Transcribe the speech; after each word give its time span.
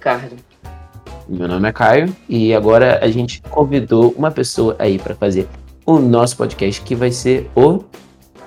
Ricardo. 0.00 0.34
Meu 1.28 1.46
nome 1.46 1.68
é 1.68 1.72
Caio 1.72 2.16
e 2.26 2.54
agora 2.54 2.98
a 3.04 3.08
gente 3.10 3.42
convidou 3.42 4.14
uma 4.16 4.30
pessoa 4.30 4.74
aí 4.78 4.98
para 4.98 5.14
fazer 5.14 5.46
o 5.84 5.98
nosso 5.98 6.38
podcast 6.38 6.80
que 6.80 6.94
vai 6.94 7.12
ser 7.12 7.50
o. 7.54 7.84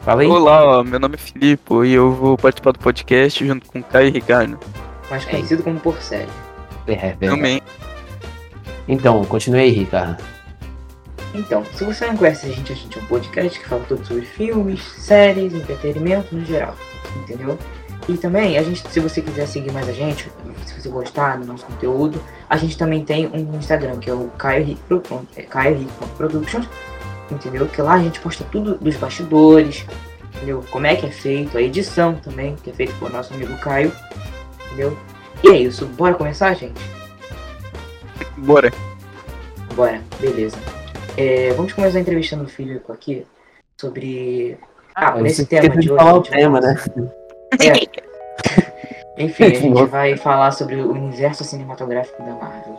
Fala 0.02 0.24
aí. 0.24 0.28
Olá, 0.28 0.84
meu 0.84 1.00
nome 1.00 1.14
é 1.14 1.18
Filipe 1.20 1.76
e 1.86 1.94
eu 1.94 2.12
vou 2.12 2.36
participar 2.36 2.72
do 2.72 2.80
podcast 2.80 3.46
junto 3.46 3.72
com 3.72 3.84
Caio 3.84 4.08
e 4.08 4.12
Ricardo. 4.12 4.60
Mais 5.12 5.24
conhecido 5.26 5.62
como 5.62 5.80
Porcelli. 5.80 6.28
É, 6.88 6.96
verdade. 6.96 7.36
Também. 7.36 7.62
Então, 8.88 9.24
continue 9.26 9.60
aí, 9.60 9.70
Ricardo. 9.70 10.24
Então, 11.36 11.64
se 11.76 11.84
você 11.84 12.08
não 12.08 12.18
conhece 12.18 12.48
a 12.48 12.50
gente, 12.50 12.74
a 12.74 12.76
gente 12.76 12.98
é 12.98 13.02
um 13.02 13.06
podcast 13.06 13.60
que 13.60 13.70
fala 13.70 13.86
tudo 13.88 14.04
sobre 14.08 14.26
filmes, 14.26 14.82
séries, 14.82 15.54
entretenimento 15.54 16.36
no 16.36 16.44
geral. 16.44 16.76
Entendeu? 17.16 17.60
E 18.10 18.18
também, 18.18 18.58
a 18.58 18.64
gente, 18.64 18.84
se 18.90 19.00
você 19.00 19.22
quiser 19.22 19.46
seguir 19.46 19.72
mais 19.72 19.88
a 19.88 19.94
gente, 19.94 20.30
você 20.84 20.90
gostar 20.90 21.38
do 21.38 21.46
nosso 21.46 21.66
conteúdo, 21.66 22.22
a 22.50 22.58
gente 22.58 22.78
também 22.78 23.04
tem 23.04 23.28
um 23.28 23.58
Instagram, 23.58 24.00
que 24.00 24.10
é 24.10 24.14
o 24.14 24.28
Caio 24.38 24.66
Rico 24.66 25.02
é 25.36 25.42
Caio 25.44 25.78
Rico 25.78 26.08
Productions, 26.18 26.68
entendeu? 27.32 27.68
Que 27.68 27.82
lá 27.82 27.94
a 27.94 28.00
gente 28.00 28.20
posta 28.20 28.44
tudo 28.52 28.76
dos 28.76 28.96
bastidores, 28.98 29.86
entendeu? 30.36 30.64
Como 30.70 30.86
é 30.86 30.96
que 30.96 31.06
é 31.06 31.12
feito, 31.12 31.58
a 31.58 31.62
edição 31.62 32.16
também, 32.16 32.56
que 32.56 32.70
é 32.70 32.74
feita 32.74 32.94
por 33.00 33.12
nosso 33.12 33.34
amigo 33.34 33.58
Caio, 33.60 33.92
entendeu? 34.68 34.98
E 35.44 35.50
é 35.50 35.58
isso, 35.58 35.86
bora 35.86 36.14
começar, 36.14 36.54
gente? 36.54 36.82
Bora. 38.38 38.72
Bora, 39.76 40.02
beleza. 40.20 40.58
É, 41.18 41.54
vamos 41.54 41.74
começar 41.74 42.00
entrevistando 42.00 42.44
o 42.44 42.48
Filipe 42.48 42.92
aqui 42.92 43.26
sobre. 43.78 44.58
Ah, 44.96 45.20
nesse 45.20 45.44
você 45.44 45.46
tema 45.46 45.78
de 45.78 45.92
hoje. 45.92 45.98
falar 45.98 46.14
o 46.16 46.22
tema, 46.22 46.60
né? 46.60 46.76
É. 47.60 48.13
Enfim, 49.18 49.44
a 49.44 49.50
gente 49.54 49.86
vai 49.86 50.18
falar 50.18 50.52
sobre 50.52 50.76
o 50.76 50.92
universo 50.92 51.44
cinematográfico 51.44 52.22
da 52.24 52.34
Marvel. 52.34 52.78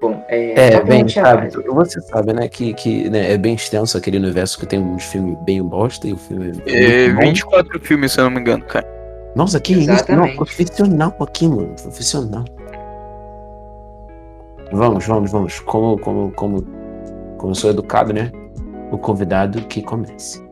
Bom, 0.00 0.22
é. 0.28 0.74
É, 0.74 0.84
bem, 0.84 0.98
gente 1.00 1.14
sabe, 1.14 1.48
você 1.68 2.00
sabe, 2.02 2.32
né, 2.34 2.48
que, 2.48 2.74
que 2.74 3.08
né, 3.08 3.32
é 3.32 3.38
bem 3.38 3.54
extenso 3.54 3.96
aquele 3.96 4.18
universo 4.18 4.58
que 4.58 4.66
tem 4.66 4.78
uns 4.78 5.04
filmes 5.04 5.38
bem 5.40 5.62
bosta 5.62 6.06
e 6.06 6.12
o 6.12 6.18
filme 6.18 6.52
É, 6.66 7.08
bom. 7.08 7.20
24 7.22 7.80
filmes, 7.80 8.12
se 8.12 8.20
eu 8.20 8.24
não 8.24 8.30
me 8.30 8.40
engano, 8.40 8.64
cara. 8.64 8.86
Nossa, 9.34 9.58
que 9.58 9.72
isso? 9.72 9.86
Não, 9.86 9.94
Exatamente. 9.94 10.36
profissional 10.36 11.14
aqui, 11.20 11.48
mano, 11.48 11.74
profissional. 11.82 12.44
Vamos, 14.72 15.06
vamos, 15.06 15.30
vamos. 15.30 15.60
Como, 15.60 15.98
como, 15.98 16.32
como, 16.32 16.62
como 17.38 17.50
eu 17.50 17.54
sou 17.54 17.70
educado, 17.70 18.12
né? 18.12 18.30
O 18.90 18.98
convidado 18.98 19.62
que 19.62 19.82
comece. 19.82 20.45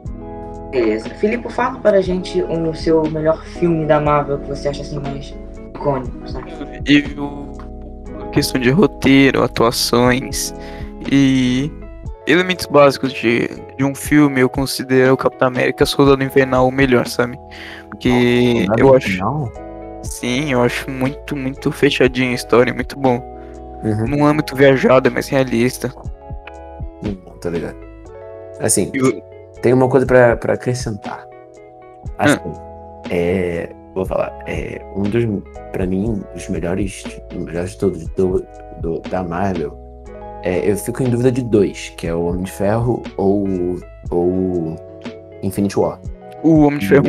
Beleza. 0.74 1.08
Filipe, 1.10 1.52
fala 1.52 1.78
para 1.78 1.98
a 1.98 2.00
gente 2.00 2.42
o 2.42 2.74
seu 2.74 3.08
melhor 3.08 3.44
filme 3.44 3.86
da 3.86 4.00
Marvel 4.00 4.40
que 4.40 4.48
você 4.48 4.68
acha 4.68 4.82
assim 4.82 4.98
mais 4.98 5.32
icônico, 5.72 6.28
sabe? 6.28 6.52
E 6.88 7.00
o 7.18 7.52
questão 8.32 8.60
de 8.60 8.70
roteiro, 8.70 9.44
atuações 9.44 10.52
e 11.10 11.70
elementos 12.26 12.66
básicos 12.66 13.12
de, 13.12 13.48
de 13.76 13.84
um 13.84 13.94
filme, 13.94 14.40
eu 14.40 14.48
considero 14.48 15.14
o 15.14 15.16
Capitão 15.16 15.46
América 15.46 15.86
Soldado 15.86 16.24
Invernal 16.24 16.66
o 16.66 16.72
melhor, 16.72 17.06
sabe? 17.06 17.38
Porque 17.90 18.66
eu 18.76 18.96
acho, 18.96 19.10
final? 19.10 19.52
sim, 20.02 20.52
eu 20.52 20.62
acho 20.62 20.90
muito, 20.90 21.36
muito 21.36 21.70
fechadinho 21.70 22.32
a 22.32 22.34
história, 22.34 22.74
muito 22.74 22.98
bom. 22.98 23.22
Uhum. 23.84 24.08
Não 24.08 24.28
é 24.28 24.32
muito 24.32 24.56
viajado, 24.56 25.06
é 25.06 25.10
mais 25.10 25.28
realista. 25.28 25.94
Hum, 27.04 27.14
tá 27.40 27.50
ligado. 27.50 27.76
Assim, 28.58 28.90
E 28.94 29.33
o- 29.64 29.70
tem 29.70 29.72
uma 29.72 29.88
coisa 29.88 30.06
pra, 30.06 30.36
pra 30.36 30.54
acrescentar. 30.54 31.26
Assim, 32.18 32.38
é. 33.10 33.70
Vou 33.94 34.04
falar, 34.04 34.36
é 34.48 34.84
um 34.96 35.02
dos, 35.04 35.24
pra 35.72 35.86
mim, 35.86 36.20
os 36.34 36.48
melhores, 36.48 37.04
os 37.32 37.36
melhores 37.38 37.70
de 37.72 37.78
todos 37.78 38.06
do, 38.08 38.44
do- 38.80 39.00
da 39.08 39.22
Marvel. 39.22 39.72
É, 40.42 40.68
eu 40.70 40.76
fico 40.76 41.02
em 41.02 41.08
dúvida 41.08 41.30
de 41.30 41.42
dois, 41.42 41.90
que 41.96 42.06
é 42.08 42.14
o 42.14 42.26
Homem 42.26 42.42
de 42.42 42.50
Ferro 42.52 43.02
ou 43.16 43.44
ou 44.10 44.76
Infinity 45.42 45.78
War. 45.78 45.98
O 46.42 46.62
Homem 46.66 46.78
de 46.80 46.88
Ferro 46.88 47.04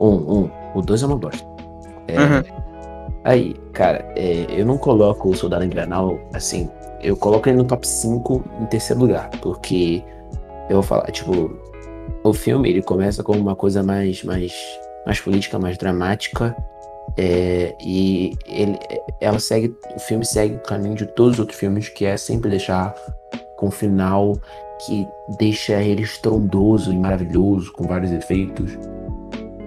1 0.00 0.06
Um, 0.06 0.38
um. 0.44 0.50
O 0.74 0.80
dois 0.80 1.02
é 1.02 1.06
uma 1.06 1.16
bosta. 1.18 1.44
É, 2.08 2.18
Uhum. 2.18 2.42
Aí, 3.24 3.54
cara, 3.72 4.04
é, 4.16 4.46
eu 4.48 4.64
não 4.64 4.78
coloco 4.78 5.28
o 5.28 5.34
Soldado 5.36 5.64
Invernal 5.64 6.18
assim. 6.32 6.68
Eu 7.02 7.16
coloco 7.16 7.48
ele 7.48 7.58
no 7.58 7.64
top 7.64 7.86
5 7.86 8.42
em 8.60 8.66
terceiro 8.66 9.00
lugar. 9.02 9.28
Porque 9.42 10.02
eu 10.70 10.76
vou 10.76 10.82
falar, 10.82 11.10
tipo, 11.10 11.50
o 12.24 12.32
filme 12.32 12.70
ele 12.70 12.82
começa 12.82 13.22
com 13.22 13.32
uma 13.36 13.56
coisa 13.56 13.82
mais, 13.82 14.22
mais, 14.22 14.52
mais 15.06 15.20
política, 15.20 15.58
mais 15.58 15.76
dramática. 15.76 16.56
é, 17.16 17.74
e 17.80 18.36
ele, 18.46 18.78
ela 19.20 19.38
segue, 19.38 19.74
o 19.94 20.00
filme 20.00 20.24
segue 20.24 20.54
o 20.54 20.60
caminho 20.60 20.94
de 20.94 21.06
todos 21.06 21.34
os 21.34 21.40
outros 21.40 21.58
filmes, 21.58 21.88
que 21.88 22.04
é 22.04 22.16
sempre 22.16 22.50
deixar 22.50 22.94
com 23.56 23.66
um 23.66 23.70
final 23.70 24.36
que 24.86 25.06
deixa 25.38 25.82
ele 25.82 26.02
estrondoso 26.02 26.92
e 26.92 26.98
maravilhoso, 26.98 27.72
com 27.72 27.86
vários 27.86 28.10
efeitos. 28.10 28.78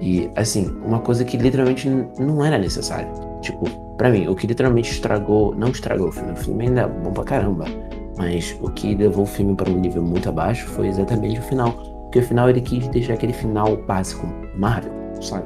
E, 0.02 0.30
assim, 0.36 0.68
uma 0.86 1.00
coisa 1.00 1.24
que 1.24 1.38
literalmente 1.38 1.88
não 1.90 2.44
era 2.44 2.58
necessária. 2.58 3.10
Tipo, 3.42 3.70
pra 3.96 4.10
mim, 4.10 4.28
o 4.28 4.36
que 4.36 4.46
literalmente 4.46 4.92
estragou, 4.92 5.56
não 5.56 5.70
estragou 5.70 6.10
o 6.10 6.12
filme, 6.12 6.34
o 6.34 6.36
filme 6.36 6.68
ainda 6.68 6.82
é 6.82 6.88
bom 6.88 7.12
pra 7.14 7.24
caramba. 7.24 7.66
Mas 8.18 8.58
o 8.62 8.70
que 8.72 8.94
levou 8.96 9.24
o 9.24 9.28
filme 9.28 9.56
para 9.56 9.70
um 9.70 9.80
nível 9.80 10.02
muito 10.02 10.28
abaixo 10.28 10.68
foi 10.68 10.88
exatamente 10.88 11.40
o 11.40 11.44
final. 11.44 11.95
Porque 12.16 12.28
o 12.28 12.30
final 12.30 12.50
ele 12.50 12.62
quis 12.62 12.88
deixar 12.88 13.16
aquele 13.16 13.34
final 13.34 13.76
básico, 13.76 14.26
Marvel, 14.56 14.90
sabe? 15.22 15.44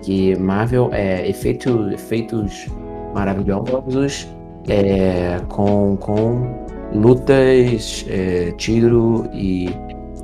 Que 0.00 0.34
Marvel 0.36 0.88
é 0.94 1.28
efeito, 1.28 1.90
efeitos 1.92 2.68
maravilhosos, 3.12 4.26
é, 4.66 5.38
com, 5.48 5.94
com 5.98 6.66
lutas, 6.94 8.06
é, 8.08 8.50
tiro 8.52 9.28
e. 9.30 9.68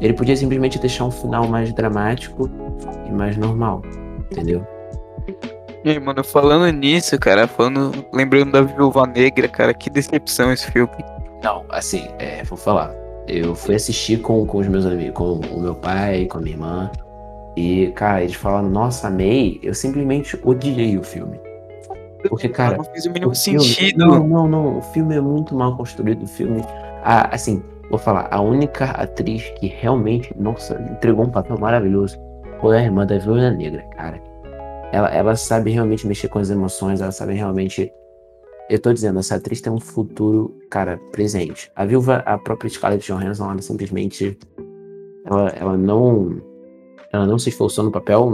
Ele 0.00 0.14
podia 0.14 0.34
simplesmente 0.34 0.78
deixar 0.78 1.04
um 1.04 1.10
final 1.10 1.46
mais 1.46 1.74
dramático 1.74 2.48
e 3.06 3.12
mais 3.12 3.36
normal, 3.36 3.82
entendeu? 4.30 4.66
E 5.84 5.90
aí, 5.90 6.00
mano, 6.00 6.24
falando 6.24 6.72
nisso, 6.72 7.18
cara, 7.18 7.46
falando, 7.46 7.92
lembrando 8.14 8.52
da 8.52 8.62
Viúva 8.62 9.06
Negra, 9.06 9.46
cara, 9.46 9.74
que 9.74 9.90
decepção 9.90 10.50
esse 10.54 10.70
filme. 10.70 10.90
Não, 11.42 11.66
assim, 11.68 12.08
é, 12.18 12.42
vou 12.44 12.56
falar. 12.56 13.01
Eu 13.28 13.54
fui 13.54 13.74
assistir 13.74 14.20
com, 14.20 14.44
com 14.46 14.58
os 14.58 14.68
meus 14.68 14.84
amigos, 14.84 15.14
com 15.14 15.34
o 15.34 15.60
meu 15.60 15.74
pai, 15.74 16.26
com 16.26 16.38
a 16.38 16.40
minha 16.40 16.54
irmã. 16.54 16.90
E, 17.56 17.88
cara, 17.94 18.22
eles 18.22 18.34
falaram, 18.34 18.68
nossa, 18.68 19.08
amei. 19.08 19.60
Eu 19.62 19.74
simplesmente 19.74 20.38
odiei 20.42 20.98
o 20.98 21.02
filme. 21.02 21.38
Porque, 22.28 22.48
cara, 22.48 22.76
não 22.76 22.84
fez 22.84 23.04
o 23.06 23.10
mínimo 23.10 23.32
o 23.32 23.34
filme- 23.34 23.60
sentido. 23.60 23.98
Não, 23.98 24.26
não, 24.26 24.48
não. 24.48 24.78
O 24.78 24.82
filme 24.82 25.14
é 25.16 25.20
muito 25.20 25.54
mal 25.54 25.76
construído. 25.76 26.22
O 26.22 26.26
filme. 26.26 26.62
A, 27.04 27.34
assim, 27.34 27.62
vou 27.90 27.98
falar, 27.98 28.28
a 28.30 28.40
única 28.40 28.86
atriz 28.86 29.42
que 29.58 29.66
realmente, 29.66 30.32
nossa, 30.38 30.80
entregou 30.90 31.24
um 31.24 31.30
papel 31.30 31.58
maravilhoso 31.58 32.18
foi 32.60 32.78
a 32.78 32.82
irmã 32.82 33.04
da 33.04 33.18
Viúva 33.18 33.50
Negra, 33.50 33.82
cara. 33.96 34.20
Ela, 34.92 35.08
ela 35.08 35.36
sabe 35.36 35.70
realmente 35.70 36.06
mexer 36.06 36.28
com 36.28 36.38
as 36.38 36.48
emoções, 36.48 37.00
ela 37.00 37.10
sabe 37.12 37.34
realmente. 37.34 37.92
Eu 38.70 38.78
tô 38.78 38.92
dizendo, 38.92 39.18
essa 39.18 39.34
atriz 39.34 39.60
tem 39.60 39.72
um 39.72 39.80
futuro, 39.80 40.56
cara, 40.70 40.98
presente. 41.10 41.70
A 41.76 41.84
viúva, 41.84 42.16
a 42.26 42.38
própria 42.38 42.70
Scarlett 42.70 43.06
Johansson, 43.06 43.50
ela 43.50 43.62
simplesmente. 43.62 44.38
Ela, 45.26 45.48
ela 45.50 45.76
não. 45.76 46.40
Ela 47.12 47.26
não 47.26 47.38
se 47.38 47.50
esforçou 47.50 47.84
no 47.84 47.92
papel, 47.92 48.32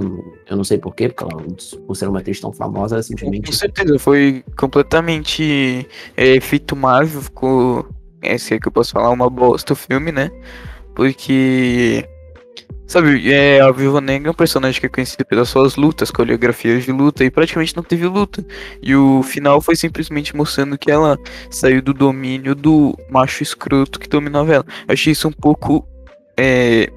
eu 0.48 0.56
não 0.56 0.62
sei 0.62 0.78
porquê, 0.78 1.08
porque 1.08 1.24
ela, 1.24 1.42
por 1.84 1.96
ser 1.96 2.08
uma 2.08 2.20
atriz 2.20 2.40
tão 2.40 2.52
famosa, 2.52 2.94
ela 2.94 3.02
Com 3.02 3.08
simplesmente. 3.08 3.52
certeza, 3.52 3.98
foi 3.98 4.44
completamente 4.56 5.84
é, 6.16 6.40
feito 6.40 6.76
Marvel, 6.76 7.22
ficou, 7.22 7.88
é, 8.22 8.38
se 8.38 8.54
é 8.54 8.60
que 8.60 8.69
eu 8.69 8.72
posso 8.72 8.92
falar, 8.92 9.10
uma 9.10 9.28
bosta 9.28 9.72
o 9.72 9.76
filme, 9.76 10.12
né? 10.12 10.31
Porque, 10.94 12.08
sabe, 12.87 13.31
é, 13.31 13.60
a 13.60 13.70
Viúva 13.70 14.00
Negra 14.00 14.28
é 14.28 14.31
um 14.31 14.34
personagem 14.34 14.81
que 14.81 14.87
é 14.87 14.88
conhecido 14.88 15.25
pelas 15.25 15.49
suas 15.50 15.76
lutas, 15.76 16.10
coreografias 16.10 16.84
de 16.84 16.93
luta, 16.93 17.25
e 17.25 17.31
praticamente 17.31 17.76
não 17.76 17.82
teve 17.82 18.06
luta. 18.06 18.44
E 18.82 18.94
o 18.94 19.22
final 19.22 19.60
foi 19.60 19.76
simplesmente 19.76 20.34
mostrando 20.34 20.78
que 20.78 20.90
ela 20.90 21.19
saiu 21.50 21.82
do 21.82 21.93
domínio 21.93 22.55
do 22.55 22.96
macho 23.10 23.43
escroto 23.43 24.00
que 24.00 24.08
dominava 24.08 24.55
ela. 24.55 24.64
Eu 24.88 24.94
achei 24.94 25.12
isso 25.12 25.28
um 25.28 25.32
pouco, 25.32 25.87
é, 26.37 26.90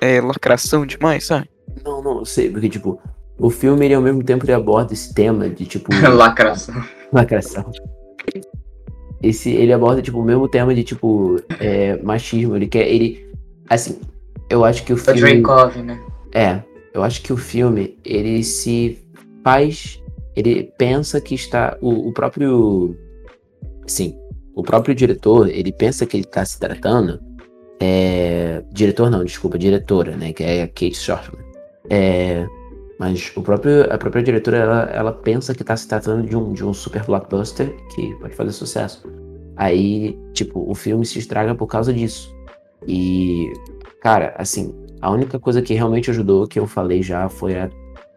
é, 0.00 0.20
lacração 0.20 0.84
demais, 0.84 1.26
sabe? 1.26 1.48
Não, 1.84 2.02
não, 2.02 2.18
eu 2.18 2.24
sei, 2.26 2.50
porque, 2.50 2.68
tipo, 2.68 3.00
o 3.38 3.48
filme, 3.48 3.86
ele 3.86 3.94
ao 3.94 4.02
mesmo 4.02 4.22
tempo, 4.22 4.44
ele 4.44 4.52
aborda 4.52 4.92
esse 4.92 5.14
tema 5.14 5.48
de, 5.48 5.64
tipo, 5.64 5.90
Lacração. 6.14 6.74
lacração. 7.10 7.64
Esse, 9.22 9.50
ele 9.50 9.72
aborda, 9.72 10.02
tipo, 10.02 10.18
o 10.18 10.24
mesmo 10.24 10.46
tema 10.46 10.74
de, 10.74 10.84
tipo, 10.84 11.36
é, 11.58 11.96
machismo. 12.02 12.56
Ele 12.56 12.66
quer, 12.66 12.86
ele, 12.86 13.26
assim, 13.68 13.98
eu 14.50 14.64
acho 14.64 14.84
que 14.84 14.92
o 14.92 14.96
O 14.96 14.98
filme... 14.98 15.20
Dreykov, 15.20 15.76
né? 15.82 15.98
É, 16.34 16.60
eu 16.92 17.02
acho 17.02 17.22
que 17.22 17.32
o 17.32 17.36
filme, 17.36 17.96
ele 18.04 18.42
se 18.44 18.98
faz, 19.42 20.02
ele 20.36 20.72
pensa 20.76 21.20
que 21.20 21.34
está, 21.34 21.78
o, 21.80 22.08
o 22.08 22.12
próprio, 22.12 22.96
sim, 23.86 24.16
o 24.54 24.62
próprio 24.62 24.94
diretor, 24.94 25.48
ele 25.48 25.72
pensa 25.72 26.04
que 26.04 26.16
ele 26.16 26.24
está 26.24 26.44
se 26.44 26.58
tratando, 26.58 27.20
é, 27.80 28.62
diretor 28.72 29.10
não, 29.10 29.24
desculpa, 29.24 29.58
diretora, 29.58 30.16
né, 30.16 30.32
que 30.32 30.42
é 30.42 30.62
a 30.62 30.68
Kate 30.68 30.96
Shortman, 30.96 31.42
é, 31.88 32.46
Mas 33.00 33.32
o 33.34 33.40
próprio, 33.40 33.90
a 33.90 33.96
própria 33.96 34.22
diretora, 34.22 34.58
ela, 34.58 34.82
ela 34.92 35.12
pensa 35.12 35.54
que 35.54 35.64
tá 35.64 35.74
se 35.74 35.88
tratando 35.88 36.28
de 36.28 36.36
um, 36.36 36.52
de 36.52 36.62
um 36.62 36.74
super 36.74 37.02
blockbuster 37.02 37.74
que 37.94 38.14
pode 38.16 38.34
fazer 38.34 38.52
sucesso. 38.52 39.10
Aí, 39.56 40.18
tipo, 40.34 40.70
o 40.70 40.74
filme 40.74 41.06
se 41.06 41.18
estraga 41.18 41.54
por 41.54 41.66
causa 41.66 41.94
disso. 41.94 42.30
E, 42.86 43.50
cara, 44.00 44.34
assim, 44.36 44.74
a 45.00 45.10
única 45.10 45.38
coisa 45.38 45.62
que 45.62 45.74
realmente 45.74 46.10
ajudou, 46.10 46.46
que 46.46 46.58
eu 46.58 46.66
falei 46.66 47.02
já, 47.02 47.28
foi 47.28 47.56
a, 47.58 47.70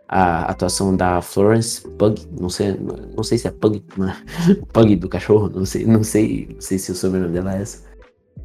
a 0.07 0.45
atuação 0.45 0.95
da 0.95 1.21
Florence 1.21 1.87
Pug. 1.97 2.21
Não 2.39 2.49
sei, 2.49 2.77
não 3.15 3.23
sei 3.23 3.37
se 3.37 3.47
é 3.47 3.51
Pug, 3.51 3.83
né? 3.97 4.15
Pug 4.73 4.95
do 4.95 5.09
cachorro, 5.09 5.49
não 5.49 5.65
sei, 5.65 5.85
não 5.85 6.03
sei, 6.03 6.49
não 6.53 6.61
sei 6.61 6.77
se 6.77 6.91
o 6.91 6.95
sobrenome 6.95 7.33
dela 7.33 7.55
é 7.55 7.61
essa. 7.61 7.83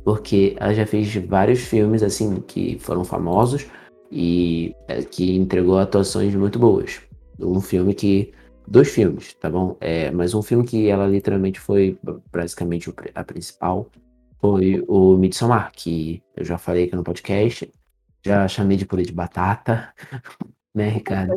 Porque 0.04 0.56
ela 0.58 0.72
já 0.74 0.86
fez 0.86 1.14
vários 1.26 1.60
filmes, 1.60 2.02
assim, 2.02 2.42
que 2.46 2.78
foram 2.78 3.04
famosos 3.04 3.66
e 4.10 4.74
é, 4.86 5.02
que 5.02 5.36
entregou 5.36 5.78
atuações 5.78 6.34
muito 6.34 6.58
boas. 6.58 7.00
Um 7.38 7.60
filme 7.60 7.94
que. 7.94 8.32
Dois 8.70 8.88
filmes, 8.88 9.32
tá 9.32 9.48
bom? 9.48 9.78
É, 9.80 10.10
mas 10.10 10.34
um 10.34 10.42
filme 10.42 10.62
que 10.62 10.88
ela 10.88 11.06
literalmente 11.06 11.58
foi 11.58 11.98
basicamente 12.30 12.92
a 13.14 13.24
principal 13.24 13.88
foi 14.40 14.84
o 14.86 15.16
Midsommar, 15.16 15.70
que 15.72 16.22
eu 16.36 16.44
já 16.44 16.58
falei 16.58 16.84
aqui 16.84 16.96
no 16.96 17.02
podcast. 17.02 17.70
Já 18.24 18.46
chamei 18.48 18.76
de 18.76 18.84
purê 18.84 19.02
de 19.02 19.12
batata, 19.12 19.92
né, 20.74 20.88
Ricardo? 20.88 21.34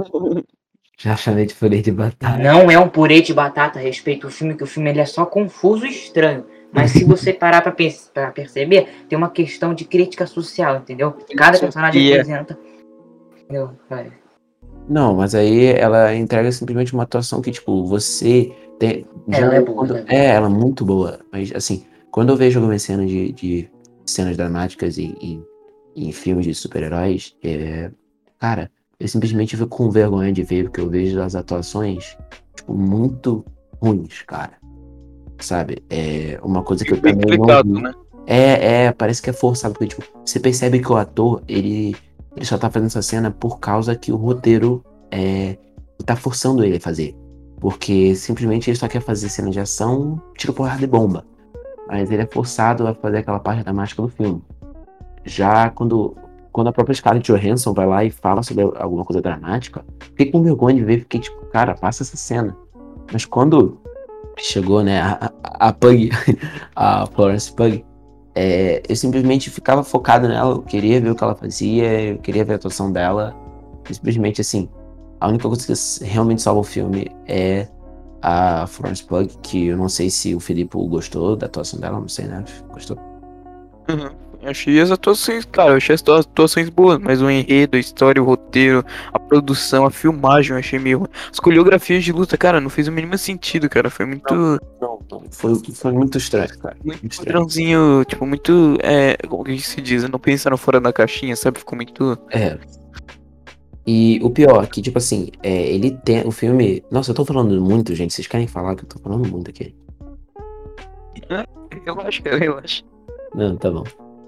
Já 0.97 1.15
chamei 1.15 1.45
de 1.45 1.55
purê 1.55 1.81
de 1.81 1.91
batata. 1.91 2.37
Não 2.37 2.69
é 2.69 2.77
um 2.77 2.87
purê 2.87 3.21
de 3.21 3.33
batata 3.33 3.79
a 3.79 3.81
respeito 3.81 4.27
do 4.27 4.31
filme, 4.31 4.55
que 4.55 4.63
o 4.63 4.67
filme 4.67 4.89
ele 4.89 4.99
é 4.99 5.05
só 5.05 5.25
confuso 5.25 5.85
e 5.85 5.89
estranho. 5.89 6.45
Mas 6.71 6.91
se 6.91 7.03
você 7.03 7.33
parar 7.33 7.61
pra, 7.61 7.73
pra, 8.13 8.31
perceber, 8.31 8.87
tem 9.09 9.17
uma 9.17 9.29
questão 9.29 9.73
de 9.73 9.83
crítica 9.85 10.27
social, 10.27 10.77
entendeu? 10.77 11.15
Cada 11.35 11.59
personagem 11.59 12.07
representa. 12.07 12.57
Entendeu? 13.43 13.71
Cara. 13.89 14.11
Não, 14.87 15.15
mas 15.15 15.33
aí 15.33 15.65
ela 15.65 16.15
entrega 16.15 16.51
simplesmente 16.51 16.93
uma 16.93 17.03
atuação 17.03 17.41
que, 17.41 17.51
tipo, 17.51 17.85
você 17.85 18.51
tem. 18.77 19.05
Ela 19.31 19.55
é 19.55 19.61
boa. 19.61 19.77
Quando, 19.77 19.93
né? 19.93 20.05
é, 20.07 20.25
ela 20.27 20.47
é 20.47 20.49
muito 20.49 20.85
boa. 20.85 21.19
Mas, 21.31 21.51
assim, 21.53 21.85
quando 22.11 22.29
eu 22.29 22.37
vejo 22.37 22.59
algumas 22.59 22.81
cenas 22.81 23.09
de, 23.09 23.31
de 23.31 23.69
cenas 24.05 24.37
dramáticas 24.37 24.97
em, 24.97 25.15
em, 25.21 25.43
em 25.95 26.11
filmes 26.11 26.45
de 26.45 26.53
super-heróis, 26.53 27.35
é, 27.43 27.89
cara, 28.39 28.71
eu 28.99 29.07
simplesmente 29.07 29.55
fico 29.55 29.69
com 29.69 29.89
vergonha 29.89 30.31
de 30.31 30.43
ver, 30.43 30.65
porque 30.65 30.81
eu 30.81 30.89
vejo 30.89 31.19
as 31.21 31.35
atuações, 31.35 32.17
tipo, 32.55 32.73
muito 32.73 33.43
ruins, 33.81 34.21
cara 34.23 34.61
sabe? 35.43 35.83
É 35.89 36.39
uma 36.43 36.63
coisa 36.63 36.85
que 36.85 36.93
eu 36.93 37.01
também 37.01 37.37
não... 37.37 37.81
né? 37.81 37.91
É, 38.25 38.85
é, 38.85 38.91
parece 38.91 39.21
que 39.21 39.29
é 39.29 39.33
forçado, 39.33 39.73
porque, 39.73 39.87
tipo, 39.87 40.03
você 40.25 40.39
percebe 40.39 40.79
que 40.79 40.91
o 40.91 40.95
ator, 40.95 41.41
ele, 41.47 41.95
ele 42.35 42.45
só 42.45 42.57
tá 42.57 42.69
fazendo 42.69 42.87
essa 42.87 43.01
cena 43.01 43.31
por 43.31 43.59
causa 43.59 43.95
que 43.95 44.11
o 44.11 44.15
roteiro 44.15 44.83
é, 45.09 45.57
tá 46.05 46.15
forçando 46.15 46.63
ele 46.63 46.77
a 46.77 46.79
fazer. 46.79 47.15
Porque 47.59 48.15
simplesmente 48.15 48.69
ele 48.69 48.77
só 48.77 48.87
quer 48.87 49.01
fazer 49.01 49.29
cena 49.29 49.49
de 49.49 49.59
ação, 49.59 50.21
tiro 50.37 50.53
porrada 50.53 50.83
e 50.83 50.87
bomba. 50.87 51.25
Mas 51.91 52.09
ele 52.09 52.21
é 52.21 52.25
forçado 52.25 52.87
a 52.87 52.93
fazer 52.95 53.17
aquela 53.17 53.37
parte 53.37 53.63
dramática 53.65 54.01
do 54.01 54.07
filme. 54.07 54.41
Já 55.25 55.69
quando, 55.69 56.15
quando 56.49 56.67
a 56.67 56.71
própria 56.71 56.95
Scarlett 56.95 57.29
Johansson 57.29 57.73
vai 57.73 57.85
lá 57.85 58.05
e 58.05 58.09
fala 58.09 58.41
sobre 58.41 58.63
alguma 58.63 59.03
coisa 59.03 59.21
dramática, 59.21 59.83
fiquei 59.99 60.31
com 60.31 60.41
vergonha 60.41 60.77
de 60.77 60.85
ver, 60.85 60.99
fiquei 60.99 61.19
tipo, 61.19 61.45
cara, 61.47 61.75
passa 61.75 62.03
essa 62.03 62.15
cena. 62.15 62.55
Mas 63.11 63.25
quando 63.25 63.77
chegou, 64.37 64.81
né, 64.81 65.01
a, 65.01 65.33
a 65.43 65.73
Pug, 65.73 66.09
a 66.73 67.05
Florence 67.07 67.51
Pug, 67.51 67.83
é, 68.33 68.81
eu 68.87 68.95
simplesmente 68.95 69.49
ficava 69.49 69.83
focado 69.83 70.29
nela, 70.29 70.51
eu 70.51 70.61
queria 70.61 71.01
ver 71.01 71.09
o 71.09 71.15
que 71.15 71.23
ela 71.25 71.35
fazia, 71.35 72.03
eu 72.03 72.19
queria 72.19 72.45
ver 72.45 72.53
a 72.53 72.55
atuação 72.55 72.89
dela. 72.89 73.35
Simplesmente 73.91 74.39
assim, 74.39 74.69
a 75.19 75.27
única 75.27 75.45
coisa 75.45 75.67
que 75.67 76.05
realmente 76.05 76.41
salva 76.41 76.61
o 76.61 76.63
filme 76.63 77.11
é 77.27 77.67
a 78.21 78.67
Florence 78.67 79.03
Pug, 79.03 79.35
que 79.41 79.67
eu 79.67 79.77
não 79.77 79.89
sei 79.89 80.09
se 80.09 80.35
o 80.35 80.39
Felipe 80.39 80.77
gostou 80.77 81.35
da 81.35 81.47
atuação 81.47 81.79
dela, 81.79 81.99
não 81.99 82.07
sei, 82.07 82.25
né? 82.25 82.43
Gostou? 82.69 82.97
Uhum. 83.89 84.21
Eu 84.41 84.49
achei 84.49 84.79
as 84.79 84.89
atuações, 84.89 85.45
cara, 85.45 85.71
eu 85.71 85.77
achei 85.77 85.93
as 85.93 86.01
atuações 86.01 86.67
boas, 86.67 86.97
mas 86.97 87.21
o 87.21 87.29
enredo, 87.29 87.77
a 87.77 87.79
história, 87.79 88.21
o 88.21 88.25
roteiro, 88.25 88.83
a 89.13 89.19
produção, 89.19 89.85
a 89.85 89.91
filmagem, 89.91 90.53
eu 90.53 90.57
achei 90.57 90.79
meio. 90.79 91.07
As 91.31 91.39
coreografias 91.39 92.03
de 92.03 92.11
luta, 92.11 92.35
cara, 92.35 92.59
não 92.59 92.69
fez 92.69 92.87
o 92.87 92.91
mínimo 92.91 93.15
sentido, 93.19 93.69
cara. 93.69 93.91
Foi 93.91 94.03
muito. 94.03 94.33
Não, 94.33 94.59
não, 94.81 94.99
não. 95.11 95.23
Foi, 95.29 95.53
foi 95.75 95.91
muito 95.91 96.17
estranho, 96.17 96.57
cara. 96.57 96.75
Muito, 96.83 97.01
muito 97.01 97.17
padrãozinho, 97.17 98.03
tipo, 98.05 98.25
muito. 98.25 98.77
É, 98.81 99.15
como 99.27 99.43
que 99.43 99.61
se 99.61 99.79
diz? 99.79 100.09
Não 100.09 100.17
pensaram 100.17 100.57
fora 100.57 100.81
da 100.81 100.91
caixinha, 100.91 101.35
sabe? 101.35 101.59
Ficou 101.59 101.75
muito. 101.75 102.17
É. 102.31 102.57
E 103.85 104.19
o 104.21 104.29
pior, 104.29 104.67
que, 104.67 104.81
tipo 104.81 104.97
assim, 104.97 105.29
é, 105.41 105.67
ele 105.67 105.91
tem. 105.91 106.25
O 106.25 106.31
filme. 106.31 106.83
Nossa, 106.91 107.11
eu 107.11 107.15
tô 107.15 107.25
falando 107.25 107.59
muito, 107.59 107.95
gente. 107.95 108.13
Vocês 108.13 108.27
querem 108.27 108.47
falar 108.47 108.75
que 108.75 108.83
eu 108.83 108.89
tô 108.89 108.99
falando 108.99 109.27
muito 109.27 109.49
aqui? 109.49 109.75
Relaxa, 111.85 112.21
relaxa. 112.37 112.83
Não, 113.33 113.55
tá 113.55 113.71
bom. 113.71 113.83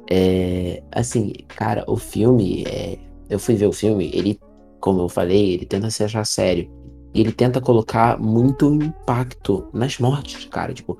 É, 0.09 0.81
assim, 0.91 1.33
cara, 1.49 1.83
o 1.87 1.97
filme, 1.97 2.63
é, 2.65 2.97
eu 3.29 3.37
fui 3.37 3.55
ver 3.55 3.67
o 3.67 3.73
filme, 3.73 4.09
ele, 4.13 4.39
como 4.79 5.01
eu 5.01 5.09
falei, 5.09 5.53
ele 5.53 5.65
tenta 5.65 5.89
se 5.89 6.03
achar 6.03 6.25
sério. 6.25 6.69
E 7.13 7.21
ele 7.21 7.31
tenta 7.31 7.61
colocar 7.61 8.17
muito 8.19 8.73
impacto 8.73 9.67
nas 9.71 9.99
mortes, 9.99 10.45
cara. 10.45 10.73
Tipo, 10.73 10.97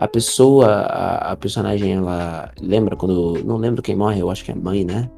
a 0.00 0.08
pessoa, 0.08 0.66
a, 0.66 1.32
a, 1.32 1.36
personagem, 1.36 1.92
ela. 1.92 2.50
Lembra 2.60 2.96
quando. 2.96 3.44
Não 3.44 3.56
lembro 3.56 3.82
quem 3.82 3.94
morre, 3.94 4.20
eu 4.20 4.30
acho 4.30 4.44
que 4.44 4.50
é 4.50 4.54
a 4.54 4.56
mãe, 4.56 4.84
né? 4.84 5.10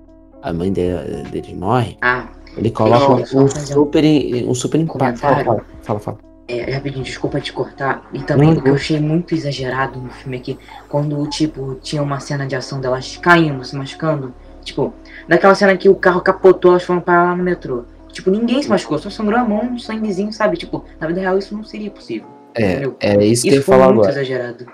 A 0.42 0.52
mãe 0.52 0.72
dele, 0.72 1.22
dele 1.30 1.54
morre. 1.54 1.96
Ah. 2.02 2.28
Ele 2.56 2.70
coloca 2.70 3.36
um, 3.36 3.48
super, 3.48 4.04
um 4.46 4.54
super 4.54 4.80
impacto. 4.80 5.18
Fala, 5.18 5.44
fala, 5.44 5.64
fala. 5.82 6.00
fala. 6.00 6.18
É, 6.46 6.72
rapidinho, 6.72 7.02
desculpa 7.02 7.40
te 7.40 7.52
cortar. 7.52 8.08
E 8.12 8.20
também 8.20 8.50
uhum. 8.50 8.58
o 8.58 8.62
que 8.62 8.68
eu 8.68 8.74
achei 8.74 9.00
muito 9.00 9.34
exagerado 9.34 9.98
no 9.98 10.10
filme 10.10 10.36
aqui, 10.36 10.58
quando, 10.88 11.26
tipo, 11.28 11.76
tinha 11.76 12.02
uma 12.02 12.20
cena 12.20 12.46
de 12.46 12.54
ação 12.54 12.80
delas 12.80 13.16
caindo, 13.16 13.64
se 13.64 13.74
machucando. 13.74 14.34
Tipo, 14.62 14.92
daquela 15.26 15.54
cena 15.54 15.76
que 15.76 15.88
o 15.88 15.94
carro 15.94 16.20
capotou, 16.20 16.72
elas 16.72 16.82
foram 16.82 17.00
parar 17.00 17.30
lá 17.30 17.36
no 17.36 17.42
metrô. 17.42 17.84
Tipo, 18.12 18.30
ninguém 18.30 18.62
se 18.62 18.68
machucou, 18.68 18.98
só 18.98 19.10
sangrou 19.10 19.40
a 19.40 19.44
mão, 19.44 19.64
um 19.64 19.78
sanguezinho, 19.78 20.32
sabe? 20.32 20.56
Tipo, 20.56 20.84
na 21.00 21.06
vida 21.06 21.20
real 21.20 21.38
isso 21.38 21.56
não 21.56 21.64
seria 21.64 21.90
possível. 21.90 22.28
É, 22.54 22.72
entendeu? 22.72 22.96
é 23.00 23.24
isso 23.24 23.42
que 23.42 23.48
isso 23.48 23.56
eu 23.56 23.60
ia 23.60 23.62
falar 23.62 23.86
muito 23.86 24.00
agora. 24.00 24.12
exagerado. 24.12 24.66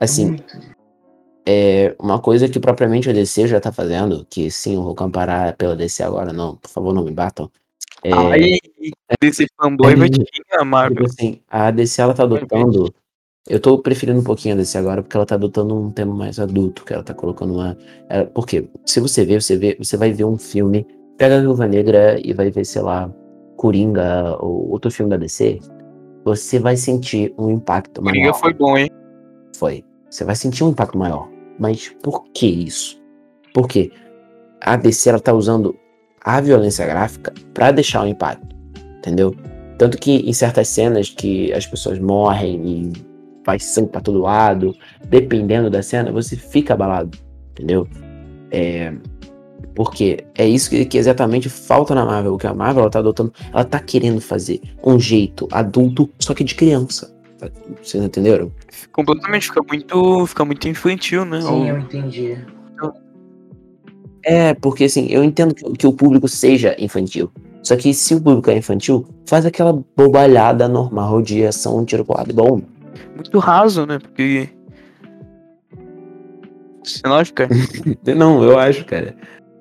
Assim, 0.00 0.26
muito. 0.26 0.58
É 1.46 1.94
uma 1.98 2.20
coisa 2.20 2.48
que 2.48 2.60
propriamente 2.60 3.08
o 3.08 3.12
DC 3.12 3.48
já 3.48 3.60
tá 3.60 3.72
fazendo, 3.72 4.26
que 4.28 4.50
sim, 4.50 4.74
eu 4.74 4.82
vou 4.82 4.94
comparar 4.94 5.56
pela 5.56 5.74
DC 5.74 6.02
agora, 6.02 6.32
não, 6.32 6.56
por 6.56 6.70
favor, 6.70 6.94
não 6.94 7.04
me 7.04 7.10
batam. 7.10 7.50
É, 8.04 8.12
Aí, 8.12 8.60
DC 9.20 9.46
fanboy 9.60 9.94
vai 9.94 10.08
te 10.08 10.24
xingar, 10.32 10.64
Marvel. 10.64 11.04
Tipo 11.04 11.10
assim, 11.10 11.40
a 11.48 11.70
DC 11.70 12.02
ela 12.02 12.14
tá 12.14 12.24
adotando. 12.24 12.92
Eu 13.48 13.60
tô 13.60 13.78
preferindo 13.78 14.20
um 14.20 14.24
pouquinho 14.24 14.54
a 14.54 14.58
DC 14.58 14.78
agora 14.78 15.02
porque 15.02 15.16
ela 15.16 15.26
tá 15.26 15.34
adotando 15.34 15.76
um 15.76 15.90
tema 15.90 16.14
mais 16.14 16.38
adulto, 16.38 16.84
que 16.84 16.92
ela 16.92 17.02
tá 17.02 17.14
colocando 17.14 17.54
uma. 17.54 17.76
É, 18.08 18.24
porque 18.24 18.68
se 18.84 19.00
você 19.00 19.24
ver, 19.24 19.42
você 19.42 19.56
vê, 19.56 19.76
você 19.78 19.96
vai 19.96 20.12
ver 20.12 20.24
um 20.24 20.38
filme, 20.38 20.86
pega 21.16 21.38
a 21.38 21.40
Viúva 21.40 21.66
Negra 21.66 22.20
e 22.24 22.32
vai 22.32 22.50
ver, 22.50 22.64
sei 22.64 22.82
lá, 22.82 23.12
Coringa 23.56 24.36
ou 24.40 24.70
outro 24.70 24.90
filme 24.90 25.10
da 25.10 25.16
DC, 25.16 25.60
você 26.24 26.58
vai 26.58 26.76
sentir 26.76 27.32
um 27.38 27.50
impacto 27.50 28.02
maior. 28.02 28.14
Coringa 28.14 28.34
foi 28.34 28.54
bom, 28.54 28.76
hein? 28.76 28.90
Foi. 29.56 29.84
Você 30.10 30.24
vai 30.24 30.36
sentir 30.36 30.64
um 30.64 30.70
impacto 30.70 30.98
maior. 30.98 31.31
Mas 31.62 31.94
por 32.02 32.24
que 32.34 32.44
isso? 32.44 33.00
Porque 33.54 33.92
a 34.60 34.74
DC 34.74 35.10
ela 35.10 35.20
tá 35.20 35.32
usando 35.32 35.76
a 36.20 36.40
violência 36.40 36.84
gráfica 36.84 37.32
para 37.54 37.70
deixar 37.70 38.02
um 38.02 38.08
impacto, 38.08 38.56
entendeu? 38.98 39.32
Tanto 39.78 39.96
que 39.96 40.28
em 40.28 40.32
certas 40.32 40.66
cenas 40.66 41.10
que 41.10 41.52
as 41.52 41.64
pessoas 41.64 42.00
morrem 42.00 42.66
e 42.66 42.92
faz 43.44 43.64
sangue 43.64 43.90
para 43.90 44.00
todo 44.00 44.18
lado, 44.18 44.74
dependendo 45.06 45.70
da 45.70 45.84
cena, 45.84 46.10
você 46.10 46.34
fica 46.34 46.74
abalado, 46.74 47.16
entendeu? 47.52 47.86
É, 48.50 48.92
porque 49.72 50.24
é 50.36 50.44
isso 50.44 50.68
que, 50.68 50.84
que, 50.84 50.98
exatamente 50.98 51.48
falta 51.48 51.94
na 51.94 52.04
Marvel, 52.04 52.34
o 52.34 52.38
que 52.38 52.46
a 52.48 52.54
Marvel 52.54 52.82
ela 52.82 52.90
tá 52.90 52.98
adotando, 52.98 53.32
ela 53.52 53.64
tá 53.64 53.78
querendo 53.78 54.20
fazer 54.20 54.60
um 54.84 54.98
jeito 54.98 55.46
adulto, 55.52 56.10
só 56.18 56.34
que 56.34 56.42
de 56.42 56.56
criança. 56.56 57.14
Vocês 57.82 58.02
entenderam? 58.02 58.52
Completamente, 58.92 59.46
fica 59.46 59.62
muito, 59.62 60.26
fica 60.26 60.44
muito 60.44 60.68
infantil, 60.68 61.24
né? 61.24 61.40
Sim, 61.40 61.68
eu 61.68 61.78
entendi. 61.78 62.38
É, 64.24 64.54
porque 64.54 64.84
assim, 64.84 65.06
eu 65.08 65.24
entendo 65.24 65.54
que, 65.54 65.64
que, 65.72 65.86
o 65.86 65.92
público 65.92 66.28
seja 66.28 66.76
infantil. 66.78 67.30
Só 67.62 67.76
que 67.76 67.92
se 67.92 68.14
o 68.14 68.20
público 68.20 68.50
é 68.50 68.56
infantil, 68.56 69.06
faz 69.26 69.44
aquela 69.44 69.72
bobalhada 69.96 70.68
normal 70.68 71.22
de 71.22 71.44
ação, 71.44 71.84
tiro, 71.84 72.04
porrada 72.04 72.30
e 72.30 72.34
bomba. 72.34 72.64
Muito 73.14 73.38
raso, 73.38 73.86
né? 73.86 73.98
Porque. 73.98 74.48
Você 76.84 77.00
não 77.04 77.14
acha, 77.14 77.32
cara? 77.32 77.50
não, 78.16 78.42
eu 78.42 78.58
acho, 78.58 78.84
cara. 78.84 79.14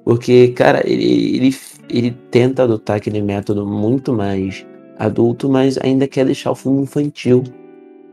Porque, 0.03 0.49
cara, 0.49 0.81
ele, 0.85 1.37
ele, 1.37 1.55
ele 1.89 2.11
tenta 2.31 2.63
adotar 2.63 2.97
aquele 2.97 3.21
método 3.21 3.65
muito 3.65 4.13
mais 4.13 4.65
adulto, 4.97 5.49
mas 5.49 5.77
ainda 5.77 6.07
quer 6.07 6.25
deixar 6.25 6.51
o 6.51 6.55
filme 6.55 6.81
infantil 6.81 7.43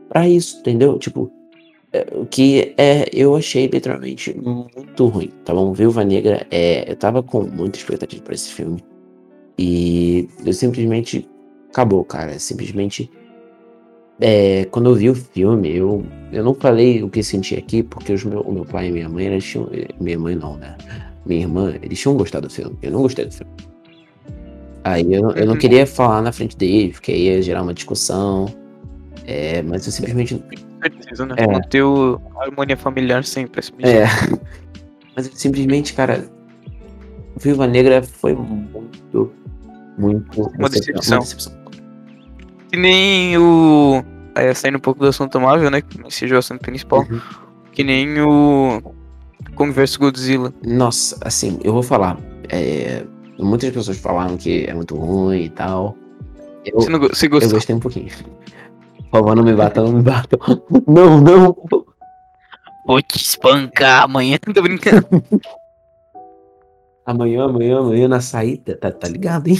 para 0.09 0.27
isso, 0.27 0.59
entendeu? 0.59 0.97
Tipo, 0.99 1.31
é, 1.93 2.05
o 2.13 2.25
que 2.25 2.73
é, 2.77 3.05
eu 3.13 3.35
achei 3.35 3.67
literalmente 3.67 4.35
muito 4.37 5.05
ruim, 5.07 5.29
tá 5.45 5.53
bom? 5.53 5.71
Viúva 5.73 6.03
Negra, 6.03 6.45
é, 6.51 6.91
eu 6.91 6.95
tava 6.95 7.23
com 7.23 7.43
muita 7.43 7.77
expectativa 7.79 8.23
pra 8.23 8.33
esse 8.35 8.49
filme. 8.51 8.83
E 9.57 10.27
eu 10.45 10.53
simplesmente. 10.53 11.27
Acabou, 11.69 12.03
cara. 12.03 12.37
Simplesmente. 12.39 13.11
É, 14.21 14.65
quando 14.65 14.89
eu 14.89 14.95
vi 14.95 15.09
o 15.09 15.15
filme, 15.15 15.73
eu, 15.75 16.03
eu 16.31 16.43
não 16.43 16.53
falei 16.53 17.01
o 17.03 17.09
que 17.09 17.23
senti 17.23 17.55
aqui, 17.55 17.83
porque 17.83 18.11
os 18.11 18.23
meu, 18.23 18.41
o 18.41 18.51
meu 18.51 18.65
pai 18.65 18.87
e 18.87 18.91
minha 18.91 19.07
mãe, 19.09 19.25
eles 19.27 19.43
tinham. 19.45 19.69
Minha 19.99 20.19
mãe 20.19 20.35
não, 20.35 20.57
né? 20.57 20.77
Minha 21.25 21.41
irmã, 21.41 21.73
eles 21.81 21.99
tinham 21.99 22.17
gostado 22.17 22.47
do 22.47 22.53
filme. 22.53 22.77
Eu 22.81 22.91
não 22.91 23.01
gostei 23.01 23.25
do 23.25 23.33
filme. 23.33 23.51
Aí 24.83 25.13
eu, 25.13 25.31
eu 25.31 25.45
não 25.45 25.53
Uhum. 25.53 25.59
queria 25.59 25.85
falar 25.85 26.21
na 26.21 26.31
frente 26.31 26.55
deles, 26.57 26.93
porque 26.93 27.11
aí 27.11 27.23
ia 27.27 27.41
gerar 27.41 27.61
uma 27.63 27.73
discussão. 27.73 28.47
É, 29.31 29.61
mas 29.61 29.85
eu 29.85 29.91
simplesmente. 29.91 30.43
Certeza, 30.81 31.25
né? 31.25 31.35
É. 31.37 31.45
Manter 31.45 31.83
o- 31.83 32.19
a 32.39 32.45
harmonia 32.45 32.75
familiar 32.75 33.23
sempre. 33.23 33.59
assim, 33.59 33.73
É. 33.79 34.05
Mas 35.15 35.27
eu 35.27 35.33
simplesmente, 35.35 35.93
cara. 35.93 36.25
Viúva 37.37 37.67
Negra 37.67 38.01
foi 38.01 38.33
muito. 38.33 39.31
Muito. 39.97 40.41
Uma 40.57 40.69
decepção. 40.69 41.17
Uma 41.19 41.23
decepção. 41.25 41.53
Que 42.71 42.77
nem 42.77 43.37
o. 43.37 44.03
É, 44.35 44.53
saindo 44.53 44.77
um 44.77 44.81
pouco 44.81 45.01
do 45.01 45.07
assunto 45.07 45.39
Marvel, 45.39 45.69
né? 45.69 45.81
Que 45.81 45.99
seja 46.09 46.35
o 46.35 46.37
assunto 46.37 46.61
principal. 46.61 47.01
Uhum. 47.09 47.19
Que 47.73 47.83
nem 47.83 48.19
o. 48.21 48.81
Kong 49.55 49.71
vs 49.73 49.97
Godzilla. 49.97 50.53
Nossa, 50.65 51.17
assim, 51.21 51.59
eu 51.63 51.73
vou 51.73 51.83
falar. 51.83 52.17
é, 52.49 53.03
muitas 53.37 53.69
pessoas 53.71 53.97
falaram 53.97 54.37
que 54.37 54.65
é 54.65 54.73
muito 54.73 54.95
ruim 54.95 55.43
e 55.43 55.49
tal. 55.49 55.97
Eu, 56.65 56.75
Você, 56.79 56.89
não, 56.89 56.99
você 56.99 57.25
eu 57.25 57.29
gostou? 57.31 57.51
gostei 57.53 57.75
um 57.75 57.79
pouquinho. 57.79 58.07
Por 59.11 59.19
favor, 59.19 59.35
não 59.35 59.43
me 59.43 59.53
batam, 59.53 59.85
não 59.85 59.93
me 59.93 60.03
batam. 60.03 60.39
Não, 60.87 61.19
não. 61.21 61.55
Vou 62.85 63.01
te 63.01 63.17
espancar 63.17 64.03
amanhã. 64.03 64.37
Tô 64.53 64.61
brincando. 64.61 65.07
Amanhã, 67.05 67.45
amanhã, 67.45 67.79
amanhã 67.79 68.07
na 68.07 68.21
saída, 68.21 68.75
tá, 68.77 68.91
tá 68.91 69.07
ligado, 69.07 69.47
hein? 69.47 69.57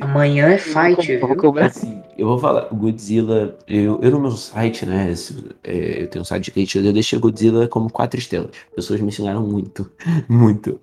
Amanhã 0.00 0.48
é 0.48 0.58
fight, 0.58 1.18
Vou 1.18 1.52
viu? 1.52 1.62
Assim, 1.62 2.02
eu 2.18 2.26
vou 2.26 2.38
falar, 2.38 2.68
Godzilla, 2.72 3.56
eu, 3.68 4.00
eu 4.02 4.10
no 4.10 4.20
meu 4.20 4.32
site, 4.32 4.84
né, 4.84 5.12
esse- 5.12 5.54
é, 5.62 6.02
eu 6.02 6.08
tenho 6.08 6.22
um 6.22 6.24
site 6.24 6.44
de 6.44 6.50
crítica, 6.50 6.84
eu 6.84 6.92
deixei 6.92 7.18
Godzilla 7.18 7.68
como 7.68 7.90
quatro 7.90 8.18
estrelas. 8.18 8.50
Pessoas 8.74 9.00
me 9.00 9.08
ensinaram 9.08 9.42
muito, 9.46 9.90
muito. 10.28 10.80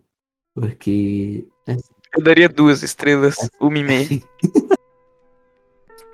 Porque, 0.55 1.45
Eu 2.15 2.23
daria 2.23 2.47
duas 2.49 2.81
estrelas, 2.81 3.35
uma 3.59 3.77
e 3.77 3.83
meia. 3.83 4.07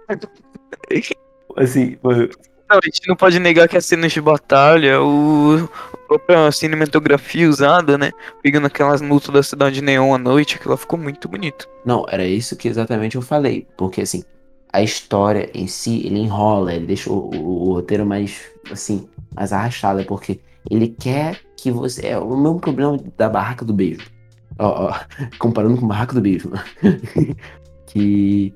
assim, 1.58 1.98
foi- 2.02 2.30
Não, 2.70 2.78
a 2.78 2.82
gente 2.86 3.08
não 3.08 3.16
pode 3.16 3.40
negar 3.40 3.68
que 3.68 3.78
as 3.78 3.86
cenas 3.86 4.12
de 4.12 4.20
batalha, 4.22 5.02
o 5.02 5.70
a 5.94 6.08
própria 6.08 6.52
cinematografia 6.52 7.50
usada, 7.50 7.98
né? 7.98 8.12
Pegando 8.42 8.68
aquelas 8.68 9.02
lutas 9.02 9.30
da 9.34 9.44
cidade 9.44 9.82
neon 9.82 10.14
à 10.14 10.18
noite, 10.18 10.56
aquilo 10.56 10.78
ficou 10.78 10.98
muito 11.00 11.28
bonito. 11.28 11.68
não, 11.86 12.06
era 12.10 12.26
isso 12.26 12.56
que 12.56 12.68
exatamente 12.68 13.16
eu 13.16 13.22
falei. 13.22 13.68
Porque, 13.78 14.02
assim, 14.02 14.24
a 14.74 14.82
história 14.82 15.50
em 15.54 15.68
si, 15.68 16.06
ele 16.06 16.20
enrola, 16.20 16.74
ele 16.74 16.86
deixa 16.88 17.10
o, 17.12 17.30
o- 17.34 17.70
o 17.70 17.74
roteiro 17.74 18.06
mais, 18.06 18.42
assim, 18.72 19.08
mais 19.36 19.52
arrastado, 19.54 20.04
porque 20.06 20.40
ele 20.70 20.90
quer 20.90 21.40
que 21.58 21.72
você. 21.72 22.08
É 22.08 22.18
o 22.20 22.36
mesmo 22.38 22.60
problema 22.60 22.98
da 23.18 23.30
barraca 23.30 23.64
do 23.66 23.74
beijo. 23.74 24.06
Ó, 24.60 24.90
ó, 24.92 25.00
comparando 25.40 25.78
com 25.80 25.88
barraca 25.88 26.14
do 26.14 26.22
beijo. 26.22 26.52
que 27.88 28.54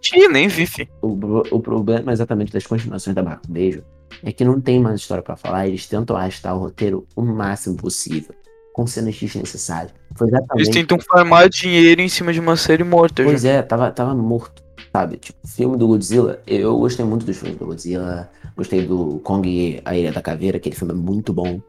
Tia, 0.00 0.28
nem 0.28 0.48
vi, 0.48 0.68
o, 1.02 1.08
o 1.50 1.60
problema 1.60 2.12
exatamente 2.12 2.52
das 2.52 2.66
continuações 2.66 3.14
da 3.14 3.40
Beijo 3.48 3.82
é 4.22 4.32
que 4.32 4.44
não 4.44 4.60
tem 4.60 4.78
mais 4.78 5.00
história 5.00 5.22
pra 5.22 5.36
falar, 5.36 5.66
eles 5.66 5.86
tentam 5.86 6.16
arrastar 6.16 6.54
o 6.54 6.60
roteiro 6.60 7.06
o 7.16 7.22
máximo 7.22 7.76
possível, 7.76 8.34
com 8.72 8.86
cenas 8.86 9.16
desnecessárias. 9.16 9.92
Foi 10.14 10.28
Eles 10.28 10.38
exatamente. 10.38 10.70
tentam 10.70 10.98
farmar 11.00 11.48
dinheiro 11.48 12.00
em 12.00 12.08
cima 12.08 12.32
de 12.32 12.40
uma 12.40 12.56
série 12.56 12.84
morta 12.84 13.22
Pois 13.24 13.42
já. 13.42 13.50
é, 13.50 13.62
tava, 13.62 13.90
tava 13.90 14.14
morto, 14.14 14.62
sabe? 14.92 15.16
Tipo, 15.16 15.46
filme 15.46 15.76
do 15.76 15.86
Godzilla, 15.88 16.40
eu 16.46 16.78
gostei 16.78 17.04
muito 17.04 17.26
dos 17.26 17.36
filmes 17.36 17.58
do 17.58 17.66
Godzilla, 17.66 18.30
gostei 18.56 18.86
do 18.86 19.18
Kong 19.20 19.48
e 19.48 19.80
a 19.84 19.96
Ilha 19.96 20.12
da 20.12 20.22
Caveira, 20.22 20.58
aquele 20.58 20.76
filme 20.76 20.92
é 20.92 20.96
muito 20.96 21.32
bom. 21.32 21.60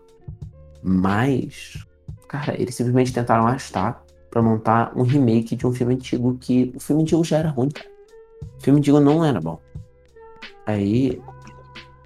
Mas, 0.84 1.84
cara, 2.28 2.60
eles 2.62 2.76
simplesmente 2.76 3.12
tentaram 3.14 3.48
arrastar 3.48 4.04
pra 4.30 4.42
montar 4.42 4.92
um 4.96 5.04
remake 5.04 5.56
de 5.56 5.66
um 5.66 5.74
filme 5.74 5.96
antigo 5.96 6.38
que 6.40 6.72
o 6.76 6.80
filme 6.80 7.02
antigo 7.02 7.24
já 7.24 7.38
era 7.38 7.50
ruim, 7.50 7.70
cara. 7.70 7.95
Filme 8.66 8.80
antigo 8.80 9.00
não 9.00 9.24
era 9.24 9.40
bom. 9.40 9.60
Aí, 10.66 11.22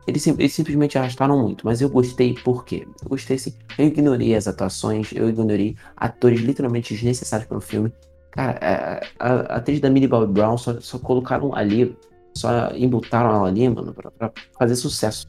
eles, 0.06 0.28
eles 0.28 0.54
simplesmente 0.54 0.98
arrastaram 0.98 1.40
muito, 1.40 1.66
mas 1.66 1.80
eu 1.80 1.90
gostei 1.90 2.34
por 2.34 2.66
quê? 2.66 2.86
Eu 3.02 3.08
gostei 3.08 3.38
assim, 3.38 3.54
eu 3.78 3.88
ignorei 3.88 4.36
as 4.36 4.46
atuações, 4.46 5.10
eu 5.14 5.30
ignorei 5.30 5.78
atores 5.96 6.42
literalmente 6.42 6.94
desnecessários 6.94 7.48
para 7.48 7.58
o 7.58 7.62
filme. 7.62 7.94
Cara, 8.32 8.60
a, 8.62 9.26
a, 9.26 9.34
a 9.36 9.56
atriz 9.56 9.80
da 9.80 9.90
Millie 9.90 10.10
Bobby 10.10 10.34
Brown 10.34 10.58
só, 10.58 10.82
só 10.82 11.00
colocaram 11.00 11.56
ali, 11.56 11.96
só 12.34 12.72
embutaram 12.74 13.30
ela 13.36 13.48
ali, 13.48 13.68
mano, 13.68 13.94
pra, 13.94 14.12
pra 14.12 14.32
fazer 14.58 14.76
sucesso. 14.76 15.28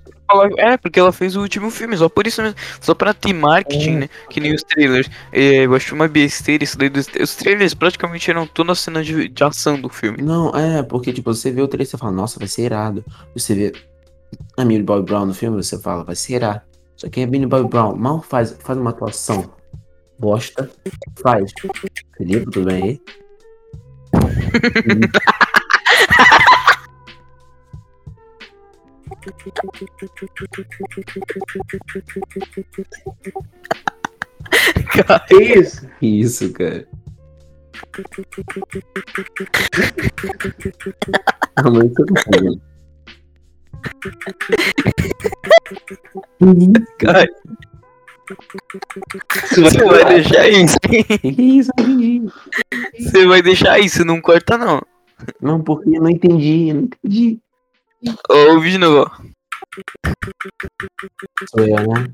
É, 0.59 0.76
porque 0.76 1.00
ela 1.00 1.12
fez 1.12 1.35
o 1.35 1.40
último 1.40 1.71
filme, 1.71 1.97
só 1.97 2.09
por 2.09 2.26
isso 2.26 2.40
mesmo. 2.40 2.57
Só 2.80 2.95
pra 2.95 3.12
ter 3.12 3.33
marketing, 3.33 3.90
É. 3.97 3.99
né? 4.00 4.09
Que 4.28 4.38
nem 4.38 4.54
os 4.54 4.62
trailers. 4.62 5.11
É, 5.33 5.66
eu 5.66 5.75
acho 5.75 5.95
uma 5.95 6.07
besteira 6.07 6.62
isso 6.62 6.78
daí 6.78 6.88
dos 6.88 7.09
Os 7.21 7.35
trailers 7.35 7.75
praticamente 7.75 8.30
eram 8.30 8.47
toda 8.47 8.73
a 8.73 8.75
cena 8.76 9.02
de, 9.02 9.28
de 9.28 9.45
ação 9.45 9.80
do 9.80 9.88
filme. 9.88 10.23
Não, 10.23 10.50
é, 10.50 10.83
porque, 10.83 11.12
tipo, 11.12 11.35
você 11.35 11.50
vê 11.50 11.61
o 11.62 11.66
trailer 11.69 11.87
e 11.87 11.90
você 11.90 11.99
fala, 11.99 12.12
nossa, 12.12 12.38
vai 12.38 12.47
ser 12.47 12.62
irado. 12.62 13.04
Você 13.35 13.54
vê 13.54 13.73
a 14.57 14.64
Millie 14.64 14.85
Bobby 14.85 15.07
Brown 15.07 15.26
no 15.26 15.35
filme, 15.35 15.61
você 15.61 15.76
fala, 15.80 16.04
vai 16.04 16.14
ser 16.14 16.35
irado. 16.35 16.61
Só 16.97 17.09
que 17.09 17.23
a 17.23 17.26
Millie 17.26 17.47
Bobby 17.49 17.69
Brown 17.69 17.97
mal 17.97 18.23
faz, 18.23 18.57
faz 18.61 18.78
uma 18.78 18.90
atuação 18.90 19.50
bosta, 20.19 20.71
faz. 21.23 21.50
Felipe, 22.16 22.50
tudo 22.50 22.66
bem 22.66 22.83
aí? 22.83 23.00
Que 35.29 35.37
isso? 35.59 35.89
Que 35.99 36.07
isso, 36.07 36.53
cara? 36.53 36.87
A 41.57 41.71
mãe 41.71 41.89
tá 41.89 42.05
fazendo. 42.25 42.61
Cara, 46.99 47.27
você 49.49 49.85
vai 49.85 50.05
deixar 50.05 50.49
isso. 50.49 50.77
Você 52.99 53.27
vai 53.27 53.43
deixar 53.43 53.79
isso, 53.81 54.05
não 54.05 54.21
corta 54.21 54.57
não. 54.57 54.81
Não, 55.41 55.62
porque 55.62 55.97
eu 55.97 56.03
não 56.03 56.11
entendi, 56.11 56.69
eu 56.69 56.75
não 56.75 56.83
entendi. 56.83 57.41
Ô, 58.28 58.35
ouve 58.54 58.71
de 58.71 58.78
novo. 58.78 59.11
Sou 61.50 61.61
eu, 61.61 61.76
né? 61.88 62.09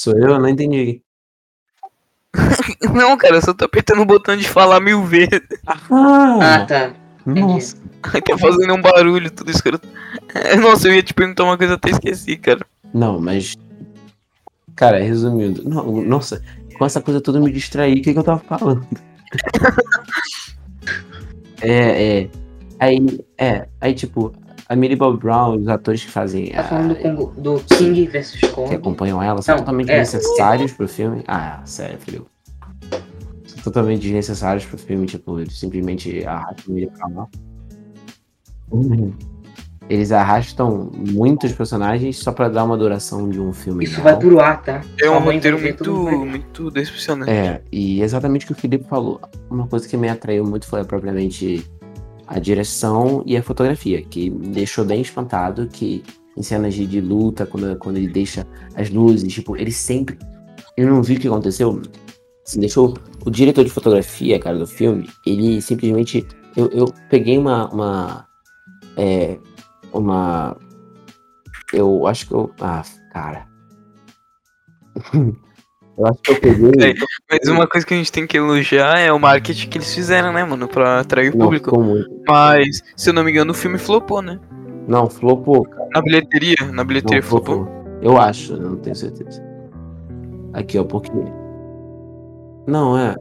Sou 0.00 0.12
eu, 0.14 0.30
eu 0.30 0.38
não 0.40 0.48
entendi. 0.48 1.00
Não, 2.92 3.16
cara, 3.16 3.36
eu 3.36 3.42
só 3.42 3.54
tô 3.54 3.64
apertando 3.64 4.02
o 4.02 4.06
botão 4.06 4.36
de 4.36 4.48
falar 4.48 4.80
mil 4.80 5.04
vezes. 5.04 5.40
Ah, 5.66 5.78
Ah, 6.40 6.66
tá. 6.66 6.94
nossa. 7.24 7.76
Tá 8.02 8.36
fazendo 8.38 8.74
um 8.74 8.82
barulho, 8.82 9.30
tudo 9.30 9.50
escroto. 9.50 9.88
Nossa, 10.60 10.88
eu 10.88 10.94
ia 10.94 11.02
te 11.02 11.14
perguntar 11.14 11.44
uma 11.44 11.56
coisa, 11.56 11.74
até 11.74 11.90
esqueci, 11.90 12.36
cara. 12.36 12.66
Não, 12.92 13.18
mas. 13.20 13.54
Cara, 14.76 14.98
resumindo. 15.02 15.66
Não, 15.66 16.02
nossa, 16.02 16.42
com 16.76 16.84
essa 16.84 17.00
coisa 17.00 17.20
toda 17.20 17.38
eu 17.38 17.42
me 17.42 17.50
distraí. 17.52 17.94
O 17.94 18.02
que, 18.02 18.12
que 18.12 18.18
eu 18.18 18.24
tava 18.24 18.40
falando? 18.40 18.86
é, 21.62 22.18
é. 22.22 22.30
Aí, 22.84 23.20
é. 23.38 23.68
Aí, 23.80 23.94
tipo, 23.94 24.32
a 24.68 24.76
Millie 24.76 24.96
Bob 24.96 25.18
Brown, 25.18 25.56
os 25.56 25.68
atores 25.68 26.04
que 26.04 26.10
fazem. 26.10 26.50
Tá 26.50 26.60
a- 26.60 26.64
falando 26.64 26.94
do, 26.94 27.54
do 27.56 27.60
King 27.76 28.06
versus 28.06 28.40
que 28.40 28.48
Kong. 28.48 28.74
acompanham 28.74 29.22
ela 29.22 29.40
são 29.42 29.54
Não, 29.54 29.60
totalmente 29.62 29.90
é. 29.90 29.98
necessários 29.98 30.72
pro 30.72 30.88
filme. 30.88 31.22
Ah, 31.26 31.60
sério, 31.64 31.98
filho. 31.98 32.26
São 33.46 33.62
totalmente 33.64 34.02
desnecessários 34.02 34.64
pro 34.66 34.76
filme, 34.78 35.06
tipo, 35.06 35.38
eles 35.38 35.58
simplesmente 35.58 36.24
arrastam 36.24 36.76
ele 36.76 36.86
pra 36.88 37.08
lá. 37.08 37.26
Uhum. 38.70 39.12
Eles 39.88 40.12
arrastam 40.12 40.90
muitos 40.94 41.52
personagens 41.52 42.16
só 42.16 42.32
pra 42.32 42.48
dar 42.48 42.64
uma 42.64 42.76
duração 42.76 43.28
de 43.28 43.38
um 43.38 43.52
filme. 43.52 43.84
Isso 43.84 44.00
real. 44.00 44.04
vai 44.04 44.16
pro 44.18 44.40
ar, 44.40 44.62
tá? 44.62 44.80
É 45.00 45.08
um 45.10 45.12
Sua 45.12 45.20
mãe 45.20 45.36
roteiro 45.36 45.60
muito, 45.60 45.94
muito 46.24 46.70
decepcionante. 46.70 47.30
É, 47.30 47.60
e 47.70 48.00
exatamente 48.00 48.44
o 48.44 48.46
que 48.46 48.52
o 48.52 48.56
Felipe 48.56 48.84
falou. 48.88 49.20
Uma 49.50 49.66
coisa 49.66 49.86
que 49.86 49.94
me 49.96 50.08
atraiu 50.08 50.42
muito 50.46 50.66
foi 50.66 50.82
propriamente 50.84 51.66
a 52.26 52.38
direção 52.38 53.22
e 53.26 53.36
a 53.36 53.42
fotografia, 53.42 54.02
que 54.02 54.30
me 54.30 54.48
deixou 54.48 54.84
bem 54.84 55.00
espantado 55.00 55.66
que 55.66 56.02
em 56.36 56.42
cenas 56.42 56.74
de, 56.74 56.86
de 56.86 57.00
luta, 57.00 57.46
quando, 57.46 57.76
quando 57.78 57.96
ele 57.96 58.08
deixa 58.08 58.46
as 58.74 58.90
luzes, 58.90 59.32
tipo, 59.32 59.56
ele 59.56 59.70
sempre. 59.70 60.18
Eu 60.76 60.88
não 60.88 61.02
vi 61.02 61.16
o 61.16 61.20
que 61.20 61.28
aconteceu. 61.28 61.80
Assim, 62.44 62.60
deixou. 62.60 62.96
O 63.24 63.30
diretor 63.30 63.64
de 63.64 63.70
fotografia, 63.70 64.38
cara, 64.38 64.58
do 64.58 64.66
filme, 64.66 65.08
ele 65.26 65.62
simplesmente. 65.62 66.26
Eu, 66.56 66.68
eu 66.70 66.94
peguei 67.08 67.38
uma. 67.38 67.68
uma 67.72 68.28
é, 68.96 69.38
uma. 69.92 70.56
Eu 71.72 72.06
acho 72.06 72.26
que 72.26 72.34
eu. 72.34 72.52
Ah, 72.60 72.82
cara. 73.12 73.46
eu 75.14 76.06
acho 76.06 76.20
que 76.22 76.32
eu 76.32 76.40
peguei. 76.40 76.94
Mas 77.42 77.48
uma 77.48 77.66
coisa 77.66 77.86
que 77.86 77.94
a 77.94 77.96
gente 77.96 78.12
tem 78.12 78.26
que 78.26 78.36
elogiar 78.36 78.98
é 78.98 79.12
o 79.12 79.18
marketing 79.18 79.68
que 79.68 79.78
eles 79.78 79.94
fizeram, 79.94 80.32
né, 80.32 80.44
mano? 80.44 80.68
Pra 80.68 81.00
atrair 81.00 81.32
o 81.34 81.36
Não, 81.36 81.46
público. 81.46 81.72
Mas, 82.28 82.82
se 82.96 83.10
eu 83.10 83.14
não 83.14 83.24
me 83.24 83.30
engano, 83.30 83.50
o 83.52 83.54
filme 83.54 83.78
flopou, 83.78 84.20
né? 84.22 84.38
Não, 84.86 85.08
flopou, 85.08 85.64
cara. 85.64 85.88
Na 85.94 86.02
bilheteria. 86.02 86.56
Na 86.66 86.72
Não, 86.72 86.84
bilheteria 86.84 87.22
flopou. 87.22 87.64
flopou. 87.64 87.84
Eu 88.02 88.18
acho, 88.18 88.52
eu 88.52 88.60
não 88.60 88.76
tenho 88.76 88.94
certeza. 88.96 89.42
Aqui, 90.52 90.78
ó, 90.78 90.84
porque. 90.84 91.10
Não, 92.66 92.96
é. 92.98 93.14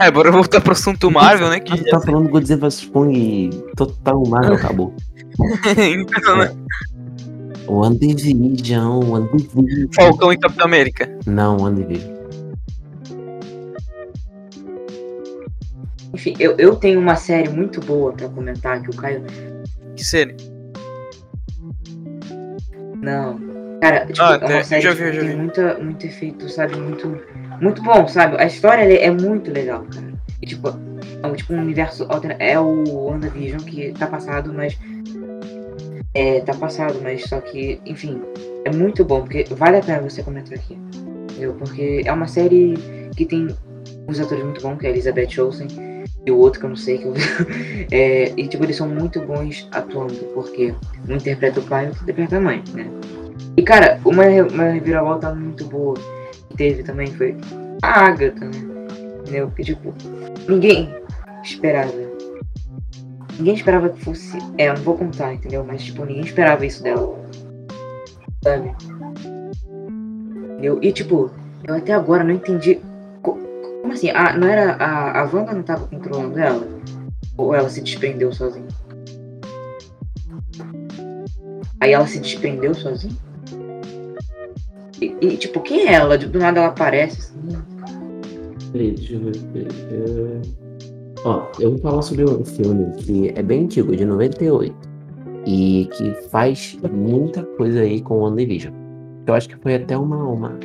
É, 0.00 0.10
bora 0.10 0.30
voltar 0.30 0.60
pro 0.62 0.72
assunto 0.72 1.10
Marvel, 1.10 1.48
né? 1.50 1.60
Que 1.60 1.72
Ah, 1.72 1.90
tá 1.90 2.00
falando 2.00 2.28
Godzilla 2.28 2.60
vs 2.68 2.86
Kong 2.86 3.50
total 3.76 4.22
Marvel 4.28 4.54
acabou. 4.54 4.94
então, 5.76 6.36
né? 6.38 6.50
One 7.66 7.96
Division, 7.98 9.02
One 9.10 9.28
Division. 9.36 9.88
Falcão 9.94 10.32
e 10.32 10.36
Capitão 10.38 10.66
América. 10.66 11.08
Não, 11.26 11.58
One 11.58 11.82
Division. 11.82 12.13
Enfim, 16.14 16.32
eu, 16.38 16.54
eu 16.58 16.76
tenho 16.76 17.00
uma 17.00 17.16
série 17.16 17.48
muito 17.48 17.80
boa 17.80 18.12
pra 18.12 18.28
comentar 18.28 18.80
que 18.80 18.88
o 18.88 18.94
Caio. 18.94 19.24
Que 19.96 20.04
série? 20.04 20.36
Não. 23.02 23.40
Cara, 23.80 24.06
tipo, 24.06 24.22
Ah, 24.22 24.36
é 24.36 24.48
né, 24.48 24.54
uma 24.54 24.64
série 24.64 24.82
já 24.82 24.94
que 24.94 25.10
tem 25.10 25.36
muita, 25.36 25.74
muito 25.78 26.06
efeito, 26.06 26.48
sabe? 26.48 26.76
Muito, 26.76 27.20
muito 27.60 27.82
bom, 27.82 28.06
sabe? 28.06 28.36
A 28.38 28.46
história 28.46 28.82
é 28.94 29.10
muito 29.10 29.50
legal, 29.50 29.84
cara. 29.92 30.06
E, 30.40 30.46
tipo, 30.46 30.68
é 30.68 31.26
um, 31.26 31.34
tipo 31.34 31.52
um 31.52 31.60
universo 31.60 32.06
alterna... 32.08 32.36
É 32.38 32.60
o 32.60 32.84
WandaVision 33.08 33.60
que 33.62 33.92
tá 33.92 34.06
passado, 34.06 34.54
mas. 34.54 34.78
É, 36.14 36.40
tá 36.42 36.54
passado, 36.54 37.00
mas 37.02 37.24
só 37.24 37.40
que, 37.40 37.80
enfim, 37.84 38.22
é 38.64 38.70
muito 38.70 39.04
bom, 39.04 39.22
porque 39.22 39.44
vale 39.50 39.78
a 39.78 39.82
pena 39.82 40.00
você 40.00 40.22
comentar 40.22 40.56
aqui. 40.56 40.78
Entendeu? 41.32 41.54
Porque 41.54 42.02
é 42.04 42.12
uma 42.12 42.28
série 42.28 42.74
que 43.16 43.24
tem 43.26 43.48
uns 44.08 44.20
atores 44.20 44.44
muito 44.44 44.62
bons, 44.62 44.78
que 44.78 44.86
é 44.86 44.90
a 44.90 44.92
Elizabeth 44.92 45.40
Olsen 45.40 45.66
e 46.26 46.30
o 46.30 46.38
outro 46.38 46.60
que 46.60 46.66
eu 46.66 46.70
não 46.70 46.76
sei 46.76 46.98
que 46.98 47.04
eu 47.04 47.14
é, 47.92 48.32
E 48.36 48.48
tipo, 48.48 48.64
eles 48.64 48.76
são 48.76 48.88
muito 48.88 49.20
bons 49.20 49.68
atuando, 49.72 50.14
porque 50.34 50.74
um 51.08 51.16
interpreta 51.16 51.60
o 51.60 51.62
pai 51.64 51.84
e 51.84 51.88
outro 51.88 52.02
interpreta 52.02 52.36
a 52.38 52.40
mãe, 52.40 52.62
né? 52.72 52.86
E 53.56 53.62
cara, 53.62 54.00
uma, 54.04 54.24
uma 54.24 54.64
reviravolta 54.64 55.34
muito 55.34 55.64
boa 55.66 55.94
que 56.48 56.56
teve 56.56 56.82
também 56.82 57.08
foi 57.08 57.36
a 57.82 58.06
Agatha, 58.06 58.44
né? 58.46 58.74
Entendeu? 59.20 59.48
Porque 59.48 59.64
tipo, 59.64 59.94
ninguém 60.48 60.94
esperava. 61.42 61.92
Ninguém 63.38 63.54
esperava 63.54 63.88
que 63.88 64.04
fosse. 64.04 64.38
É, 64.58 64.68
eu 64.68 64.74
não 64.74 64.82
vou 64.82 64.96
contar, 64.96 65.34
entendeu? 65.34 65.64
Mas 65.64 65.84
tipo, 65.84 66.04
ninguém 66.04 66.24
esperava 66.24 66.64
isso 66.64 66.82
dela. 66.82 67.18
Sabe? 68.42 68.74
Entendeu? 70.52 70.78
E 70.82 70.92
tipo, 70.92 71.30
eu 71.66 71.74
até 71.74 71.92
agora 71.92 72.24
não 72.24 72.32
entendi. 72.32 72.80
Assim? 73.94 74.10
Ah, 74.10 74.36
não 74.36 74.48
era. 74.48 74.72
A, 74.74 75.20
a 75.20 75.24
Wanda 75.24 75.52
não 75.52 75.62
tava 75.62 75.86
controlando 75.86 76.38
ela? 76.38 76.68
Ou 77.36 77.54
ela 77.54 77.68
se 77.68 77.80
desprendeu 77.80 78.32
sozinha? 78.32 78.68
Aí 81.80 81.92
ela 81.92 82.06
se 82.06 82.20
desprendeu 82.20 82.74
sozinha? 82.74 83.16
E, 85.00 85.16
e, 85.20 85.36
tipo, 85.36 85.60
quem 85.60 85.88
é 85.88 85.94
ela? 85.94 86.16
Do 86.16 86.38
nada 86.38 86.60
ela 86.60 86.68
aparece 86.68 87.18
assim. 87.20 87.64
Peraí, 88.72 88.92
deixa 88.92 89.14
eu 89.14 89.20
ver. 89.20 89.36
é, 89.90 90.64
Ó, 91.24 91.46
eu 91.58 91.70
vou 91.70 91.78
falar 91.80 92.02
sobre 92.02 92.24
um 92.24 92.44
filme 92.44 92.92
que 92.96 93.32
é 93.34 93.42
bem 93.42 93.64
antigo, 93.64 93.96
de 93.96 94.04
98. 94.04 94.74
E 95.46 95.88
que 95.92 96.12
faz 96.30 96.78
muita 96.90 97.42
coisa 97.42 97.80
aí 97.80 98.00
com 98.00 98.18
o 98.18 98.20
WandaVision. 98.22 98.72
Eu 99.26 99.34
acho 99.34 99.48
que 99.48 99.56
foi 99.56 99.74
até 99.74 99.96
uma, 99.96 100.16
uma, 100.16 100.58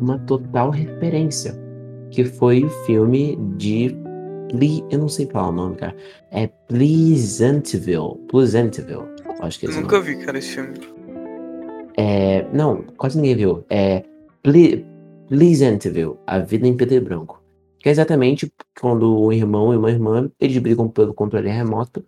uma 0.00 0.18
total 0.20 0.70
referência. 0.70 1.63
Que 2.14 2.24
foi 2.24 2.64
o 2.64 2.70
filme 2.86 3.36
de. 3.56 3.92
Eu 4.88 4.98
não 5.00 5.08
sei 5.08 5.26
falar 5.26 5.48
o 5.48 5.52
nome, 5.52 5.74
cara. 5.74 5.96
É 6.30 6.46
Pleasantville. 6.46 8.16
Pleasantville. 8.28 9.02
Acho 9.40 9.58
que 9.58 9.66
é 9.66 9.70
nunca 9.70 10.00
vi, 10.00 10.16
cara, 10.24 10.38
esse 10.38 10.54
filme. 10.54 10.74
É, 11.96 12.46
não, 12.52 12.84
quase 12.96 13.16
ninguém 13.16 13.34
viu. 13.34 13.64
É 13.68 14.04
Ple 14.44 14.86
Pleasantville, 15.26 16.16
A 16.24 16.38
Vida 16.38 16.68
em 16.68 16.76
Preto 16.76 16.94
e 16.94 17.00
Branco. 17.00 17.42
Que 17.80 17.88
é 17.88 17.92
exatamente 17.92 18.52
quando 18.80 19.18
o 19.18 19.32
irmão 19.32 19.74
e 19.74 19.76
uma 19.76 19.90
irmã, 19.90 20.30
eles 20.38 20.56
brigam 20.58 20.88
pelo 20.88 21.12
controle 21.12 21.48
remoto. 21.48 22.04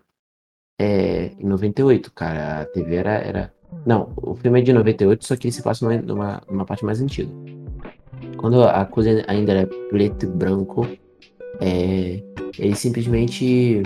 É, 0.79 1.33
em 1.37 1.47
98, 1.47 2.13
cara. 2.13 2.61
A 2.61 2.65
TV 2.67 2.95
era, 2.95 3.15
era... 3.15 3.55
Não, 3.85 4.13
o 4.17 4.37
filme 4.37 4.61
é 4.61 4.63
de 4.63 4.73
98, 4.73 5.25
só 5.25 5.35
que 5.35 5.49
ele 5.49 5.53
se 5.53 5.63
passa 5.63 5.85
numa, 5.85 6.01
numa, 6.01 6.43
numa 6.49 6.65
parte 6.65 6.85
mais 6.85 7.01
antiga. 7.01 7.31
Quando 8.37 8.63
a 8.63 8.85
coisa 8.85 9.25
ainda 9.27 9.53
era 9.53 9.67
preto 9.89 10.25
e 10.25 10.29
branco, 10.29 10.87
é, 11.61 12.23
eles 12.59 12.79
simplesmente... 12.79 13.83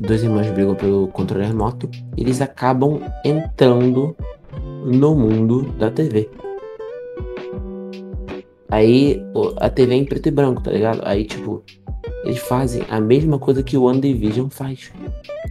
Dois 0.00 0.22
irmãos 0.22 0.50
brigam 0.50 0.74
pelo 0.74 1.06
controle 1.08 1.46
remoto. 1.46 1.88
Eles 2.16 2.40
acabam 2.40 3.00
entrando 3.24 4.16
no 4.84 5.14
mundo 5.14 5.62
da 5.78 5.90
TV. 5.90 6.28
Aí 8.68 9.22
a 9.58 9.68
TV 9.68 9.94
é 9.94 9.96
em 9.98 10.04
preto 10.04 10.28
e 10.28 10.32
branco, 10.32 10.62
tá 10.62 10.70
ligado? 10.70 11.02
Aí, 11.04 11.24
tipo, 11.24 11.62
eles 12.24 12.38
fazem 12.38 12.82
a 12.88 13.00
mesma 13.00 13.38
coisa 13.38 13.62
que 13.62 13.76
o 13.76 13.84
One 13.84 14.00
Division 14.00 14.48
faz. 14.48 14.90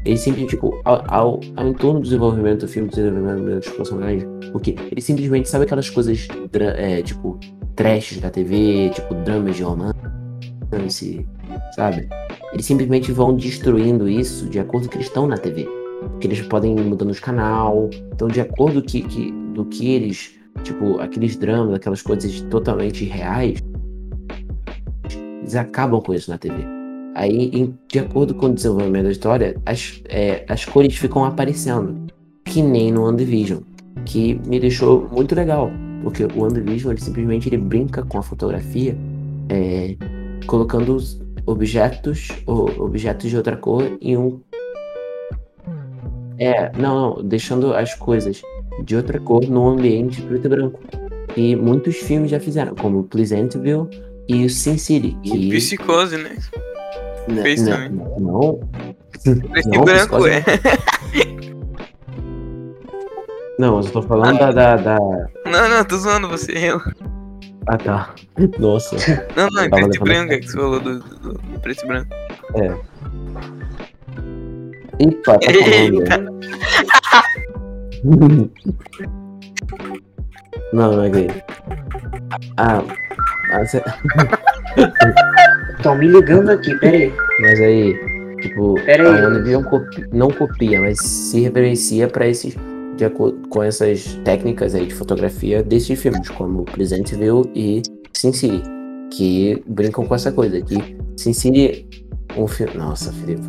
Eles 0.05 0.19
simplesmente, 0.19 0.51
tipo, 0.51 0.81
ao, 0.83 1.03
ao, 1.07 1.39
ao 1.55 1.67
entorno 1.67 1.99
do 1.99 2.03
desenvolvimento 2.03 2.61
do 2.61 2.67
filme, 2.67 2.89
do 2.89 2.95
desenvolvimento 2.95 3.65
dos 3.65 3.73
personagens, 3.73 4.23
o 4.53 4.59
quê? 4.59 4.75
Eles 4.91 5.03
simplesmente 5.03 5.47
sabem 5.47 5.65
aquelas 5.65 5.89
coisas, 5.89 6.27
é, 6.75 7.01
tipo, 7.01 7.39
trashes 7.75 8.19
da 8.19 8.29
TV, 8.29 8.89
tipo, 8.93 9.13
dramas 9.15 9.55
de 9.55 9.63
romance, 9.63 11.25
sabe? 11.75 12.09
Eles 12.51 12.65
simplesmente 12.65 13.11
vão 13.11 13.35
destruindo 13.35 14.09
isso 14.09 14.49
de 14.49 14.59
acordo 14.59 14.85
com 14.85 14.91
que 14.91 14.97
eles 14.97 15.07
estão 15.07 15.27
na 15.27 15.37
TV. 15.37 15.67
Porque 16.01 16.27
eles 16.27 16.41
podem 16.41 16.75
ir 16.77 16.83
mudando 16.83 17.11
os 17.11 17.19
canal. 17.19 17.89
Então, 18.11 18.27
de 18.27 18.41
acordo 18.41 18.81
que, 18.81 19.03
que, 19.03 19.31
do 19.53 19.65
que 19.65 19.91
eles 19.91 20.41
tipo, 20.63 20.99
aqueles 20.99 21.35
dramas, 21.35 21.75
aquelas 21.75 22.01
coisas 22.01 22.41
totalmente 22.41 23.05
reais, 23.05 23.59
eles 25.41 25.55
acabam 25.55 26.01
com 26.01 26.13
isso 26.13 26.29
na 26.29 26.37
TV. 26.37 26.81
Aí, 27.15 27.50
em- 27.54 27.78
de 27.89 28.00
acordo 28.00 28.34
com 28.34 28.47
o 28.47 28.54
desenvolvimento 28.54 29.04
da 29.06 29.12
história, 29.12 29.56
as, 29.65 30.02
é, 30.08 30.45
as 30.47 30.63
cores 30.65 30.95
ficam 30.95 31.26
aparecendo, 31.26 32.08
que 32.45 32.62
nem 32.62 32.91
no 32.91 33.04
WandaVision, 33.04 33.60
que 34.06 34.39
me 34.47 34.60
deixou 34.60 35.08
muito 35.12 35.36
legal, 35.36 35.69
porque 36.04 36.24
o 36.24 36.41
WandaVision, 36.41 36.93
ele 36.93 37.02
simplesmente 37.02 37.50
ele 37.50 37.58
brinca 37.58 38.02
com 38.04 38.17
a 38.17 38.24
fotografia, 38.24 38.97
é, 39.50 39.95
colocando 40.47 40.95
os 40.95 41.21
objetos, 41.45 42.30
o- 42.47 42.84
objetos 42.84 43.30
de 43.30 43.36
outra 43.38 43.58
cor 43.58 43.97
em 44.02 44.15
um... 44.17 44.39
É, 46.38 46.71
não, 46.78 47.15
não, 47.15 47.24
deixando 47.24 47.74
as 47.74 47.93
coisas 47.93 48.41
de 48.84 48.95
outra 48.95 49.19
cor 49.19 49.45
no 49.47 49.67
ambiente 49.69 50.21
preto 50.21 50.45
e 50.45 50.50
branco. 50.50 50.80
E 51.38 51.56
muitos 51.56 51.97
filmes 51.97 52.32
já 52.32 52.39
fizeram, 52.39 52.74
como 52.74 53.04
Pleasantville 53.04 53.88
e 54.28 54.50
Sin 54.50 54.78
City. 54.78 55.15
Que... 55.24 55.50
Psicose, 55.50 56.17
né? 56.17 56.38
N- 57.27 57.41
fez 57.41 57.62
n- 57.62 57.71
também. 57.71 57.89
Não. 58.19 58.60
Preto 59.23 59.69
Não, 59.69 59.84
branco, 59.84 60.17
Psicose 60.17 60.29
é. 60.29 60.43
Não, 63.60 63.77
eu 63.79 63.84
tô 63.91 64.01
falando 64.01 64.39
da, 64.39 64.51
da, 64.51 64.75
da- 64.77 64.97
Não, 65.45 65.69
não, 65.69 65.86
tô 65.86 65.97
zoando 65.97 66.27
você. 66.27 66.51
Eu... 66.53 66.81
Ah, 67.67 67.77
tá. 67.77 68.10
Nossa. 68.57 68.95
Não, 69.36 69.47
não, 69.51 69.63
é 69.63 69.69
preto 69.69 69.95
e 69.95 69.99
branco, 69.99 70.34
é 70.34 70.39
que 70.39 70.47
você 70.49 70.57
falou 70.57 70.79
do, 70.79 70.99
do- 70.99 71.34
do 71.34 71.60
preto 71.60 71.84
e 71.84 71.88
branco. 71.88 72.10
Epa, 74.99 75.38
tá 75.38 75.51
falando. 75.53 76.03
Não, 80.73 80.91
não 80.95 81.03
é 81.03 81.10
gay. 81.10 81.27
Ah, 82.57 82.81
ah, 83.53 83.65
cê- 83.65 83.84
Estão 85.82 85.96
me 85.98 86.08
ligando 86.08 86.50
aqui, 86.52 86.76
pera 86.78 86.96
aí. 86.96 87.12
mas 87.41 87.60
aí, 87.60 87.94
tipo, 88.41 88.76
Pera 88.86 89.04
aí. 89.12 89.20
a 89.24 89.28
WandaVision 89.28 89.63
copi- 89.63 90.06
não 90.13 90.28
copia, 90.30 90.80
mas 90.80 91.00
se 91.00 91.39
referencia 91.41 92.08
pra 92.08 92.28
esses, 92.28 92.56
de 92.96 93.04
acordo 93.06 93.48
com 93.50 93.63
essas 93.63 94.13
técnicas 94.24 94.76
aí 94.76 94.86
de 94.86 94.94
fotografia 94.94 95.63
desses 95.63 96.00
filmes, 96.00 96.30
como 96.30 96.65
Pleasantville 96.65 97.50
e 97.56 97.82
Sin 98.13 98.32
City, 98.32 98.62
que 99.12 99.63
brincam 99.67 100.06
com 100.06 100.13
essa 100.13 100.32
coisa, 100.32 100.62
que 100.62 100.96
Sin 101.17 101.34
City, 101.34 101.88
um 102.38 102.46
filme, 102.48 102.76
nossa, 102.76 103.12
Felipe, 103.12 103.41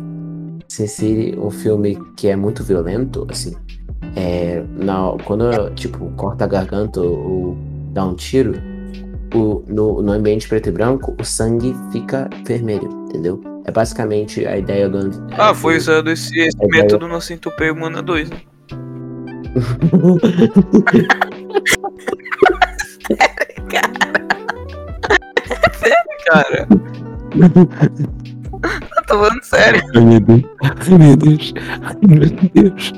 Sin 0.67 0.87
City, 0.87 1.37
um 1.37 1.51
filme 1.51 1.99
que 2.17 2.29
é 2.29 2.35
muito 2.35 2.63
violento, 2.63 3.27
assim, 3.29 3.53
é, 4.15 4.63
na, 4.75 5.15
quando, 5.23 5.69
tipo, 5.75 6.07
corta 6.15 6.45
a 6.45 6.47
garganta 6.47 6.99
ou 6.99 7.55
dá 7.93 8.03
um 8.05 8.15
tiro, 8.15 8.53
o, 9.33 9.63
no, 9.67 10.01
no 10.01 10.11
ambiente 10.11 10.47
preto 10.47 10.69
e 10.69 10.71
branco, 10.71 11.15
o 11.19 11.23
sangue 11.23 11.75
fica 11.91 12.29
vermelho, 12.45 12.89
entendeu? 13.09 13.41
É 13.65 13.71
basicamente 13.71 14.45
a 14.45 14.57
ideia 14.57 14.89
do. 14.89 15.09
Ah, 15.31 15.53
foi 15.53 15.77
usado 15.77 16.09
esse, 16.09 16.37
esse 16.39 16.57
método 16.67 17.07
no 17.07 17.21
Centopeia 17.21 17.71
Humana 17.71 18.01
2, 18.01 18.29
né? 18.29 18.41
cara. 26.25 26.67
Eu 28.95 29.03
tô 29.07 29.19
falando 29.19 29.43
sério. 29.43 29.81
Ai, 29.95 30.01
meu 30.01 30.19
Deus. 30.19 30.43
Ai, 30.61 30.97
meu 30.97 31.17
Deus. 31.17 31.53
Ai, 31.81 31.95
meu 32.07 32.29
Deus. 32.53 32.93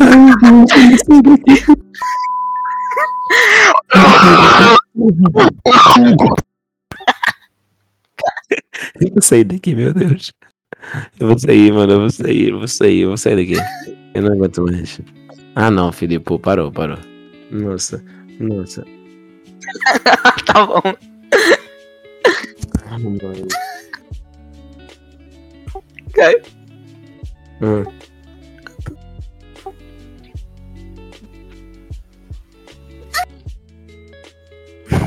Ai, 0.00 0.18
meu 0.18 0.32
Deus. 0.36 0.36
Eu 0.40 0.52
vou 0.56 0.68
sair 0.68 1.22
daqui. 1.22 1.64
Eu 9.00 9.10
vou 9.12 9.22
sair 9.22 9.44
daqui, 9.44 9.74
meu 9.74 9.92
Deus. 9.92 10.32
Eu 11.20 11.28
vou 11.28 11.38
sair, 11.38 11.72
mano. 11.72 11.92
Eu 11.92 12.00
vou 12.00 12.10
sair, 12.10 12.48
eu 12.48 12.58
vou 12.58 12.68
sair, 12.68 13.00
eu 13.00 13.08
vou 13.08 13.16
sair 13.16 13.36
daqui. 13.36 13.56
Eu 14.14 14.22
não 14.22 14.32
aguento 14.32 14.62
mais. 14.62 15.00
Ah, 15.54 15.70
não, 15.70 15.92
Felipe. 15.92 16.24
Pô, 16.24 16.38
parou, 16.38 16.72
parou. 16.72 16.98
Nossa, 17.50 18.02
nossa. 18.40 18.84
tá 20.46 20.66
bom. 20.66 20.82
Ah, 22.86 22.98
mano. 22.98 23.48
Caio. 26.14 26.42
Hum. 27.60 27.84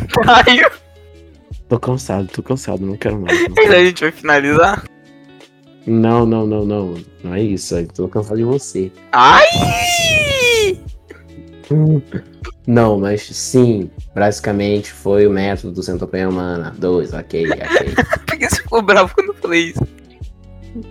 Caio. 0.10 0.72
Tô 1.67 1.80
cansado, 1.80 2.28
tô 2.28 2.41
cansado, 2.41 2.86
não 2.86 2.98
quero 2.98 3.19
mais. 3.19 3.48
não 3.48 3.63
Ainda 3.63 3.78
a 3.78 3.86
gente 3.86 4.02
vai 4.02 4.12
finalizar. 4.12 4.86
Não, 5.86 6.26
não, 6.26 6.45
não, 6.45 6.65
não. 6.65 6.95
Não 7.24 7.34
é 7.34 7.41
isso. 7.41 7.76
Eu 7.76 7.88
tô 7.88 8.08
cansado 8.08 8.38
de 8.38 8.43
você. 8.43 8.91
Ai! 9.12 9.45
Não, 12.65 13.00
mas 13.00 13.22
sim, 13.24 13.89
basicamente 14.13 14.91
foi 14.91 15.28
o 15.28 15.32
método 15.32 15.74
do 15.74 15.84
Centopeia 15.84 16.30
Humana 16.30 16.74
2, 16.78 17.13
ok, 17.13 17.48
ok. 17.52 17.93
Por 18.26 18.38
que 18.38 18.50
você 18.50 18.62
ficou 18.62 18.82
bravo 18.82 19.13
quando 19.13 19.30
eu 19.30 19.34
falei 19.36 19.62
isso? 19.69 19.88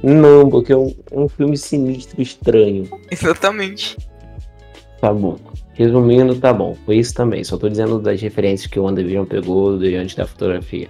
Não, 0.02 0.48
porque 0.50 0.72
é 0.72 0.76
um, 0.76 0.94
é 1.11 1.18
um 1.18 1.28
filme 1.28 1.57
sinistro, 1.57 2.20
estranho. 2.20 2.88
Exatamente. 3.11 3.96
Tá 5.00 5.12
bom. 5.12 5.38
Resumindo, 5.79 6.35
tá 6.35 6.53
bom. 6.53 6.77
Foi 6.85 6.97
isso 6.97 7.14
também. 7.14 7.45
Só 7.45 7.57
tô 7.57 7.69
dizendo 7.69 8.01
das 8.01 8.21
referências 8.21 8.69
que 8.69 8.81
o 8.81 8.83
WandaVision 8.83 9.25
pegou 9.25 9.79
diante 9.79 10.17
da 10.17 10.27
fotografia. 10.27 10.88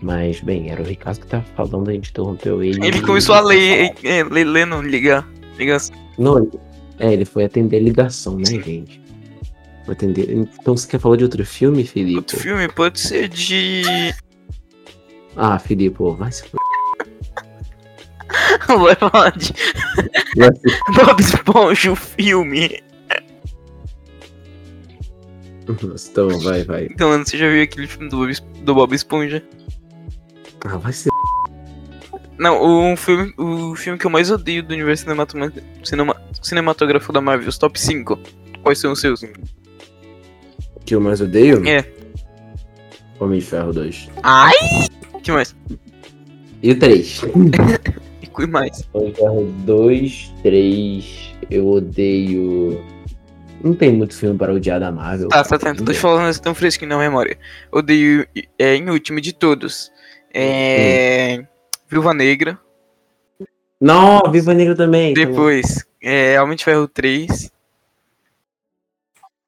Mas, 0.00 0.40
bem, 0.40 0.70
era 0.70 0.80
o 0.80 0.84
Ricardo 0.84 1.20
que 1.20 1.26
tava 1.26 1.44
falando, 1.54 1.90
a 1.90 1.92
gente 1.92 2.08
interrompeu 2.08 2.62
ele. 2.62 2.86
Ele 2.86 3.02
começou 3.02 3.34
a 3.34 3.40
ler, 3.40 3.92
é, 4.02 4.24
não, 4.64 4.80
ligar. 4.80 5.28
Ligação. 5.58 5.94
Não, 6.16 6.50
é, 6.98 7.12
ele 7.12 7.26
foi 7.26 7.44
atender 7.44 7.76
a 7.76 7.80
ligação, 7.80 8.38
né, 8.38 8.46
gente? 8.46 8.98
Foi 9.84 9.92
atender. 9.92 10.30
Então 10.30 10.74
você 10.74 10.88
quer 10.88 11.00
falar 11.00 11.16
de 11.16 11.24
outro 11.24 11.44
filme, 11.44 11.84
Felipe? 11.84 12.16
Outro 12.16 12.38
filme 12.38 12.66
pode 12.68 12.98
ser 12.98 13.28
de. 13.28 13.82
Ah, 15.36 15.58
Felipe, 15.58 15.98
vai 16.16 16.32
se. 16.32 16.44
Vai 18.66 18.94
falar 18.94 19.30
de 19.30 19.54
Bob 20.94 21.20
Esponja, 21.20 21.92
o 21.92 21.96
filme. 21.96 22.82
Nossa, 25.82 26.10
Então, 26.10 26.28
vai, 26.40 26.64
vai. 26.64 26.84
Então, 26.86 27.10
mano, 27.10 27.26
você 27.26 27.36
já 27.36 27.48
viu 27.48 27.62
aquele 27.62 27.86
filme 27.86 28.08
do 28.08 28.16
Bob, 28.16 28.32
do 28.62 28.74
Bob 28.74 28.94
Esponja? 28.94 29.42
Ah, 30.64 30.76
vai 30.78 30.92
ser. 30.92 31.10
Não, 32.38 32.92
o 32.92 32.96
filme, 32.96 33.32
o 33.36 33.74
filme 33.74 33.98
que 33.98 34.06
eu 34.06 34.10
mais 34.10 34.30
odeio 34.30 34.62
do 34.62 34.72
universo 34.72 35.02
cinematoma- 35.04 35.52
cinema, 35.84 36.16
cinematográfico 36.42 37.12
da 37.12 37.20
Marvel, 37.20 37.48
os 37.48 37.58
top 37.58 37.78
5. 37.78 38.18
Quais 38.62 38.78
são 38.78 38.92
os 38.92 39.00
seus? 39.00 39.24
Que 40.84 40.94
eu 40.94 41.00
mais 41.00 41.20
odeio? 41.20 41.66
É. 41.68 41.84
Homem 43.20 43.40
de 43.40 43.44
Ferro 43.44 43.72
2. 43.72 44.08
Ai! 44.22 44.54
que 45.22 45.32
mais? 45.32 45.54
E 46.62 46.70
o 46.72 46.78
3? 46.78 47.22
E 48.22 48.26
que 48.26 48.46
mais? 48.46 48.88
Homem 48.92 49.10
de 49.10 49.16
Ferro 49.18 49.52
2, 49.64 50.34
3. 50.42 51.34
Eu 51.50 51.68
odeio. 51.68 52.80
Não 53.62 53.74
tem 53.74 53.92
muito 53.92 54.14
filme 54.14 54.38
para 54.38 54.52
odiar 54.52 54.78
da 54.78 54.92
Marvel. 54.92 55.28
Tá, 55.28 55.42
tá, 55.42 55.58
tá. 55.58 55.74
Tô 55.74 55.92
te 55.92 55.98
falando 55.98 56.30
isso 56.30 56.40
tão 56.40 56.54
fresquinho 56.54 56.90
na 56.90 56.98
memória. 56.98 57.36
Odeio, 57.72 58.26
é, 58.58 58.76
em 58.76 58.88
último 58.88 59.20
de 59.20 59.32
todos. 59.32 59.92
É. 60.32 61.44
Viúva 61.88 62.14
Negra. 62.14 62.58
Não, 63.80 64.20
Viva 64.30 64.52
Negra 64.52 64.74
também. 64.74 65.14
Depois, 65.14 65.86
é, 66.02 66.40
Homem 66.40 66.56
de 66.56 66.64
Ferro 66.64 66.88
3. 66.88 67.50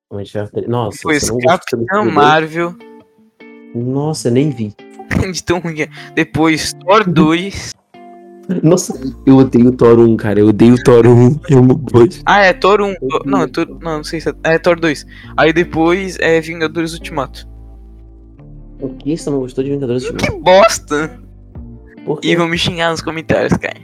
Homem 0.08 0.24
de 0.24 0.32
Ferro 0.32 0.48
3. 0.50 0.68
Nossa, 0.68 0.96
Depois, 0.98 1.30
Capitão 1.30 2.10
Marvel. 2.10 2.76
Nossa, 3.74 4.30
nem 4.30 4.50
vi. 4.50 4.74
De 5.32 5.42
tão 5.42 5.58
ruim 5.58 5.82
é. 5.82 5.88
Depois, 6.14 6.72
Thor 6.72 7.08
2. 7.08 7.74
Nossa, 8.62 8.98
eu 9.26 9.36
odeio 9.36 9.68
o 9.68 9.72
Thor 9.72 9.98
1, 10.00 10.16
cara. 10.16 10.40
Eu 10.40 10.48
odeio 10.48 10.74
o 10.74 10.82
Thor 10.82 11.06
1. 11.06 11.40
Eu 11.48 11.62
gosto. 11.62 12.22
Ah, 12.26 12.40
é 12.44 12.52
Thor 12.52 12.80
1. 12.80 12.94
Thor- 12.96 13.22
Não, 13.24 13.42
é 13.42 13.46
Thor, 13.46 13.66
não, 13.80 13.98
não 13.98 14.04
sei 14.04 14.20
se 14.20 14.28
é. 14.28 14.34
É 14.42 14.58
Thor 14.58 14.78
2. 14.78 15.06
Aí 15.36 15.52
depois 15.52 16.16
é 16.20 16.40
Vingadores 16.40 16.92
Ultimato. 16.92 17.48
O 18.80 18.88
que? 18.94 19.16
Você 19.16 19.30
não 19.30 19.38
gostou 19.40 19.62
de 19.62 19.70
Vingadores 19.70 20.04
Ultimato? 20.04 20.32
Que 20.32 20.38
bosta! 20.40 21.20
E 22.22 22.34
vão 22.34 22.48
me 22.48 22.58
xingar 22.58 22.90
nos 22.90 23.00
comentários, 23.02 23.52
cara. 23.56 23.78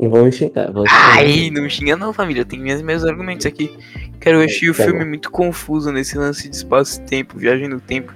E 0.00 0.08
vão 0.08 0.24
me 0.24 0.32
xingar. 0.32 0.72
vão. 0.72 0.84
Ai, 0.88 1.50
não 1.52 1.62
me 1.62 1.68
xinga 1.68 1.96
não, 1.96 2.12
família. 2.14 2.40
Eu 2.42 2.46
tenho 2.46 2.62
meus, 2.62 2.80
meus 2.80 3.04
argumentos 3.04 3.44
aqui. 3.44 3.76
Cara, 4.20 4.36
eu 4.36 4.42
achei 4.44 4.70
o 4.70 4.74
Tá 4.74 4.84
filme 4.84 5.00
bom. 5.00 5.06
muito 5.08 5.30
confuso 5.30 5.92
nesse 5.92 6.16
lance 6.16 6.48
de 6.48 6.56
espaço 6.56 7.00
e 7.00 7.04
tempo, 7.04 7.36
viagem 7.38 7.68
no 7.68 7.80
tempo. 7.80 8.14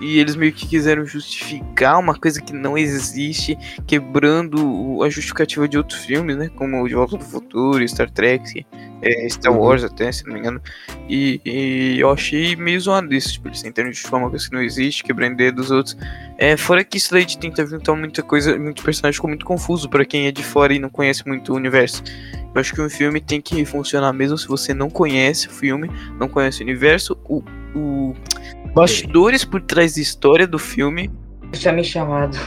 E 0.00 0.18
eles 0.18 0.34
meio 0.34 0.52
que 0.52 0.66
quiseram 0.66 1.06
justificar 1.06 1.98
uma 2.00 2.14
coisa 2.14 2.40
que 2.40 2.52
não 2.52 2.76
existe, 2.76 3.56
quebrando 3.86 5.02
a 5.02 5.08
justificativa 5.08 5.68
de 5.68 5.78
outros 5.78 6.00
filmes, 6.04 6.36
né? 6.36 6.50
Como 6.56 6.86
De 6.88 6.94
Volta 6.94 7.16
do 7.16 7.24
Futuro, 7.24 7.86
Star 7.88 8.10
Trek, 8.10 8.66
é, 9.00 9.28
Star 9.28 9.52
Uhum. 9.52 9.58
Wars 9.60 9.84
até, 9.84 10.10
se 10.10 10.26
não 10.26 10.34
me 10.34 10.40
engano. 10.40 10.60
E, 11.08 11.40
e 11.44 12.00
eu 12.00 12.10
achei 12.10 12.56
meio 12.56 12.80
zoado 12.80 13.14
isso, 13.14 13.34
tipo, 13.34 13.48
eles 13.48 13.62
tentando 13.62 13.86
justificar 13.86 14.18
uma 14.18 14.30
coisa 14.30 14.48
que 14.48 14.54
não 14.54 14.62
existe, 14.62 15.04
quebrando 15.04 15.34
ideia 15.34 15.52
dos 15.52 15.70
outros. 15.70 15.96
É, 16.38 16.56
fora 16.56 16.82
que 16.82 16.96
isso 16.96 17.12
daí 17.12 17.24
de 17.24 17.38
tentar 17.38 17.64
juntar 17.66 17.94
muita 17.94 18.22
coisa, 18.22 18.58
muito 18.58 18.82
personagem 18.82 19.14
ficou 19.14 19.28
muito 19.28 19.46
confuso 19.46 19.88
pra 19.88 20.04
quem 20.04 20.26
é 20.26 20.32
de 20.32 20.42
fora 20.42 20.74
e 20.74 20.78
não 20.78 20.88
conhece 20.88 21.26
muito 21.26 21.52
o 21.52 21.56
universo. 21.56 22.02
Eu 22.54 22.60
acho 22.60 22.72
que 22.72 22.80
um 22.80 22.88
filme 22.88 23.20
tem 23.20 23.40
que 23.40 23.64
funcionar 23.64 24.12
mesmo 24.12 24.38
se 24.38 24.46
você 24.46 24.72
não 24.72 24.88
conhece 24.88 25.48
o 25.48 25.50
filme, 25.50 25.90
não 26.18 26.28
conhece 26.28 26.60
o 26.60 26.62
universo, 26.62 27.18
o, 27.24 27.42
o 27.74 28.14
bastidores 28.72 29.44
por 29.44 29.60
trás 29.60 29.94
da 29.94 30.00
história 30.00 30.46
do 30.46 30.58
filme. 30.58 31.10
Já 31.52 31.72
me 31.72 31.84
chamado. 31.84 32.38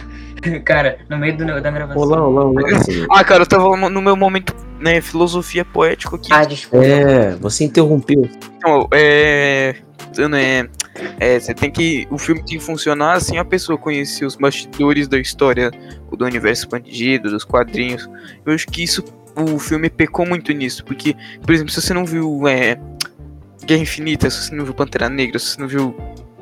Cara, 0.66 1.00
no 1.10 1.18
meio 1.18 1.38
do, 1.38 1.46
da 1.46 1.72
gravação. 1.72 2.02
Olá, 2.02 2.28
olá, 2.28 2.46
olá. 2.46 2.62
Ah, 3.10 3.24
cara, 3.24 3.44
eu 3.44 3.48
tava 3.48 3.76
no 3.90 4.02
meu 4.02 4.16
momento, 4.16 4.56
né, 4.80 5.02
filosofia 5.02 5.66
poético 5.66 6.16
aqui. 6.16 6.32
Ah, 6.32 6.46
desculpa. 6.46 6.86
É, 6.86 7.36
você 7.36 7.64
interrompeu. 7.66 8.30
Então, 8.58 8.88
é. 8.92 9.76
né, 10.30 10.70
é, 11.20 11.40
você 11.40 11.54
tem 11.54 11.72
que. 11.72 12.08
O 12.12 12.18
filme 12.18 12.44
tem 12.44 12.58
que 12.58 12.64
funcionar 12.64 13.14
assim 13.14 13.38
a 13.38 13.46
pessoa 13.46 13.78
conhecer 13.78 14.26
os 14.26 14.36
bastidores 14.36 15.08
da 15.08 15.18
história 15.18 15.72
do 16.12 16.26
universo 16.26 16.64
expandido, 16.64 17.30
dos 17.30 17.44
quadrinhos. 17.44 18.10
Eu 18.46 18.54
acho 18.54 18.68
que 18.68 18.84
isso. 18.84 19.04
O 19.36 19.60
filme 19.60 19.88
pecou 19.88 20.26
muito 20.26 20.52
nisso. 20.52 20.84
Porque, 20.84 21.16
por 21.44 21.54
exemplo, 21.54 21.72
se 21.72 21.80
você 21.80 21.94
não 21.94 22.06
viu 22.06 22.48
é, 22.48 22.80
Guerra 23.68 23.82
Infinita, 23.82 24.30
se 24.30 24.44
você 24.46 24.56
não 24.56 24.64
viu 24.64 24.74
Pantera 24.74 25.10
Negra, 25.10 25.38
se 25.38 25.48
você 25.52 25.62
não 25.62 25.68
viu 25.68 25.96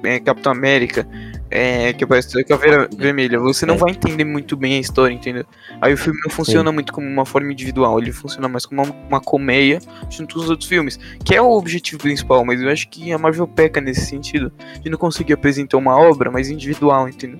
é, 0.03 0.19
Capitão 0.19 0.51
América, 0.51 1.07
é, 1.49 1.91
que 1.91 2.03
aparece 2.03 2.39
a 2.39 2.43
Caveira 2.43 2.87
Vermelha, 2.95 3.39
você 3.39 3.65
não 3.65 3.73
É. 3.73 3.77
vai 3.77 3.91
entender 3.91 4.23
muito 4.23 4.55
bem 4.55 4.75
a 4.75 4.79
história, 4.79 5.11
entendeu? 5.13 5.43
Aí 5.81 5.91
o 5.91 5.97
filme 5.97 6.19
não 6.23 6.29
funciona 6.29 6.71
muito 6.71 6.93
como 6.93 7.07
uma 7.07 7.25
forma 7.25 7.51
individual, 7.51 7.97
ele 7.99 8.11
funciona 8.11 8.47
mais 8.47 8.67
como 8.67 8.83
uma, 8.83 8.95
uma 9.09 9.19
colmeia 9.19 9.79
junto 10.09 10.35
com 10.35 10.41
os 10.41 10.49
outros 10.51 10.69
filmes 10.69 10.99
que 11.23 11.33
é 11.33 11.41
o 11.41 11.49
objetivo 11.49 11.99
principal, 11.99 12.45
mas 12.45 12.61
eu 12.61 12.69
acho 12.69 12.87
que 12.89 13.11
a 13.11 13.17
Marvel 13.17 13.47
peca 13.47 13.81
nesse 13.81 14.05
sentido, 14.05 14.51
de 14.81 14.89
não 14.89 14.97
conseguir 14.97 15.33
apresentar 15.33 15.77
uma 15.77 15.97
obra 15.97 16.29
mais 16.29 16.49
individual, 16.51 17.09
entendeu? 17.09 17.39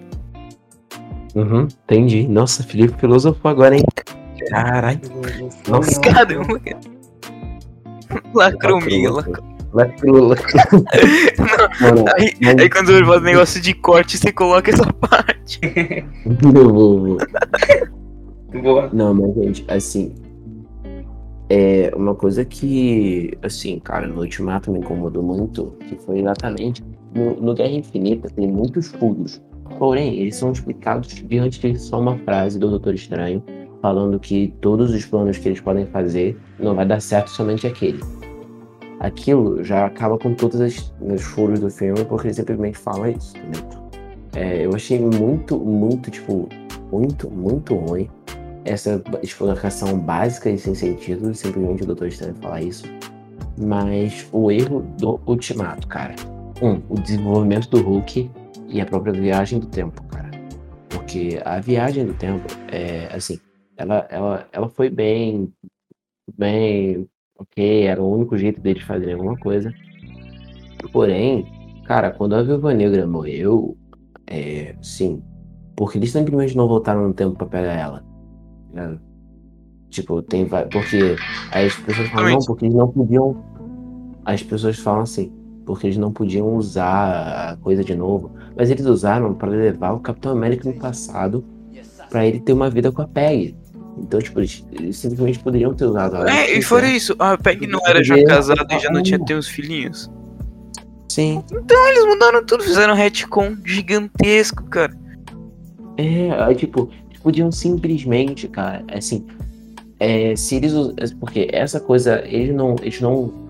Uhum, 1.36 1.68
entendi. 1.84 2.28
Nossa, 2.28 2.64
Felipe 2.64 2.98
filosofou 3.00 3.52
agora, 3.52 3.76
hein? 3.76 3.84
Caralho. 4.50 5.00
Nossa. 5.68 6.00
Caramba, 6.02 6.60
cara. 6.60 6.80
Lacrominha, 8.34 9.12
lacro... 9.12 9.55
Lacrou, 9.76 10.28
lacrou. 10.30 10.64
Mano, 11.82 12.06
Aí, 12.18 12.32
mas- 12.42 12.56
aí 12.58 12.70
quando 12.70 12.92
eu 12.92 13.06
faço 13.06 13.20
negócio 13.22 13.62
de 13.62 13.74
corte, 13.74 14.18
você 14.18 14.32
coloca 14.32 14.72
essa 14.72 14.92
parte. 14.94 15.60
eu 15.66 16.52
vou- 16.74 17.00
vou- 17.04 17.18
Boa. 18.62 18.90
Não, 18.94 19.14
mas 19.14 19.36
gente, 19.36 19.66
assim. 19.68 20.14
É 21.50 21.92
uma 21.96 22.16
coisa 22.16 22.44
que, 22.44 23.38
assim, 23.44 23.78
cara, 23.80 24.08
no 24.08 24.22
Ultimato 24.22 24.72
me 24.72 24.80
incomodou 24.80 25.22
muito, 25.22 25.76
que 25.88 25.96
foi 25.98 26.20
exatamente. 26.20 26.84
No, 27.14 27.36
no 27.40 27.54
Guerra 27.54 27.70
Infinita 27.74 28.30
tem 28.30 28.48
muitos 28.48 28.88
furos. 28.88 29.40
Porém, 29.78 30.16
eles 30.20 30.38
são 30.38 30.52
explicados 30.52 31.10
diante 31.28 31.60
de 31.60 31.78
só 31.80 32.00
uma 32.00 32.18
frase 32.20 32.58
do 32.58 32.70
Doutor 32.70 32.96
Estranho, 32.96 33.44
falando 33.82 34.20
que 34.20 34.54
todos 34.62 34.92
os 34.92 35.06
planos 35.06 35.38
que 35.38 35.48
eles 35.50 35.60
podem 35.60 35.86
fazer 35.88 36.36
não 36.60 36.74
vai 36.74 36.86
dar 36.86 37.00
certo 37.00 37.28
somente 37.30 37.68
aquele. 37.68 38.00
Aquilo 39.00 39.64
já 39.64 39.86
acaba 39.86 40.18
com 40.18 40.34
todos 40.34 40.60
as- 40.62 40.94
os 41.02 41.22
furos 41.22 41.60
do 41.60 41.70
filme, 41.70 42.04
porque 42.06 42.28
ele 42.28 42.34
simplesmente 42.34 42.78
fala 42.78 43.10
isso, 43.10 43.38
entendeu? 43.38 43.86
é, 44.36 44.66
eu 44.66 44.76
achei 44.76 45.00
muito, 45.00 45.58
muito, 45.58 46.12
tipo, 46.12 46.50
muito, 46.92 47.30
muito 47.32 47.74
ruim 47.74 48.10
essa 48.66 49.02
explicação 49.22 49.98
básica 49.98 50.50
e 50.50 50.58
sem 50.58 50.76
sentido, 50.76 51.34
simplesmente 51.34 51.84
o 51.84 51.86
Doutor 51.86 52.08
Estranho 52.08 52.36
falar 52.36 52.62
isso. 52.62 52.86
Mas 53.58 54.28
o 54.34 54.52
erro 54.52 54.82
do 54.98 55.20
Ultimato, 55.26 55.88
cara. 55.88 56.16
Um, 56.62 56.82
o 56.90 57.00
desenvolvimento 57.00 57.70
do 57.70 57.82
Hulk 57.82 58.30
e 58.68 58.82
a 58.82 58.86
própria 58.86 59.14
viagem 59.14 59.60
do 59.60 59.68
tempo, 59.68 60.04
cara. 60.08 60.32
Porque 60.90 61.40
a 61.46 61.60
viagem 61.60 62.06
do 62.06 62.14
tempo, 62.14 62.46
é, 62.72 63.08
assim, 63.14 63.40
ela, 63.78 64.06
ela, 64.10 64.48
ela 64.52 64.68
foi 64.68 64.90
bem, 64.90 65.54
bem, 66.38 67.08
ok, 67.38 67.84
era 67.84 68.02
o 68.02 68.12
único 68.12 68.38
jeito 68.38 68.62
deles 68.62 68.84
fazerem 68.84 69.16
alguma 69.16 69.38
coisa. 69.38 69.74
Porém, 70.92 71.46
cara, 71.86 72.12
quando 72.12 72.36
a 72.36 72.44
Viúva 72.44 72.74
Negra 72.74 73.06
morreu, 73.08 73.78
é, 74.28 74.76
sim, 74.82 75.22
porque 75.76 75.98
eles 75.98 76.12
simplesmente 76.12 76.56
não 76.56 76.68
voltaram 76.68 77.08
no 77.08 77.14
tempo 77.14 77.36
pra 77.36 77.48
pegar 77.48 77.74
ela. 77.74 78.06
Né? 78.72 78.98
Tipo, 79.90 80.22
tem 80.22 80.46
porque 80.46 81.16
as 81.52 81.76
pessoas 81.76 82.10
falam, 82.10 82.32
não, 82.32 82.40
porque 82.40 82.66
eles 82.66 82.76
não 82.76 82.92
podiam. 82.92 83.44
As 84.26 84.42
pessoas 84.44 84.78
falam 84.80 85.02
assim, 85.02 85.32
porque 85.66 85.88
eles 85.88 85.98
não 85.98 86.12
podiam 86.12 86.56
usar 86.56 87.52
a 87.52 87.58
coisa 87.58 87.84
de 87.84 87.96
novo. 87.96 88.32
Mas 88.58 88.70
eles 88.70 88.86
usaram 88.86 89.34
para 89.34 89.50
levar 89.50 89.94
o 89.94 90.00
Capitão 90.00 90.32
América 90.32 90.70
no 90.70 90.78
passado 90.80 91.44
para 92.10 92.26
ele 92.26 92.40
ter 92.40 92.54
uma 92.54 92.70
vida 92.70 92.92
com 92.92 93.02
a 93.02 93.08
Peg. 93.08 93.56
Então, 93.98 94.20
tipo, 94.20 94.40
eles, 94.40 94.66
eles 94.72 94.98
simplesmente 94.98 95.40
poderiam 95.40 95.74
ter 95.74 95.86
usado 95.86 96.18
a 96.18 96.30
É, 96.30 96.58
e 96.58 96.62
fora 96.62 96.88
isso, 96.88 97.16
a 97.18 97.38
Peg 97.38 97.66
não 97.66 97.80
era 97.86 98.04
já 98.04 98.22
casada 98.26 98.66
e 98.76 98.80
já 98.80 98.90
não 98.92 99.02
tinha 99.02 99.24
ter 99.24 99.36
os 99.36 99.48
filhinhos. 99.48 100.12
Sim. 101.10 101.44
Então 101.52 101.88
eles 101.88 102.06
mudaram 102.06 102.46
tudo, 102.46 102.64
fizeram 102.64 102.94
um 102.94 102.98
retcon 102.98 103.56
gigantesco, 103.64 104.64
cara. 104.66 104.94
É, 105.98 106.32
aí, 106.44 106.56
tipo, 106.56 106.90
podiam 107.24 107.52
simplesmente, 107.52 108.48
cara, 108.48 108.84
assim, 108.92 109.26
é, 110.00 110.36
se 110.36 110.56
eles. 110.56 110.74
Porque 111.20 111.48
essa 111.52 111.80
coisa, 111.80 112.22
eles 112.26 112.54
não. 112.56 112.76
Eles 112.82 113.02
não. 113.02 113.46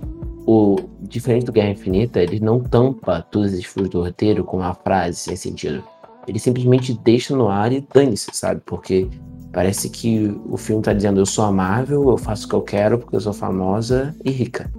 O, 0.48 0.78
diferente 1.02 1.48
do 1.48 1.52
Guerra 1.52 1.72
Infinita, 1.72 2.22
eles 2.22 2.40
não 2.40 2.60
tampa 2.60 3.26
todos 3.32 3.52
esses 3.52 3.66
furos 3.66 3.90
do 3.90 4.04
roteiro 4.04 4.44
com 4.44 4.58
uma 4.58 4.76
frase 4.76 5.18
sem 5.18 5.36
sentido. 5.36 5.84
Ele 6.28 6.38
simplesmente 6.38 6.94
deixa 7.04 7.36
no 7.36 7.48
ar 7.50 7.74
e 7.74 7.86
dane-se, 7.92 8.30
sabe? 8.32 8.62
Porque 8.64 9.08
parece 9.56 9.90
que 9.90 10.38
o 10.50 10.58
filme 10.58 10.82
tá 10.82 10.92
dizendo 10.92 11.22
eu 11.22 11.26
sou 11.26 11.46
amável, 11.46 12.10
eu 12.10 12.18
faço 12.18 12.46
o 12.46 12.50
que 12.50 12.56
eu 12.56 12.62
quero 12.62 13.00
porque 13.00 13.16
eu 13.16 13.22
sou 13.22 13.32
famosa 13.32 14.14
e 14.26 14.30
rica. 14.30 14.70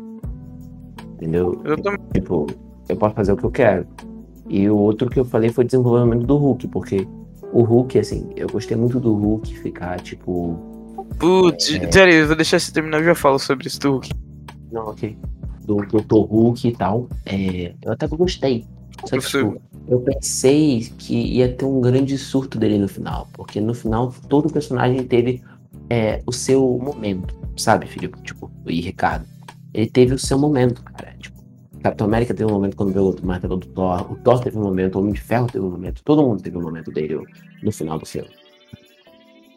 Entendeu? 1.14 1.58
Eu 1.64 1.80
também. 1.80 1.98
Tipo, 2.12 2.46
eu 2.86 2.94
posso 2.94 3.14
fazer 3.14 3.32
o 3.32 3.38
que 3.38 3.44
eu 3.44 3.50
quero. 3.50 3.86
E 4.50 4.68
o 4.68 4.76
outro 4.76 5.08
que 5.08 5.18
eu 5.18 5.24
falei 5.24 5.48
foi 5.48 5.64
o 5.64 5.66
desenvolvimento 5.66 6.26
do 6.26 6.36
Hulk, 6.36 6.68
porque 6.68 7.08
o 7.54 7.62
Hulk, 7.62 7.98
assim, 7.98 8.28
eu 8.36 8.48
gostei 8.48 8.76
muito 8.76 9.00
do 9.00 9.14
Hulk 9.14 9.58
ficar, 9.60 9.98
tipo. 10.00 10.58
Putz, 11.18 11.72
é... 11.72 11.90
sério, 11.90 12.12
eu 12.12 12.26
vou 12.26 12.36
deixar 12.36 12.60
você 12.60 12.70
terminar 12.70 13.00
e 13.00 13.04
já 13.06 13.14
falo 13.14 13.38
sobre 13.38 13.68
isso 13.68 13.80
do 13.80 13.92
Hulk. 13.92 14.10
Não, 14.70 14.88
ok. 14.88 15.16
Do 15.64 15.76
Dr. 15.86 16.18
Hulk 16.30 16.68
e 16.68 16.72
tal. 16.76 17.08
É, 17.24 17.74
eu 17.82 17.92
até 17.92 18.06
gostei. 18.06 18.66
Só 19.04 19.18
que, 19.18 19.26
tipo, 19.26 19.60
eu 19.88 20.00
pensei 20.00 20.90
que 20.98 21.14
ia 21.14 21.52
ter 21.52 21.64
um 21.64 21.80
grande 21.80 22.16
surto 22.16 22.58
dele 22.58 22.78
no 22.78 22.88
final. 22.88 23.28
Porque 23.32 23.60
no 23.60 23.74
final 23.74 24.12
todo 24.28 24.52
personagem 24.52 25.04
teve 25.04 25.42
é, 25.90 26.22
o 26.26 26.32
seu 26.32 26.78
momento, 26.78 27.34
sabe, 27.56 27.86
Filipe? 27.86 28.20
Tipo, 28.22 28.50
e 28.66 28.80
Ricardo. 28.80 29.26
Ele 29.72 29.88
teve 29.88 30.14
o 30.14 30.18
seu 30.18 30.38
momento, 30.38 30.82
cara. 30.82 31.14
Tipo, 31.18 31.36
Capitão 31.82 32.06
América 32.06 32.34
teve 32.34 32.50
um 32.50 32.54
momento 32.54 32.76
quando 32.76 32.92
veio 32.92 33.10
o 33.10 33.26
martelo 33.26 33.56
do 33.56 33.66
Thor, 33.68 34.10
o 34.10 34.16
Thor 34.16 34.40
teve 34.40 34.58
um 34.58 34.62
momento, 34.62 34.96
o 34.96 35.00
Homem 35.00 35.12
de 35.12 35.20
Ferro 35.20 35.46
teve 35.46 35.64
um 35.64 35.70
momento, 35.70 36.02
todo 36.02 36.22
mundo 36.22 36.42
teve 36.42 36.56
um 36.56 36.62
momento 36.62 36.90
dele 36.90 37.22
no 37.62 37.70
final 37.70 37.98
do 37.98 38.06
filme. 38.06 38.30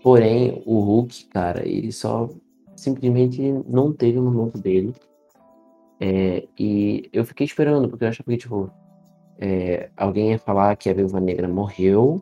Porém, 0.04 0.62
o 0.66 0.80
Hulk, 0.80 1.26
cara, 1.26 1.68
ele 1.68 1.92
só 1.92 2.30
simplesmente 2.76 3.42
não 3.68 3.92
teve 3.92 4.18
o 4.18 4.22
momento 4.22 4.58
dele. 4.58 4.94
É, 6.00 6.48
e 6.58 7.10
eu 7.12 7.26
fiquei 7.26 7.46
esperando, 7.46 7.90
porque 7.90 8.06
eu 8.06 8.10
achava 8.10 8.30
que, 8.30 8.38
tipo, 8.38 8.72
é, 9.40 9.90
alguém 9.96 10.32
ia 10.32 10.40
falar 10.40 10.76
que 10.76 10.90
a 10.90 10.94
Viúva 10.94 11.20
Negra 11.20 11.48
morreu 11.48 12.22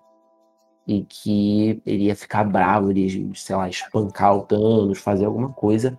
e 0.88 1.04
que 1.04 1.82
ele 1.86 2.04
ia 2.06 2.16
ficar 2.16 2.44
bravo, 2.44 2.92
ele 2.92 3.32
sei 3.36 3.56
lá, 3.56 3.68
espancar 3.68 4.38
o 4.38 4.44
Thanos, 4.44 5.00
fazer 5.00 5.26
alguma 5.26 5.50
coisa, 5.50 5.98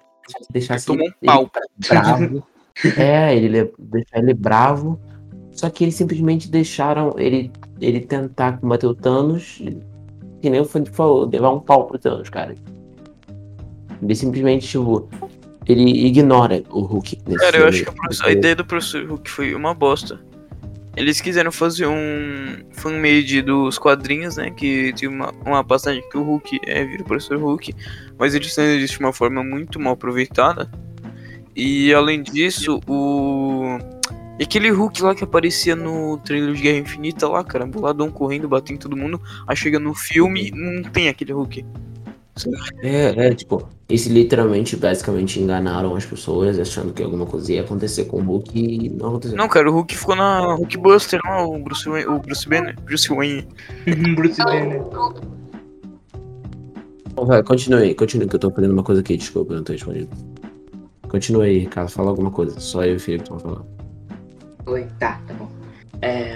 deixasse 0.51 0.91
ele, 0.93 1.09
um 1.09 1.27
pau. 1.27 1.43
ele 1.43 1.89
bravo. 1.89 2.47
É, 2.97 3.35
ele 3.35 3.73
deixar 3.79 4.19
ele 4.19 4.35
bravo. 4.35 5.01
Só 5.51 5.69
que 5.69 5.83
eles 5.83 5.97
simplesmente 5.97 6.49
deixaram 6.49 7.19
ele, 7.19 7.51
ele 7.81 8.01
tentar 8.01 8.61
combater 8.61 8.87
o 8.87 8.95
Thanos. 8.95 9.61
Que 10.41 10.49
nem 10.49 10.61
o 10.61 10.65
Fanny 10.65 10.87
falou, 10.87 11.29
levar 11.29 11.51
um 11.51 11.59
pau 11.59 11.89
pro 11.89 11.99
Thanos, 11.99 12.31
cara. 12.31 12.55
Ele 14.01 14.15
simplesmente, 14.15 14.69
tipo, 14.69 15.09
ele 15.67 16.07
ignora 16.07 16.63
o 16.71 16.83
Hulk. 16.83 17.17
Cara, 17.39 17.57
eu 17.57 17.67
acho 17.67 17.85
que 17.85 17.91
a, 18.25 18.29
a 18.29 18.31
ideia 18.31 18.55
do 18.55 18.65
professor 18.65 19.05
Hulk 19.05 19.29
foi 19.29 19.53
uma 19.53 19.75
bosta. 19.75 20.21
Eles 20.99 21.21
quiseram 21.21 21.53
fazer 21.53 21.87
um 21.87 22.65
fan-made 22.73 23.41
dos 23.43 23.79
quadrinhos, 23.79 24.37
né? 24.37 24.51
Que 24.51 24.93
tinha 24.93 25.09
uma, 25.09 25.33
uma 25.47 25.63
passagem 25.63 26.03
que 26.11 26.19
o 26.19 26.23
Hulk 26.23 26.61
é, 26.67 26.85
vira 26.85 27.03
o 27.03 27.07
professor 27.07 27.39
Hulk. 27.39 27.73
Mas 28.19 28.35
eles 28.35 28.57
isso 28.57 28.99
de 28.99 28.99
uma 28.99 29.13
forma 29.13 29.45
muito 29.45 29.79
mal 29.79 29.93
aproveitada. 29.93 30.69
E 31.55 31.95
além 31.95 32.23
disso, 32.23 32.81
o. 32.89 33.79
aquele 34.43 34.71
Hulk 34.71 35.01
lá 35.03 35.15
que 35.15 35.23
aparecia 35.23 35.77
no 35.77 36.19
trailer 36.19 36.53
de 36.53 36.63
Guerra 36.63 36.79
Infinita 36.79 37.29
lá, 37.29 37.45
cara, 37.45 37.65
boladão 37.65 38.11
correndo, 38.11 38.49
batendo 38.49 38.81
todo 38.81 38.97
mundo. 38.97 39.21
Aí 39.47 39.57
chega 39.57 39.79
no 39.79 39.95
filme, 39.95 40.51
não 40.51 40.83
tem 40.83 41.09
aquele 41.09 41.33
Hulk. 41.33 41.65
É, 42.83 43.27
é, 43.27 43.35
tipo, 43.35 43.69
eles 43.89 44.07
literalmente, 44.07 44.77
basicamente 44.77 45.41
enganaram 45.41 45.97
as 45.97 46.05
pessoas 46.05 46.59
achando 46.59 46.93
que 46.93 47.03
alguma 47.03 47.25
coisa 47.25 47.53
ia 47.53 47.63
acontecer 47.63 48.05
com 48.05 48.19
o 48.19 48.23
Hulk 48.23 48.59
e 48.59 48.91
não 48.91 49.09
aconteceu. 49.09 49.37
Não, 49.37 49.49
cara, 49.49 49.71
o 49.71 49.73
Hulk 49.73 49.97
ficou 49.97 50.15
na 50.15 50.55
Hulkbuster 50.55 51.21
lá, 51.25 51.43
o 51.47 51.59
Bruce 51.59 51.89
Wayne, 51.89 52.07
o 52.07 52.19
Bruce 52.19 52.49
Banner, 52.49 52.79
Bruce 52.83 53.09
Wayne. 53.09 53.49
Bruce 54.15 54.43
Banner. 54.45 54.83
Vai, 57.17 57.43
continue, 57.43 57.95
continue, 57.95 58.29
que 58.29 58.37
eu 58.37 58.41
tô 58.41 58.51
fazendo 58.51 58.73
uma 58.73 58.83
coisa 58.83 59.01
aqui, 59.01 59.17
desculpa, 59.17 59.53
eu 59.53 59.57
não 59.57 59.65
tô 59.65 59.73
respondido. 59.73 60.09
Continua 61.09 61.45
aí, 61.45 61.59
Ricardo. 61.59 61.91
Fala 61.91 62.11
alguma 62.11 62.31
coisa. 62.31 62.61
Só 62.61 62.85
eu 62.85 62.93
e 62.93 62.97
o 62.97 63.01
Felipe 63.01 63.25
estão 63.25 63.39
falando. 63.39 63.67
Oi, 64.67 64.87
tá, 64.99 65.21
tá 65.27 65.35
bom. 65.35 65.49
É... 66.03 66.35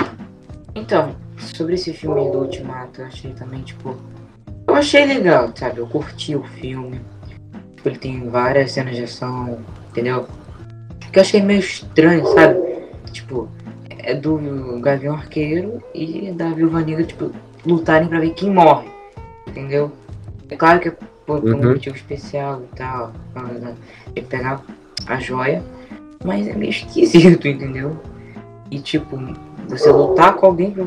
Então, 0.74 1.14
sobre 1.36 1.74
esse 1.74 1.92
filme 1.92 2.30
do 2.30 2.38
Ultimato, 2.38 3.02
eu 3.02 3.06
achei 3.06 3.32
também, 3.34 3.62
tipo. 3.62 3.94
Eu 4.66 4.74
achei 4.74 5.04
legal, 5.04 5.52
sabe? 5.54 5.78
Eu 5.78 5.86
curti 5.86 6.34
o 6.34 6.42
filme. 6.42 7.00
Tipo, 7.82 7.88
ele 7.88 7.98
tem 7.98 8.28
várias 8.28 8.70
cenas 8.70 8.94
de 8.94 9.02
ação, 9.02 9.58
entendeu? 9.90 10.28
Que 11.12 11.18
eu 11.18 11.20
achei 11.20 11.42
meio 11.42 11.58
estranho, 11.58 12.24
sabe? 12.28 12.56
Tipo, 13.10 13.48
é 13.98 14.14
do 14.14 14.78
Gavião 14.80 15.16
Arqueiro 15.16 15.82
e 15.92 16.30
da 16.30 16.50
Viúva 16.50 16.80
Negra, 16.80 17.02
tipo, 17.02 17.32
lutarem 17.66 18.06
pra 18.06 18.20
ver 18.20 18.30
quem 18.34 18.50
morre, 18.50 18.88
entendeu? 19.48 19.90
É 20.48 20.54
claro 20.54 20.78
que 20.78 20.88
é 20.90 20.96
por, 21.26 21.42
uhum. 21.42 21.56
um 21.56 21.70
motivo 21.72 21.96
especial 21.96 22.62
e 22.62 22.76
tal. 22.76 23.12
Que 24.14 24.22
pegar 24.22 24.62
a 25.08 25.18
joia. 25.18 25.60
Mas 26.24 26.46
é 26.46 26.52
meio 26.52 26.70
esquisito, 26.70 27.48
entendeu? 27.48 28.00
E 28.70 28.78
tipo, 28.78 29.18
você 29.68 29.90
lutar 29.90 30.34
com 30.34 30.46
alguém 30.46 30.70
pra 30.70 30.84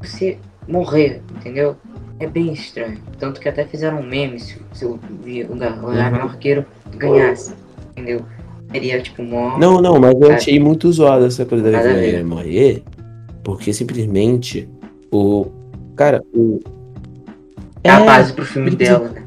você 0.00 0.38
morrer, 0.66 1.22
entendeu? 1.36 1.76
É 2.22 2.26
bem 2.28 2.52
estranho. 2.52 2.98
Tanto 3.18 3.40
que 3.40 3.48
até 3.48 3.64
fizeram 3.64 3.98
um 3.98 4.06
meme 4.06 4.38
se, 4.38 4.56
se 4.72 4.84
o, 4.84 4.90
o, 4.90 4.94
o 4.94 5.52
uhum. 5.52 6.00
Arqueiro 6.22 6.64
ganhasse, 6.96 7.52
entendeu? 7.90 8.24
Seria 8.70 9.02
tipo 9.02 9.24
mó. 9.24 9.58
Não, 9.58 9.82
não, 9.82 9.98
mas 9.98 10.14
eu 10.20 10.30
achei 10.30 10.60
muito 10.60 10.90
zoado 10.92 11.26
essa 11.26 11.44
coisa 11.44 11.68
da 11.68 11.82
Viviane 11.82 12.22
morrer. 12.22 12.84
Porque 13.42 13.72
simplesmente 13.72 14.68
o. 15.10 15.46
Cara, 15.96 16.22
o. 16.32 16.60
É 17.82 17.90
a 17.90 18.04
base 18.04 18.32
pro 18.32 18.44
filme 18.44 18.70
dela, 18.70 19.08
né? 19.08 19.24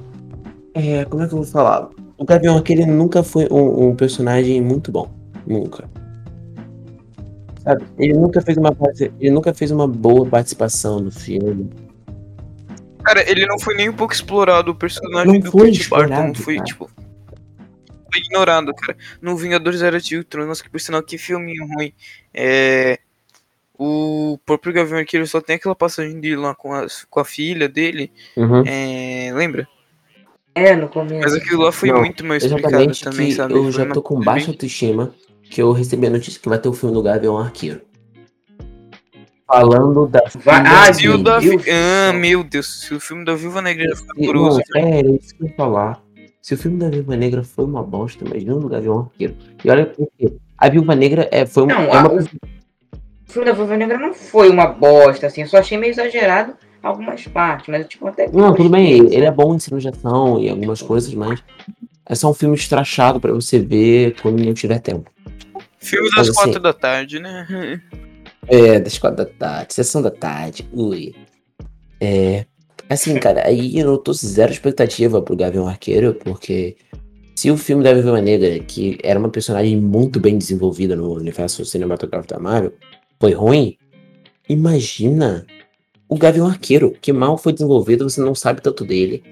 É, 0.73 1.03
como 1.03 1.21
é 1.21 1.27
que 1.27 1.33
eu 1.33 1.39
vou 1.39 1.45
falar? 1.45 1.89
O 2.17 2.23
Gavião 2.23 2.55
Arqueiro 2.55 2.85
nunca 2.85 3.23
foi 3.23 3.45
um, 3.51 3.89
um, 3.89 3.95
personagem 3.95 4.61
muito 4.61 4.89
bom. 4.89 5.09
Nunca. 5.45 5.83
Sabe? 7.61 7.83
Ele 7.99 8.13
nunca 8.13 8.41
fez 8.41 8.57
uma 8.57 8.73
ele 9.19 9.31
nunca 9.31 9.53
fez 9.53 9.69
uma 9.69 9.85
boa 9.85 10.25
participação 10.25 11.01
no 11.01 11.11
filme. 11.11 11.69
Cara, 13.05 13.29
ele 13.29 13.45
não 13.45 13.59
foi 13.59 13.75
nem 13.75 13.87
um 13.87 13.93
pouco 13.93 14.13
explorado 14.13 14.71
o 14.71 14.75
personagem 14.75 15.33
não 15.33 15.39
do 15.39 15.51
foi 15.51 15.71
Kit 15.71 15.89
Barton. 15.89 16.33
Foi, 16.33 16.55
cara. 16.55 16.65
tipo. 16.65 16.89
Foi 18.11 18.21
ignorado, 18.21 18.73
cara. 18.73 18.97
No 19.21 19.37
Vingadores 19.37 19.83
Era 19.83 19.99
de 19.99 20.17
Ultron, 20.17 20.47
nossa, 20.47 20.63
que 20.63 20.69
por 20.69 20.81
sinal, 20.81 21.03
que 21.03 21.17
filme 21.17 21.53
ruim. 21.59 21.93
É. 22.33 22.99
O 23.77 24.39
próprio 24.45 24.73
Gavião 24.73 24.97
Arqueiro 24.97 25.27
só 25.27 25.39
tem 25.39 25.57
aquela 25.57 25.75
passagem 25.75 26.19
dele 26.19 26.37
lá 26.37 26.55
com 26.55 26.73
a, 26.73 26.87
com 27.09 27.19
a 27.19 27.25
filha 27.25 27.69
dele. 27.69 28.11
Uhum. 28.35 28.63
É, 28.65 29.31
lembra? 29.33 29.67
É, 30.55 30.75
no 30.75 30.87
começo. 30.87 31.19
Mas 31.19 31.33
aquilo 31.33 31.63
lá 31.63 31.71
foi 31.71 31.89
não, 31.89 31.99
muito 31.99 32.25
mais 32.25 32.43
explicado 32.43 32.99
também, 32.99 33.31
sabe? 33.31 33.53
Eu 33.53 33.71
já 33.71 33.85
tô 33.85 34.01
com 34.01 34.19
baixa 34.19 34.49
autoestima 34.49 35.13
que 35.43 35.61
eu 35.61 35.71
recebi 35.73 36.07
a 36.07 36.09
notícia 36.09 36.39
que 36.39 36.49
vai 36.49 36.57
ter 36.57 36.69
o 36.69 36.73
filme 36.73 36.95
do 36.95 37.03
Gavião 37.03 37.37
Arqueiro. 37.37 37.81
Falando 39.47 40.07
da. 40.07 40.21
Vai- 40.43 40.63
ah, 40.65 40.91
o 40.91 41.01
Meu 41.01 41.17
da... 41.23 41.37
Ah, 41.37 42.13
meu 42.13 42.43
Deus, 42.43 42.81
se 42.81 42.93
o 42.93 42.99
filme 42.99 43.23
da 43.25 43.35
Viúva 43.35 43.61
Negra 43.61 43.87
já 43.89 43.95
foi 43.95 44.07
Não, 44.17 44.23
horroroso. 44.23 44.61
pera, 44.71 45.09
isso 45.11 45.35
que 45.35 45.43
eu 45.43 45.47
ia 45.47 45.53
falar. 45.55 46.01
Se 46.41 46.53
o 46.53 46.57
filme 46.57 46.77
da 46.77 46.89
Viúva 46.89 47.15
Negra 47.15 47.43
foi 47.43 47.65
uma 47.65 47.81
bosta, 47.83 48.23
imagina 48.25 48.55
o 48.55 48.67
Gavião 48.69 48.99
Arqueiro. 49.11 49.35
E 49.63 49.69
olha 49.69 49.85
por 49.87 50.07
quê. 50.17 50.31
A 50.57 50.69
Viúva 50.69 50.95
Negra 50.95 51.27
é, 51.31 51.45
foi 51.45 51.63
uma. 51.63 51.73
Não, 51.73 51.81
é 51.83 51.91
a- 51.97 51.99
uma 52.07 52.13
o 52.13 53.31
filme 53.35 53.45
da 53.47 53.53
Viúva 53.53 53.75
Negra 53.75 53.97
não 53.97 54.13
foi 54.13 54.49
uma 54.49 54.67
bosta, 54.67 55.27
assim. 55.27 55.41
Eu 55.41 55.47
só 55.47 55.57
achei 55.57 55.77
meio 55.77 55.91
exagerado 55.91 56.53
algumas 56.81 57.25
partes, 57.27 57.67
mas 57.67 57.87
tipo, 57.87 58.07
até. 58.07 58.29
Não, 58.31 58.53
tudo 58.53 58.69
bem, 58.69 58.93
assim. 59.01 59.13
ele 59.15 59.25
é 59.25 59.31
bom 59.31 59.55
em 59.55 59.59
cena 59.59 59.79
de 59.79 59.89
ação 59.89 60.39
e 60.39 60.49
algumas 60.49 60.81
coisas, 60.81 61.13
mas 61.13 61.43
é 62.05 62.13
só 62.15 62.29
um 62.29 62.33
filme 62.33 62.55
estrachado 62.55 63.19
pra 63.19 63.33
você 63.33 63.57
ver 63.59 64.15
quando 64.21 64.39
não 64.43 64.53
tiver 64.53 64.79
tempo. 64.79 65.09
Filme 65.79 66.07
Mas 66.15 66.27
das 66.27 66.29
assim- 66.37 66.45
quatro 66.45 66.61
da 66.61 66.73
tarde, 66.73 67.19
né? 67.19 67.81
É, 68.47 68.79
das 68.79 68.97
quatro 68.97 69.17
da 69.17 69.25
tarde, 69.25 69.73
sessão 69.73 70.01
da 70.01 70.11
tarde, 70.11 70.67
ui. 70.71 71.15
É. 71.99 72.45
Assim, 72.89 73.17
cara, 73.17 73.47
aí 73.47 73.77
eu 73.79 73.97
tô 73.97 74.13
zero 74.13 74.51
expectativa 74.51 75.21
pro 75.21 75.35
Gavião 75.35 75.67
Arqueiro, 75.67 76.13
porque 76.13 76.75
se 77.35 77.49
o 77.49 77.57
filme 77.57 77.83
da 77.83 77.93
Viúva 77.93 78.21
Negra, 78.21 78.59
que 78.59 78.97
era 79.03 79.17
uma 79.19 79.29
personagem 79.29 79.75
muito 79.77 80.19
bem 80.19 80.37
desenvolvida 80.37 80.95
no 80.95 81.13
universo 81.13 81.65
cinematográfico 81.65 82.33
da 82.33 82.39
Marvel, 82.39 82.73
foi 83.19 83.33
ruim, 83.33 83.77
imagina 84.47 85.45
o 86.07 86.15
Gavião 86.17 86.45
Arqueiro, 86.47 86.91
que 87.01 87.11
mal 87.11 87.37
foi 87.37 87.53
desenvolvido, 87.53 88.07
você 88.07 88.21
não 88.21 88.35
sabe 88.35 88.61
tanto 88.61 88.85
dele. 88.85 89.23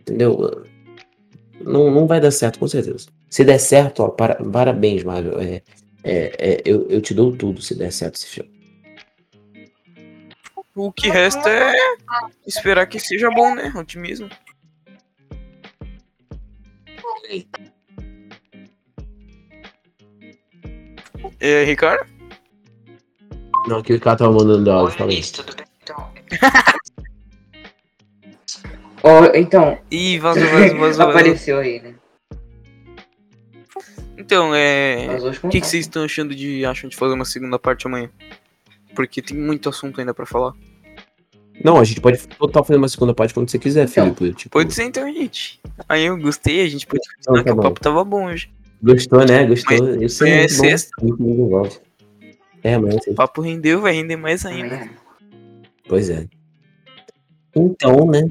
Entendeu? 0.00 0.64
Não, 1.60 1.90
não 1.90 2.06
vai 2.08 2.20
dar 2.20 2.32
certo, 2.32 2.58
com 2.58 2.66
certeza. 2.66 3.06
Se 3.28 3.44
der 3.44 3.58
certo, 3.58 4.02
ó, 4.02 4.08
para- 4.08 4.42
parabéns, 4.42 5.04
Marvel. 5.04 5.38
É, 5.38 5.62
é, 6.02 6.32
é, 6.38 6.62
eu, 6.64 6.88
eu 6.88 7.00
te 7.00 7.14
dou 7.14 7.36
tudo 7.36 7.60
se 7.60 7.74
der 7.74 7.92
certo 7.92 8.16
esse 8.16 8.26
filme. 8.26 8.50
O 10.74 10.92
que 10.92 11.10
resta 11.10 11.50
é 11.50 11.74
esperar 12.46 12.86
que 12.86 12.98
seja 12.98 13.30
bom, 13.30 13.54
né? 13.54 13.72
Otimismo. 13.76 14.28
É, 21.38 21.64
Ricardo? 21.64 22.06
Não, 23.66 23.78
aqui 23.78 23.94
o 23.94 24.00
cara 24.00 24.16
tava 24.16 24.32
mandando 24.32 24.70
áudio, 24.70 24.96
falei. 24.96 25.22
tudo 25.22 25.54
bem? 25.56 25.66
Então. 25.82 26.12
Ó, 29.02 29.24
então, 29.34 29.78
Ih, 29.90 30.18
vazou, 30.18 30.46
vazou. 30.48 30.78
vazou. 30.78 31.08
apareceu 31.08 31.58
aí, 31.58 31.80
né? 31.80 31.94
Então, 34.30 34.54
é. 34.54 35.08
O 35.42 35.48
que, 35.48 35.60
que 35.60 35.66
vocês 35.66 35.86
estão 35.86 36.04
achando 36.04 36.36
de 36.36 36.64
acham 36.64 36.88
de 36.88 36.94
fazer 36.94 37.14
uma 37.14 37.24
segunda 37.24 37.58
parte 37.58 37.88
amanhã? 37.88 38.08
Porque 38.94 39.20
tem 39.20 39.36
muito 39.36 39.68
assunto 39.68 39.98
ainda 39.98 40.14
pra 40.14 40.24
falar. 40.24 40.52
Não, 41.64 41.80
a 41.80 41.84
gente 41.84 42.00
pode 42.00 42.28
total 42.28 42.64
fazer 42.64 42.78
uma 42.78 42.88
segunda 42.88 43.12
parte 43.12 43.34
quando 43.34 43.50
você 43.50 43.58
quiser, 43.58 43.88
Então, 43.88 44.14
Felipe. 44.14 44.36
Tipo, 44.36 44.50
Pode 44.52 44.72
ser 44.72 44.84
então, 44.84 45.12
gente. 45.12 45.60
Aí 45.88 46.06
eu 46.06 46.16
gostei, 46.16 46.64
a 46.64 46.68
gente 46.68 46.86
pode 46.86 47.02
Então, 47.18 47.34
continuar 47.34 47.38
tá 47.38 47.44
que 47.44 47.50
o 47.50 47.56
bom. 47.56 47.62
papo 47.62 47.80
tava 47.80 48.04
bom 48.04 48.26
hoje. 48.26 48.52
Gostou, 48.80 49.26
né? 49.26 49.44
Gostou. 49.46 49.88
Eu 50.00 50.08
sei. 50.08 50.30
é 50.30 50.38
muito 50.42 50.54
bom. 50.54 51.64
sexta. 51.64 51.82
É, 52.62 52.78
mas 52.78 52.94
O 53.08 53.14
papo 53.14 53.40
rendeu, 53.40 53.80
vai 53.80 53.94
render 53.94 54.16
mais 54.16 54.46
ainda. 54.46 54.76
Amanhã. 54.76 54.90
Pois 55.88 56.08
é. 56.08 56.24
Então, 57.56 58.06
né? 58.06 58.28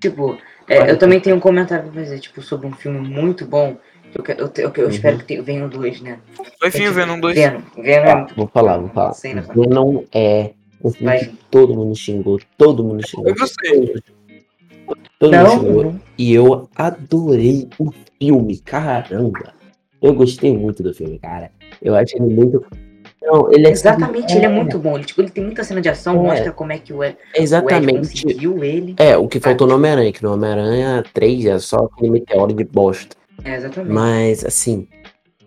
Tipo, 0.00 0.38
é, 0.66 0.90
eu 0.90 0.98
também 0.98 1.20
tenho 1.20 1.36
um 1.36 1.40
comentário 1.40 1.90
pra 1.90 2.02
fazer, 2.02 2.18
tipo, 2.20 2.40
sobre 2.40 2.66
um 2.66 2.72
filme 2.72 3.06
muito 3.06 3.44
bom. 3.44 3.76
Eu, 4.14 4.22
que- 4.22 4.32
eu, 4.32 4.36
eu, 4.56 4.72
eu 4.76 4.84
Uhum. 4.84 4.90
espero 4.90 5.18
que 5.18 5.24
tenha, 5.24 5.42
venham 5.42 5.68
dois, 5.68 6.00
né? 6.00 6.18
Vai 6.60 6.70
vir 6.70 6.88
o 6.88 6.92
Venom 6.94 7.18
2. 7.20 7.34
Venom. 7.36 7.60
Venom 7.76 8.06
é 8.06 8.14
muito 8.16 8.34
vou 8.36 8.46
falar, 8.48 8.78
vou 8.78 8.88
falar. 8.90 9.12
Sei, 9.12 9.34
né? 9.34 9.44
Venom 9.54 10.02
é 10.12 10.50
um 10.82 10.90
filme 10.90 11.06
Vai. 11.06 11.18
que 11.20 11.36
todo 11.50 11.74
mundo 11.74 11.94
xingou, 11.96 12.38
todo 12.56 12.84
mundo 12.84 13.06
xingou. 13.06 13.28
Eu 13.28 13.34
gostei. 13.34 13.94
Todo 15.18 15.32
mundo 15.32 15.42
Não, 15.42 15.50
xingou. 15.60 15.84
não. 15.84 16.00
E 16.18 16.32
eu 16.34 16.68
adorei 16.76 17.68
o 17.78 17.90
filme, 18.20 18.58
caramba. 18.58 19.52
Eu 20.02 20.14
gostei 20.14 20.56
muito 20.56 20.82
do 20.82 20.92
filme, 20.94 21.18
cara. 21.18 21.50
Eu 21.82 21.94
acho 21.94 22.16
ele 22.16 22.32
muito. 22.34 22.64
Não, 23.22 23.50
ele 23.50 23.66
é 23.66 23.70
Exatamente, 23.70 24.36
ele 24.36 24.44
é 24.44 24.48
muito 24.50 24.78
bom. 24.78 24.96
Ele, 24.96 25.04
tipo, 25.06 25.22
ele 25.22 25.30
tem 25.30 25.42
muita 25.44 25.64
cena 25.64 25.80
de 25.80 25.88
ação, 25.88 26.12
É. 26.14 26.28
mostra 26.28 26.52
como 26.52 26.72
é 26.72 26.78
que 26.78 26.92
o 26.92 27.02
Ed, 27.02 27.16
o 27.16 27.36
Ed 27.36 27.42
Exatamente. 27.42 27.98
conseguiu 28.10 28.62
ele. 28.62 28.94
É, 28.98 29.16
o 29.16 29.26
que 29.26 29.40
faltou 29.40 29.66
no 29.66 29.76
Homem-Aranha, 29.76 30.12
que 30.12 30.22
no 30.22 30.34
Homem-Aranha 30.34 31.02
3 31.14 31.46
é 31.46 31.58
só 31.58 31.88
aquele 31.90 32.10
meteoro 32.10 32.52
de 32.52 32.64
bosta. 32.64 33.16
É, 33.44 33.56
exatamente. 33.56 33.92
Mas, 33.92 34.44
assim, 34.44 34.88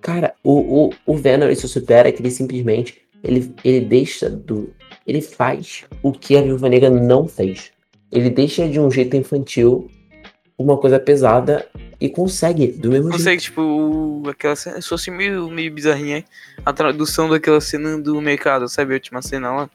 cara, 0.01 0.33
o, 0.43 0.87
o, 0.87 0.93
o 1.05 1.15
Venom, 1.17 1.53
se 1.55 1.67
supera 1.67 2.11
que 2.11 2.21
ele 2.21 2.31
simplesmente, 2.31 3.01
ele, 3.23 3.53
ele 3.63 3.81
deixa 3.85 4.29
do... 4.29 4.73
Ele 5.05 5.21
faz 5.21 5.85
o 6.03 6.11
que 6.11 6.37
a 6.37 6.41
Viúva 6.41 6.67
Negra 6.69 6.89
não 6.89 7.27
fez. 7.27 7.71
Ele 8.11 8.29
deixa 8.29 8.67
de 8.67 8.79
um 8.79 8.91
jeito 8.91 9.15
infantil 9.15 9.89
uma 10.57 10.77
coisa 10.77 10.99
pesada 10.99 11.67
e 11.99 12.09
consegue, 12.09 12.67
do 12.67 12.89
mesmo 12.89 13.05
jeito. 13.09 13.17
Consegue, 13.17 13.41
tipo, 13.41 13.61
o- 13.61 14.29
aquela 14.29 14.55
cena. 14.55 14.81
Se 14.81 14.89
fosse 14.89 15.09
meio, 15.11 15.49
meio 15.49 15.71
bizarrinha, 15.73 16.17
hein? 16.17 16.25
A 16.65 16.73
tradução 16.73 17.29
daquela 17.29 17.61
cena 17.61 17.97
do 18.01 18.19
mercado, 18.21 18.67
sabe? 18.67 18.91
A 18.93 18.95
última 18.95 19.21
cena 19.21 19.51
lá. 19.51 19.69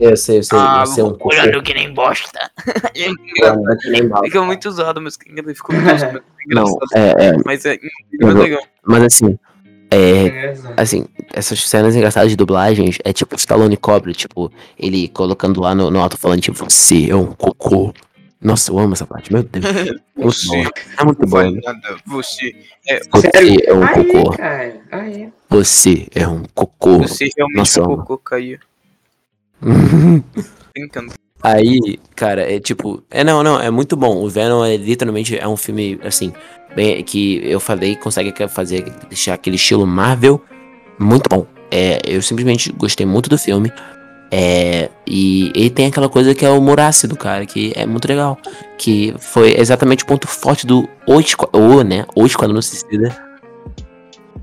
Eu 0.00 0.16
sei, 0.16 0.38
eu 0.38 0.42
sei, 0.42 0.58
ah, 0.58 0.84
você 0.84 1.00
é 1.00 1.04
um 1.04 1.16
olhando 1.20 1.62
que 1.62 1.74
nem 1.74 1.92
bosta. 1.92 2.50
É 2.94 3.76
que 3.76 3.90
nem. 3.90 4.10
Fica 4.24 4.42
muito 4.42 4.68
usado, 4.68 5.00
mas 5.00 5.16
que 5.16 5.30
ficou 5.54 5.74
muito 5.74 5.94
usado, 5.94 6.22
Não, 6.46 6.64
engraçado. 6.64 6.88
é, 6.94 7.26
é, 7.26 7.36
Mas 7.44 7.64
é, 7.66 7.78
legal. 8.20 8.62
mas 8.84 9.02
assim, 9.04 9.38
é, 9.90 10.54
assim, 10.76 11.06
essas 11.32 11.62
cenas 11.62 11.94
engraçadas 11.96 12.30
de 12.30 12.36
dublagens 12.36 12.98
é 13.04 13.12
tipo 13.12 13.36
Stallone 13.36 13.76
Cobra, 13.76 14.12
tipo, 14.12 14.52
ele 14.78 15.08
colocando 15.08 15.60
lá 15.60 15.74
no, 15.74 15.90
no 15.90 16.00
alto-falante, 16.00 16.50
você 16.50 17.10
é 17.10 17.14
um 17.14 17.32
cocô. 17.32 17.92
Nossa, 18.40 18.70
eu 18.70 18.78
amo 18.78 18.92
essa 18.92 19.06
parte, 19.06 19.32
meu 19.32 19.42
Deus. 19.42 19.64
Você. 20.16 20.64
É 20.96 21.04
muito 21.04 21.26
bom. 21.26 21.38
Você 22.06 22.54
é. 22.86 23.00
Você 23.10 23.30
é 23.66 23.74
um 23.74 23.86
cocô. 23.86 24.34
é. 24.40 25.28
Você 25.50 26.06
é 26.14 26.28
um 26.28 26.42
cocô. 26.54 26.98
Você 26.98 27.28
realmente 27.36 27.56
Nossa, 27.56 27.80
é 27.80 27.82
um 27.82 27.96
cocô 27.96 28.18
caiu. 28.18 28.58
Brincando. 30.74 31.12
Aí, 31.42 31.98
cara, 32.16 32.52
é 32.52 32.58
tipo. 32.58 33.02
É 33.10 33.22
não, 33.22 33.42
não, 33.42 33.60
é 33.60 33.70
muito 33.70 33.96
bom. 33.96 34.22
O 34.22 34.28
Venom 34.28 34.64
é 34.64 34.76
literalmente 34.76 35.38
é 35.38 35.46
um 35.46 35.56
filme, 35.56 35.98
assim, 36.02 36.32
bem, 36.74 37.02
que 37.02 37.40
eu 37.44 37.60
falei, 37.60 37.96
consegue 37.96 38.34
fazer, 38.48 38.84
deixar 39.08 39.34
aquele 39.34 39.56
estilo 39.56 39.86
Marvel 39.86 40.42
muito 40.98 41.28
bom. 41.28 41.46
É, 41.70 42.00
eu 42.04 42.20
simplesmente 42.22 42.72
gostei 42.72 43.06
muito 43.06 43.28
do 43.28 43.38
filme. 43.38 43.72
É, 44.30 44.90
e 45.06 45.50
ele 45.54 45.70
tem 45.70 45.86
aquela 45.86 46.08
coisa 46.08 46.34
que 46.34 46.44
é 46.44 46.50
o 46.50 46.58
humor 46.58 46.80
ácido, 46.80 47.16
cara, 47.16 47.46
que 47.46 47.72
é 47.74 47.86
muito 47.86 48.06
legal. 48.08 48.36
Que 48.76 49.14
foi 49.18 49.54
exatamente 49.58 50.04
o 50.04 50.06
ponto 50.06 50.26
forte 50.26 50.66
do 50.66 50.88
O, 51.06 51.18
o 51.56 51.82
né? 51.82 52.04
O 52.14 52.26
Esquadrão 52.26 52.60
Suicida. 52.60 53.27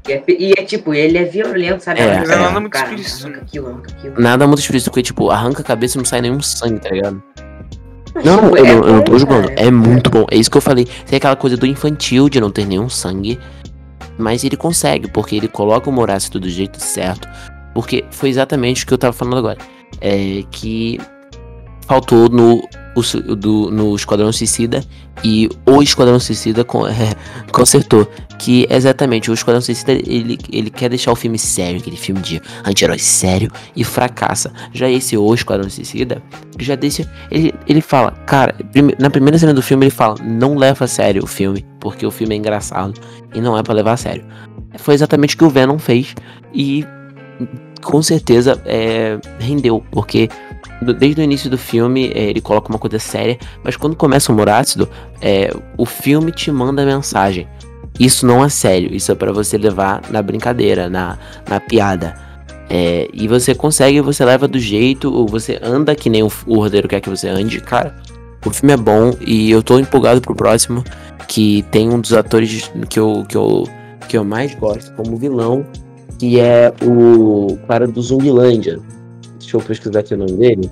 E 0.07 0.11
é, 0.11 0.23
e 0.27 0.51
é 0.57 0.63
tipo, 0.63 0.93
ele 0.93 1.17
é 1.17 1.23
violento, 1.23 1.83
sabe? 1.83 1.99
É, 1.99 2.03
é. 2.03 2.17
arranca, 2.17 2.59
muito 2.59 2.71
cara, 2.71 2.93
explícito. 2.93 3.27
Arranca 3.27 3.41
aquilo, 3.41 3.67
arranca 3.67 3.91
aquilo. 3.91 4.21
Nada 4.21 4.47
muito 4.47 4.59
explícito, 4.59 4.91
porque, 4.91 5.03
tipo, 5.03 5.29
arranca 5.29 5.61
a 5.61 5.65
cabeça 5.65 5.97
e 5.97 5.99
não 5.99 6.05
sai 6.05 6.21
nenhum 6.21 6.41
sangue, 6.41 6.79
tá 6.79 6.89
ligado? 6.89 7.21
Mas, 8.13 8.23
Não, 8.23 8.43
tipo, 8.43 8.57
eu, 8.57 8.65
é 8.65 8.75
não, 8.75 8.83
eu 8.83 8.93
não 8.93 9.01
tô 9.03 9.19
julgando. 9.19 9.49
cara. 9.49 9.61
É 9.61 9.69
muito 9.69 10.09
bom. 10.09 10.25
É 10.31 10.37
isso 10.37 10.49
que 10.49 10.57
eu 10.57 10.61
falei. 10.61 10.87
Tem 11.05 11.17
aquela 11.17 11.35
coisa 11.35 11.57
do 11.57 11.65
infantil 11.65 12.29
de 12.29 12.39
não 12.39 12.49
ter 12.49 12.65
nenhum 12.65 12.87
sangue. 12.87 13.39
Mas 14.17 14.45
ele 14.45 14.55
consegue, 14.55 15.09
porque 15.09 15.35
ele 15.35 15.49
coloca 15.49 15.89
o 15.89 15.91
humor 15.91 16.09
ácido 16.09 16.39
do 16.39 16.49
jeito 16.49 16.79
certo. 16.81 17.27
Porque 17.73 18.05
foi 18.11 18.29
exatamente 18.29 18.83
o 18.83 18.87
que 18.87 18.93
eu 18.93 18.97
tava 18.97 19.11
falando 19.11 19.37
agora. 19.37 19.57
É 19.99 20.43
que 20.49 20.97
faltou 21.87 22.29
no, 22.29 22.61
o 22.95 23.35
do, 23.35 23.71
no 23.71 23.95
Esquadrão 23.95 24.31
Suicida. 24.31 24.83
E 25.23 25.49
o 25.65 25.81
Esquadrão 25.81 26.19
Suicida 26.19 26.63
con- 26.63 26.85
consertou. 27.51 28.07
Que 28.37 28.67
exatamente, 28.69 29.31
o 29.31 29.33
Esquadrão 29.33 29.61
Suicida 29.61 29.93
ele, 29.93 30.37
ele 30.51 30.69
quer 30.69 30.89
deixar 30.89 31.11
o 31.11 31.15
filme 31.15 31.39
sério, 31.39 31.79
aquele 31.79 31.95
filme 31.95 32.19
de 32.21 32.41
anti-herói 32.65 32.99
sério 32.99 33.49
e 33.75 33.83
fracassa. 33.83 34.51
Já 34.73 34.89
esse 34.89 35.17
O 35.17 35.33
Esquadrão 35.33 35.69
Suicida 35.69 36.21
já 36.59 36.75
deixa. 36.75 37.09
Ele, 37.31 37.53
ele 37.65 37.79
fala, 37.81 38.11
cara, 38.25 38.53
prime- 38.73 38.95
na 38.99 39.09
primeira 39.09 39.37
cena 39.37 39.53
do 39.53 39.61
filme 39.61 39.85
ele 39.85 39.91
fala, 39.91 40.15
não 40.21 40.55
leva 40.55 40.83
a 40.83 40.87
sério 40.87 41.23
o 41.23 41.27
filme, 41.27 41.65
porque 41.79 42.05
o 42.05 42.11
filme 42.11 42.35
é 42.35 42.37
engraçado 42.37 42.93
e 43.33 43.39
não 43.39 43.57
é 43.57 43.63
pra 43.63 43.73
levar 43.73 43.93
a 43.93 43.97
sério. 43.97 44.25
Foi 44.77 44.93
exatamente 44.93 45.35
o 45.35 45.37
que 45.37 45.45
o 45.45 45.49
Venom 45.49 45.77
fez 45.79 46.13
e 46.53 46.85
com 47.81 48.01
certeza 48.01 48.61
é, 48.65 49.17
rendeu, 49.39 49.81
porque 49.91 50.27
desde 50.81 51.21
o 51.21 51.23
início 51.23 51.49
do 51.49 51.57
filme 51.57 52.11
é, 52.13 52.29
ele 52.29 52.41
coloca 52.41 52.69
uma 52.69 52.79
coisa 52.79 52.99
séria, 52.99 53.37
mas 53.63 53.75
quando 53.75 53.95
começa 53.95 54.31
o 54.31 54.35
humor 54.35 54.49
ácido, 54.49 54.89
é, 55.21 55.51
o 55.77 55.85
filme 55.85 56.31
te 56.31 56.51
manda 56.51 56.83
a 56.83 56.85
mensagem. 56.85 57.47
Isso 57.99 58.25
não 58.25 58.43
é 58.43 58.49
sério, 58.49 58.93
isso 58.93 59.11
é 59.11 59.15
pra 59.15 59.31
você 59.31 59.57
levar 59.57 60.01
na 60.09 60.21
brincadeira, 60.21 60.89
na, 60.89 61.17
na 61.49 61.59
piada. 61.59 62.13
É, 62.69 63.07
e 63.13 63.27
você 63.27 63.53
consegue, 63.55 64.01
você 64.01 64.25
leva 64.25 64.47
do 64.47 64.59
jeito, 64.59 65.13
ou 65.13 65.27
você 65.27 65.59
anda 65.61 65.95
que 65.95 66.09
nem 66.09 66.23
o, 66.23 66.31
o 66.47 66.69
quer 66.89 66.99
que 66.99 67.09
você 67.09 67.27
ande, 67.27 67.61
cara. 67.61 67.95
O 68.45 68.51
filme 68.51 68.73
é 68.73 68.77
bom 68.77 69.13
e 69.25 69.49
eu 69.49 69.63
tô 69.63 69.79
empolgado 69.79 70.21
pro 70.21 70.35
próximo, 70.35 70.83
que 71.27 71.63
tem 71.71 71.89
um 71.89 71.99
dos 71.99 72.13
atores 72.13 72.71
que 72.89 72.99
eu, 72.99 73.25
que 73.27 73.35
eu, 73.37 73.63
que 74.07 74.17
eu 74.17 74.23
mais 74.23 74.53
gosto 74.55 74.91
como 74.93 75.17
vilão, 75.17 75.65
que 76.19 76.39
é 76.39 76.73
o 76.83 77.57
cara 77.67 77.87
do 77.87 78.01
Zumbilândia. 78.01 78.79
Deixa 79.55 79.63
eu 79.63 79.67
pesquisar 79.69 79.99
aqui 80.01 80.13
o 80.13 80.17
nome 80.17 80.33
dele. 80.33 80.69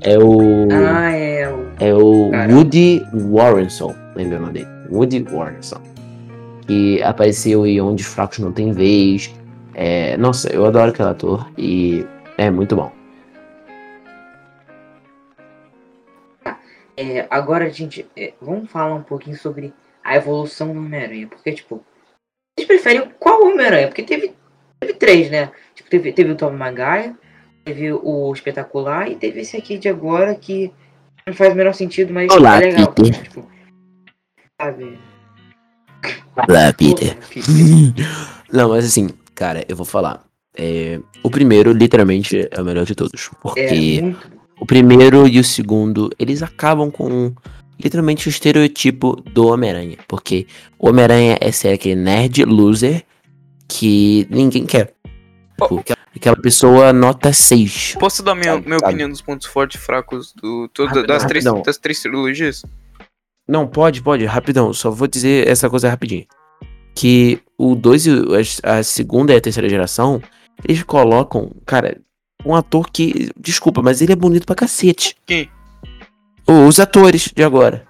É 0.00 0.18
o. 0.18 0.68
Ah, 0.72 1.10
é. 1.12 1.48
o- 1.48 1.66
É 1.78 1.94
o 1.94 2.30
Cara. 2.32 2.52
Woody 2.54 3.06
Warrenson. 3.30 3.94
Lembra 4.16 4.38
o 4.38 4.40
nome 4.40 4.52
dele? 4.54 4.66
Woody 4.90 5.22
Warrenson. 5.30 5.80
Que 6.66 7.00
apareceu 7.04 7.64
em 7.64 7.80
Onde 7.80 8.02
os 8.02 8.08
Fracos 8.08 8.38
Não 8.40 8.50
Tem 8.50 8.72
Vez. 8.72 9.32
É, 9.74 10.16
nossa, 10.16 10.52
eu 10.52 10.64
adoro 10.66 10.90
aquele 10.90 11.08
ator 11.08 11.48
e 11.56 12.04
é 12.36 12.50
muito 12.50 12.74
bom. 12.74 12.90
É, 16.96 17.26
agora, 17.30 17.70
gente, 17.70 18.06
é, 18.16 18.32
vamos 18.40 18.70
falar 18.70 18.94
um 18.94 19.02
pouquinho 19.02 19.36
sobre 19.36 19.72
a 20.02 20.16
evolução 20.16 20.72
do 20.72 20.78
Homem-Aranha. 20.80 21.28
Porque, 21.28 21.52
tipo, 21.52 21.84
vocês 22.58 22.66
preferem 22.66 23.08
qual 23.20 23.42
Homem-Aranha? 23.44 23.86
Porque 23.88 24.02
teve, 24.02 24.32
teve 24.80 24.94
três, 24.94 25.30
né? 25.30 25.50
Tipo, 25.74 25.90
teve, 25.90 26.12
teve 26.12 26.32
o 26.32 26.36
Tom 26.36 26.52
Maguire, 26.52 27.14
teve 27.66 27.92
o 27.92 28.32
Espetacular 28.32 29.10
e 29.10 29.16
teve 29.16 29.40
esse 29.40 29.56
aqui 29.56 29.76
de 29.76 29.88
agora 29.88 30.36
que 30.36 30.70
não 31.26 31.34
faz 31.34 31.52
o 31.52 31.56
menor 31.56 31.74
sentido, 31.74 32.14
mas 32.14 32.30
Olá, 32.32 32.58
é 32.62 32.66
legal. 32.66 32.92
Peter. 32.92 33.22
Tipo, 33.24 33.46
sabe? 34.60 34.98
Olá, 36.48 36.72
Peter. 36.72 37.16
Porra, 37.18 37.28
Peter. 37.28 38.06
Não, 38.52 38.68
mas 38.68 38.84
assim, 38.84 39.08
cara, 39.34 39.64
eu 39.68 39.74
vou 39.74 39.84
falar. 39.84 40.24
É, 40.56 41.00
o 41.24 41.28
primeiro, 41.28 41.72
literalmente, 41.72 42.48
é 42.48 42.60
o 42.60 42.64
melhor 42.64 42.84
de 42.84 42.94
todos. 42.94 43.28
É, 43.28 43.36
Porque 43.42 44.00
muito 44.00 44.28
bom. 44.28 44.36
o 44.60 44.66
primeiro 44.66 45.26
e 45.26 45.40
o 45.40 45.44
segundo, 45.44 46.08
eles 46.16 46.44
acabam 46.44 46.88
com 46.92 47.34
literalmente 47.78 48.28
o 48.28 48.30
estereotipo 48.30 49.16
do 49.16 49.48
Homem-Aranha. 49.48 49.98
Porque 50.06 50.46
o 50.78 50.88
Homem-Aranha 50.88 51.36
é 51.40 51.50
ser 51.50 51.70
aquele 51.70 51.96
nerd 51.96 52.44
loser 52.44 53.02
que 53.66 54.28
ninguém 54.30 54.64
quer. 54.64 54.94
Tipo, 55.60 55.78
aquela- 55.80 55.96
Aquela 56.16 56.36
pessoa 56.36 56.94
nota 56.94 57.30
6. 57.30 57.94
Posso 58.00 58.22
dar 58.22 58.34
minha, 58.34 58.54
Sabe, 58.54 58.64
minha 58.66 58.78
sabe. 58.78 58.90
opinião 58.90 59.10
dos 59.10 59.20
pontos 59.20 59.46
fortes 59.46 59.78
e 59.78 59.84
fracos 59.84 60.32
do, 60.32 60.66
todo, 60.72 60.86
Rapidão, 60.88 61.06
das, 61.06 61.24
três, 61.26 61.44
das 61.44 61.76
três 61.76 62.00
trilogias? 62.00 62.64
Não, 63.46 63.66
pode, 63.66 64.00
pode, 64.02 64.24
rapidão. 64.24 64.72
Só 64.72 64.90
vou 64.90 65.06
dizer 65.06 65.46
essa 65.46 65.68
coisa 65.68 65.90
rapidinho. 65.90 66.24
Que 66.94 67.38
o 67.58 67.74
2 67.74 68.06
e 68.06 68.10
a, 68.64 68.76
a 68.78 68.82
segunda 68.82 69.34
e 69.34 69.36
a 69.36 69.40
terceira 69.42 69.68
geração, 69.68 70.22
eles 70.66 70.82
colocam, 70.82 71.52
cara, 71.66 72.00
um 72.46 72.54
ator 72.54 72.88
que. 72.90 73.28
Desculpa, 73.38 73.82
mas 73.82 74.00
ele 74.00 74.12
é 74.14 74.16
bonito 74.16 74.46
pra 74.46 74.56
cacete. 74.56 75.14
Quem? 75.26 75.50
O- 76.48 76.66
Os 76.66 76.80
atores 76.80 77.30
de 77.36 77.42
agora. 77.44 77.86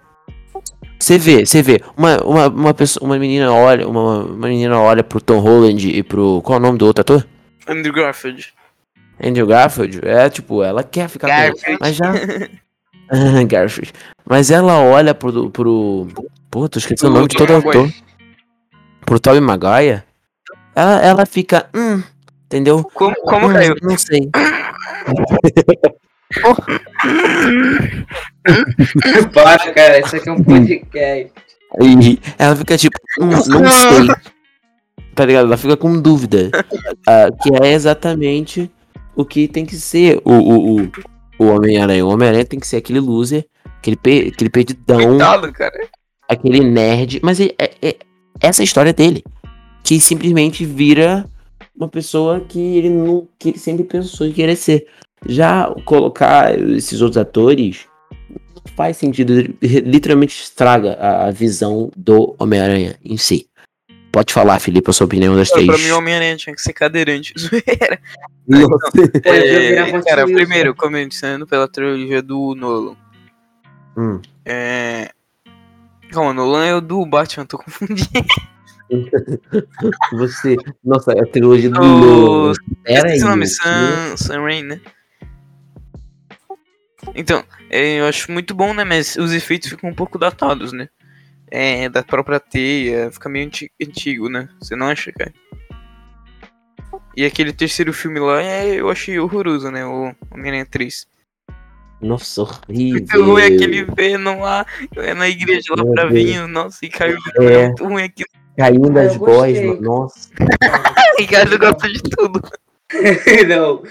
Você 0.99 1.17
vê, 1.17 1.47
você 1.47 1.63
vê. 1.63 1.81
Uma, 1.97 2.17
uma, 2.25 2.49
uma, 2.49 2.75
pessoa, 2.75 3.07
uma 3.07 3.19
menina 3.21 3.53
olha. 3.53 3.87
Uma, 3.89 4.25
uma 4.25 4.49
menina 4.49 4.81
olha 4.81 5.05
pro 5.05 5.21
Tom 5.21 5.39
Holland 5.39 5.89
e 5.91 6.03
pro. 6.03 6.43
Qual 6.43 6.57
é 6.57 6.59
o 6.59 6.63
nome 6.63 6.77
do 6.77 6.87
outro 6.87 7.03
ator? 7.03 7.25
Andrew 7.67 7.93
Garfield. 7.93 8.55
Andrew 9.23 9.47
Garfield. 9.47 10.01
É, 10.07 10.29
tipo, 10.29 10.63
ela 10.63 10.85
quer 10.85 11.09
ficar 11.09 11.29
com 11.29 11.35
ele. 11.35 11.53
Garfield. 11.53 11.79
Mas 11.81 11.97
já. 11.97 12.13
Garfield. 13.49 13.93
Mas 14.25 14.51
ela 14.51 14.81
olha 14.81 15.15
pro. 15.15 15.51
pro... 15.51 16.09
Pô, 16.51 16.69
tô 16.69 16.79
esquecendo 16.79 17.13
o 17.13 17.17
nome 17.17 17.29
de 17.29 17.37
todo 17.37 17.57
ator. 17.57 17.75
Maguire. 17.75 17.95
Pro 19.05 19.21
Tobey 19.21 19.41
Maguire. 19.41 20.03
Ela, 20.75 21.01
ela 21.01 21.27
fica. 21.27 21.69
Hum, 21.75 22.03
entendeu? 22.47 22.83
Como, 22.95 23.15
como 23.17 23.49
Hum, 23.49 23.53
caiu? 23.53 23.77
Não 23.83 23.97
sei. 23.97 24.29
Para, 29.33 29.73
cara, 29.73 30.01
isso 30.01 30.17
aqui 30.17 30.29
é 30.29 30.33
um 30.33 30.43
podcast. 30.43 31.33
E 31.81 32.19
ela 32.39 32.57
fica 32.57 32.77
tipo, 32.77 32.99
hum, 33.21 33.27
não 33.27 33.43
sei. 33.43 33.55
Tá 35.17 35.25
ligado? 35.25 35.47
Ela 35.47 35.57
fica 35.57 35.77
com 35.77 36.01
dúvida. 36.01 36.51
Ah, 37.09 37.31
que 37.41 37.51
é 37.65 37.73
exatamente 37.73 38.69
o 39.15 39.25
que 39.25 39.47
tem 39.47 39.65
que 39.65 39.77
ser 39.77 40.21
o, 40.25 40.33
o, 40.33 40.81
o, 40.83 40.91
o 41.39 41.45
Homem-Aranha. 41.47 42.05
O 42.05 42.09
Homem-Aranha 42.09 42.45
tem 42.45 42.59
que 42.59 42.67
ser 42.67 42.79
aquele 42.79 42.99
loser, 42.99 43.47
aquele, 43.79 43.97
pe, 43.97 44.33
aquele 44.35 44.51
perdidão, 44.51 44.99
Coitado, 45.11 45.53
cara. 45.53 45.89
aquele 46.29 46.61
nerd. 46.61 47.21
Mas 47.23 47.39
é, 47.41 47.55
é- 47.59 47.71
é 47.81 47.97
essa 48.41 48.61
é 48.61 48.65
a 48.65 48.65
história 48.65 48.93
dele. 48.93 49.23
Que 49.85 50.01
simplesmente 50.01 50.65
vira 50.65 51.25
uma 51.77 51.89
pessoa 51.89 52.41
que 52.41 52.59
ele 52.59 52.91
não. 52.91 53.29
que 53.39 53.51
ele 53.51 53.59
sempre 53.59 53.85
pensou 53.85 54.27
em 54.27 54.33
querer 54.33 54.57
ser. 54.57 54.87
Já 55.29 55.73
colocar 55.85 56.59
esses 56.59 57.01
outros 57.01 57.19
atores 57.19 57.87
não 58.31 58.63
faz 58.75 58.97
sentido. 58.97 59.33
ele 59.33 59.57
Literalmente 59.63 60.43
estraga 60.43 60.95
a, 60.95 61.27
a 61.29 61.31
visão 61.31 61.89
do 61.97 62.35
Homem-Aranha 62.39 62.97
em 63.05 63.17
si. 63.17 63.47
Pode 64.17 64.33
falar, 64.33 64.59
Felipe, 64.59 64.89
a 64.89 64.95
sua 64.95 65.05
opinião 65.05 65.37
das 65.37 65.51
três. 65.51 65.67
Pra 65.67 65.77
mim, 65.77 65.91
o 65.91 65.99
Homem-Aranha 65.99 66.39
tinha 66.39 66.57
que 66.57 66.63
ser 66.63 66.73
cadeirante. 66.73 67.35
Zoeira. 67.39 68.01
Virar 68.49 69.89
É, 69.91 70.03
cara, 70.03 70.25
primeiro, 70.25 70.75
começando 70.75 71.47
pela 71.47 71.69
trilogia 71.69 72.23
do 72.23 72.55
Nolan. 72.55 72.97
Hum. 73.95 74.23
É. 74.43 75.11
Calma, 76.11 76.33
Nolan 76.33 76.65
é 76.65 76.75
o 76.75 76.81
do 76.81 77.05
Batman, 77.05 77.45
tô 77.45 77.59
confundindo. 77.63 78.09
Você. 80.13 80.57
Nossa, 80.83 81.13
é 81.13 81.21
a 81.21 81.27
trilogia 81.27 81.69
do 81.69 81.79
Nolan. 81.79 82.55
Pera 82.85 83.09
aí. 83.09 83.17
Esqueci 83.17 83.25
o 83.27 83.29
nome? 83.29 83.47
Sam, 83.47 84.17
Sam 84.17 84.41
Raimi, 84.41 84.69
né? 84.69 84.81
Então, 87.15 87.45
é, 87.69 88.01
eu 88.01 88.07
acho 88.07 88.33
muito 88.33 88.55
bom, 88.55 88.73
né? 88.73 88.83
Mas 88.83 89.17
os 89.17 89.35
efeitos 89.35 89.69
ficam 89.69 89.91
um 89.91 89.95
pouco 89.95 90.19
datados, 90.19 90.73
né? 90.73 90.89
É, 91.59 91.89
da 91.89 92.03
própria 92.03 92.39
teia, 92.39 93.11
fica 93.11 93.29
meio 93.31 93.47
anti- 93.47 93.71
antigo, 93.83 94.29
né? 94.29 94.47
Você 94.61 94.77
não 94.77 94.89
acha, 94.89 95.11
cara? 95.13 95.33
E 97.17 97.25
aquele 97.25 97.51
terceiro 97.53 97.95
filme 97.95 98.21
lá, 98.21 98.43
é, 98.43 98.75
eu 98.79 98.91
achei 98.91 99.19
horroroso, 99.19 99.71
né? 99.71 99.87
O 99.87 100.15
Homem-Aranha 100.31 100.67
3. 100.71 101.07
Nossa, 102.03 102.43
horrível. 102.69 103.01
Muito 103.01 103.25
ruim 103.25 103.43
aquele 103.45 103.85
Venom 103.85 104.41
lá, 104.41 104.67
é 104.97 105.15
na 105.15 105.29
igreja 105.29 105.75
lá 105.75 105.83
Meu 105.83 105.95
pra 105.95 106.07
vinho, 106.07 106.47
nossa, 106.47 106.85
e 106.85 106.91
caiu 106.91 107.17
É. 107.41 107.67
muito 107.69 107.85
ruim 107.87 108.03
aquilo. 108.05 108.29
Caindo 108.59 108.91
das 108.91 109.15
Eu 109.15 109.19
gostei. 109.21 109.67
gosmas. 109.67 109.81
Nossa. 109.81 110.31
Ricardo 111.19 111.59
gosta 111.59 111.89
de 111.89 112.03
tudo. 112.03 112.43
não. 113.49 113.83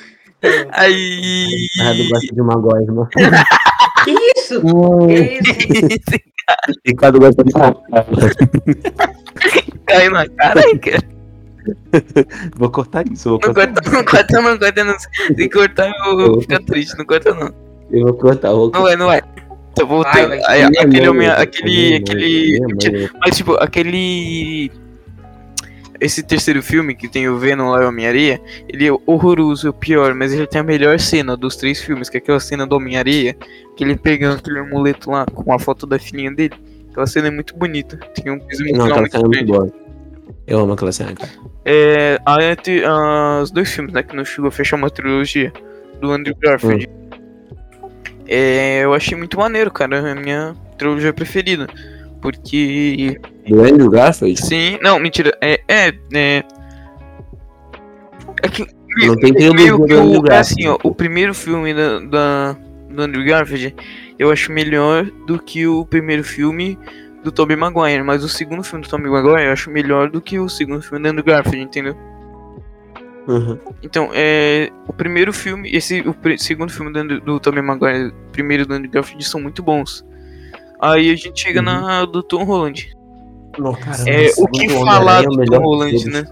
Aí. 0.72 1.48
Ah, 1.82 1.94
não 1.96 2.10
gosta 2.10 2.36
de 2.36 2.42
uma 2.42 2.56
gosma. 2.60 3.10
Isso? 4.46 4.62
Hum, 4.66 5.08
Que 5.08 5.40
isso? 5.96 6.20
Ricardo 6.86 7.20
gosta 7.20 7.44
de 7.44 7.52
Caiu 9.88 10.12
na 10.12 10.28
cara, 10.30 10.62
cara. 10.80 11.16
Vou 12.56 12.70
cortar 12.70 13.04
isso, 13.12 13.30
vou 13.30 13.40
Não 13.44 13.54
cortar. 13.54 13.74
corta, 13.74 13.92
não 13.92 14.04
corta, 14.06 14.42
não 14.42 14.58
corta, 14.60 14.84
não. 14.84 14.96
Se 15.00 15.50
cortar, 15.50 15.92
eu 16.06 16.16
vou 16.18 16.42
ficar 16.42 16.60
triste. 16.60 16.96
Não 16.98 17.06
corta, 17.06 17.34
não. 17.34 17.52
Eu 17.92 18.04
vou 18.04 18.14
cortar, 18.14 18.50
eu 18.50 18.56
vou 18.58 18.66
Não 18.66 18.72
cortar. 18.72 18.88
vai, 18.88 18.96
não 18.96 19.06
vai. 19.08 19.22
Eu 19.80 19.88
vou 19.88 20.04
ter. 20.06 20.28
Vai, 20.28 20.40
vai. 20.40 20.62
aí, 20.62 20.70
Minha 20.70 21.34
aquele 21.34 21.96
Aquele. 22.06 23.10
Mas, 23.20 23.38
tipo, 23.38 23.54
aquele. 23.56 24.72
Esse 26.00 26.24
terceiro 26.24 26.62
filme 26.62 26.94
que 26.94 27.08
tem 27.08 27.30
o 27.30 27.38
Venom 27.38 27.70
lá 27.70 27.82
e 27.82 27.86
o 27.86 27.90
Homem-Areia, 27.90 28.42
ele 28.68 28.88
é 28.88 28.92
horroroso, 29.06 29.68
é 29.68 29.70
o 29.70 29.74
pior, 29.74 30.14
mas 30.14 30.34
ele 30.34 30.46
tem 30.46 30.60
a 30.60 30.64
melhor 30.64 31.00
cena 31.00 31.38
dos 31.38 31.56
três 31.56 31.80
filmes, 31.82 32.10
que 32.10 32.18
é 32.18 32.20
aquela 32.20 32.40
cena 32.40 32.66
do 32.66 32.76
Homem-Areia, 32.76 33.36
que 33.76 33.84
ele 33.84 33.96
pegando 33.96 34.38
aquele 34.38 34.60
amuleto 34.60 35.10
lá 35.10 35.26
com 35.26 35.54
a 35.54 35.60
foto 35.60 35.88
da 35.88 35.98
filhinha 35.98 36.32
dele. 36.32 36.56
Aquela 36.92 37.08
cena 37.08 37.28
é 37.28 37.32
muito 37.32 37.56
bonita, 37.56 37.98
tem 38.14 38.32
um 38.32 38.40
piso 38.40 38.64
Não, 38.66 38.86
aquela 38.86 39.10
cena 39.10 39.24
é 39.24 39.28
muito 39.28 39.46
boa. 39.46 39.72
Eu 40.48 40.60
amo 40.60 40.74
aquela 40.74 40.92
cena, 40.92 41.14
cara. 41.14 41.32
É, 41.64 42.20
ah, 42.26 43.40
os 43.42 43.52
dois 43.52 43.72
filmes, 43.72 43.94
né, 43.94 44.04
que 44.04 44.16
não 44.16 44.24
chegou 44.24 44.50
a 44.50 44.52
fechar 44.52 44.76
uma 44.76 44.90
trilogia 44.90 45.52
do 46.00 46.12
Andrew 46.12 46.36
Garfield. 46.40 46.90
É, 48.28 48.84
eu 48.84 48.94
achei 48.94 49.18
muito 49.18 49.38
maneiro, 49.38 49.72
cara, 49.72 49.98
é 49.98 50.12
a 50.12 50.16
minha 50.16 50.56
trilogia 50.78 51.14
preferida. 51.14 51.68
Porque 52.22 53.20
Do 53.48 53.64
Andrew 53.64 53.90
Garfield? 53.90 54.42
Sim, 54.42 54.78
não, 54.82 55.00
mentira. 55.00 55.38
É, 55.42 55.60
é, 55.68 55.94
é. 56.14 56.44
É 58.44 58.48
que. 58.50 58.66
Não 58.98 59.16
tem 59.18 59.34
que 59.34 59.44
Andrew 59.44 59.80
o, 60.22 60.28
é 60.32 60.38
assim, 60.38 60.68
ó, 60.68 60.78
o 60.84 60.96
primeiro 60.96 61.34
filme 61.34 61.74
da, 61.74 62.00
da, 62.00 62.58
do 62.90 63.02
Andrew 63.02 63.26
Garfield 63.26 63.76
eu 64.18 64.32
acho 64.32 64.52
melhor 64.54 65.06
do 65.28 65.38
que 65.38 65.68
o 65.68 65.86
primeiro 65.86 66.24
filme 66.24 66.80
do 67.24 67.32
Tobey 67.32 67.58
Maguire, 67.58 68.04
mas 68.04 68.24
o 68.24 68.30
segundo 68.30 68.64
filme 68.64 68.86
do 68.86 68.90
Tobey 68.90 69.12
Maguire 69.12 69.48
eu 69.48 69.52
acho 69.52 69.70
melhor 69.70 70.10
do 70.10 70.22
que 70.22 70.40
o 70.40 70.48
segundo 70.48 70.82
filme 70.82 71.04
do 71.04 71.10
Andrew 71.10 71.26
Garfield, 71.26 71.62
entendeu? 71.62 71.96
Uhum. 73.28 73.58
Então, 73.82 74.12
é, 74.14 74.72
o 74.88 74.94
primeiro 74.94 75.34
filme, 75.34 75.70
esse 75.76 76.02
o 76.02 76.16
segundo 76.38 76.72
filme 76.72 76.94
do, 76.94 77.00
Andrew- 77.00 77.20
do 77.20 77.40
Tobey 77.40 77.62
Maguire, 77.62 78.08
o 78.08 78.32
primeiro 78.32 78.66
do 78.66 78.74
Andrew 78.74 78.92
Garfield 78.92 79.26
são 79.28 79.42
muito 79.42 79.64
bons. 79.64 80.06
Aí 80.80 81.12
a 81.12 81.16
gente 81.16 81.42
chega 81.42 81.62
na 81.62 82.06
do 82.06 82.22
Tom 82.22 82.44
Holland. 82.44 82.96
Não, 83.58 83.74
caramba, 83.74 84.10
É, 84.10 84.30
o 84.38 84.48
que 84.48 84.70
falar 84.70 85.24
é 85.24 85.28
do 85.28 85.46
Tom 85.46 85.58
Holland, 85.60 86.06
né? 86.10 86.24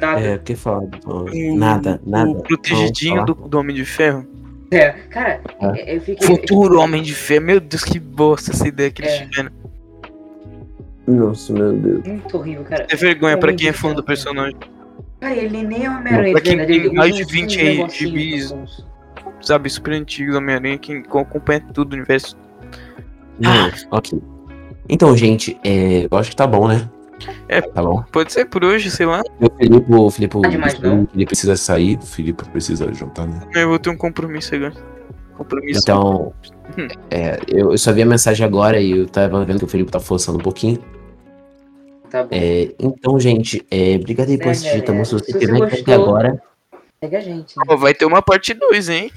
Nada. 0.00 0.20
É, 0.20 0.34
o 0.36 0.40
que 0.40 0.54
falar 0.54 0.86
do 0.86 0.98
Tom 0.98 1.10
Holland? 1.10 1.56
Nada, 1.56 2.00
nada. 2.06 2.30
O 2.30 2.42
protegidinho 2.42 3.24
do, 3.24 3.34
do 3.34 3.58
Homem 3.58 3.74
de 3.74 3.84
Ferro. 3.84 4.26
É, 4.70 4.90
cara, 4.90 5.40
É. 5.60 5.96
eu 5.96 6.00
fiquei. 6.00 6.26
Futuro 6.26 6.78
Homem 6.80 7.02
de 7.02 7.14
Ferro. 7.14 7.44
Meu 7.46 7.60
Deus, 7.60 7.84
que 7.84 7.98
bosta 7.98 8.50
essa 8.50 8.66
ideia 8.68 8.90
que 8.90 9.00
eles 9.02 9.12
É. 9.12 9.26
tiveram. 9.26 9.50
Nossa, 11.06 11.52
meu 11.52 11.72
Deus. 11.72 12.04
Muito 12.04 12.36
horrível, 12.36 12.64
cara. 12.64 12.86
É 12.90 12.96
vergonha 12.96 13.38
pra 13.38 13.52
quem 13.54 13.68
é 13.68 13.72
fã 13.72 13.92
do 13.94 14.02
personagem. 14.02 14.56
Cara, 15.20 15.34
ele 15.34 15.62
nem 15.62 15.84
é 15.84 15.90
Homem-Aranha, 15.90 16.32
Pra 16.32 16.40
de 16.42 16.50
quem 16.56 16.66
tem 16.66 16.92
mais 16.92 17.14
de 17.14 17.22
uns 17.22 17.30
20 17.30 17.56
negocinhos 17.62 17.94
gibis. 18.52 18.54
sabe, 19.40 19.70
super 19.70 19.92
antigos, 19.94 20.34
Homem-Aranha, 20.34 20.76
que 20.78 20.92
acompanha 20.96 21.64
tudo 21.72 21.92
o 21.92 21.96
universo. 21.96 22.36
Hum, 23.40 23.70
ok. 23.92 24.20
Então, 24.88 25.16
gente, 25.16 25.58
é, 25.64 26.06
eu 26.10 26.18
acho 26.18 26.30
que 26.30 26.36
tá 26.36 26.46
bom, 26.46 26.68
né? 26.68 26.88
É. 27.48 27.60
Tá 27.62 27.82
bom. 27.82 28.02
Pode 28.12 28.32
ser 28.32 28.44
por 28.44 28.62
hoje, 28.64 28.90
sei 28.90 29.06
lá. 29.06 29.22
O 29.40 29.50
Felipe, 29.56 29.86
o 29.94 30.10
Felipe, 30.10 30.40
Tá 30.42 30.48
demais, 30.48 30.78
não? 30.80 31.08
ele 31.14 31.24
precisa 31.26 31.56
sair, 31.56 31.96
o 31.96 32.02
Felipe 32.06 32.44
precisa 32.50 32.92
jantar, 32.92 33.26
né? 33.26 33.40
Eu 33.54 33.68
vou 33.68 33.78
ter 33.78 33.90
um 33.90 33.96
compromisso 33.96 34.54
agora. 34.54 34.74
Compromisso. 35.36 35.80
Então, 35.82 36.32
Hum. 36.78 36.88
é, 37.10 37.38
eu, 37.48 37.72
eu 37.72 37.78
só 37.78 37.92
vi 37.92 38.02
a 38.02 38.06
mensagem 38.06 38.44
agora 38.44 38.80
e 38.80 38.90
eu 38.90 39.06
tava 39.06 39.44
vendo 39.44 39.58
que 39.60 39.64
o 39.64 39.68
Felipe 39.68 39.90
tá 39.90 40.00
forçando 40.00 40.38
um 40.38 40.42
pouquinho. 40.42 40.78
Tá 42.10 42.22
bom. 42.22 42.28
É, 42.32 42.74
então, 42.78 43.18
gente, 43.18 43.64
é, 43.70 43.96
obrigado 43.96 44.28
aí 44.28 44.38
por 44.38 44.48
É, 44.48 44.50
assistir, 44.50 44.82
tá 44.82 44.92
bom? 44.92 45.04
Se 45.04 45.12
você 45.14 45.32
tiver 45.38 45.56
até 45.62 45.76
gostou- 45.76 45.94
agora, 45.94 46.42
Segue 47.02 47.16
a 47.16 47.20
gente, 47.20 47.56
né? 47.58 47.64
Ó, 47.68 47.76
vai 47.76 47.92
ter 47.94 48.04
uma 48.06 48.22
parte 48.22 48.54
2, 48.54 48.88
hein? 48.88 49.10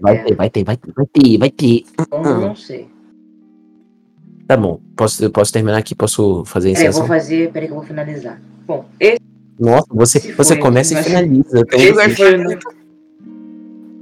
vai 0.00 0.16
É. 0.16 0.24
ter, 0.24 0.34
vai 0.34 0.50
ter, 0.50 0.64
vai 0.64 0.76
ter, 0.76 0.92
vai 0.92 1.06
ter, 1.06 1.38
vai 1.38 1.50
ter. 1.50 1.84
Como 2.08 2.24
não 2.40 2.56
sei. 2.56 2.88
Tá 4.50 4.56
bom, 4.56 4.80
posso, 4.96 5.22
eu 5.22 5.30
posso 5.30 5.52
terminar 5.52 5.78
aqui? 5.78 5.94
Posso 5.94 6.44
fazer 6.44 6.70
a 6.70 6.74
Peraí, 6.74 6.86
eu 6.86 6.92
vou 6.92 7.06
fazer. 7.06 7.52
Peraí 7.52 7.68
que 7.68 7.72
eu 7.72 7.76
vou 7.76 7.86
finalizar. 7.86 8.42
Bom, 8.66 8.84
esse 8.98 9.20
Nossa, 9.56 9.86
você, 9.90 10.18
você 10.18 10.54
foi, 10.54 10.56
começa 10.56 10.98
e 10.98 11.04
finaliza. 11.04 11.60
Então, 11.60 11.78
Esse 11.78 11.92
vai 11.92 12.10
foi. 12.10 12.58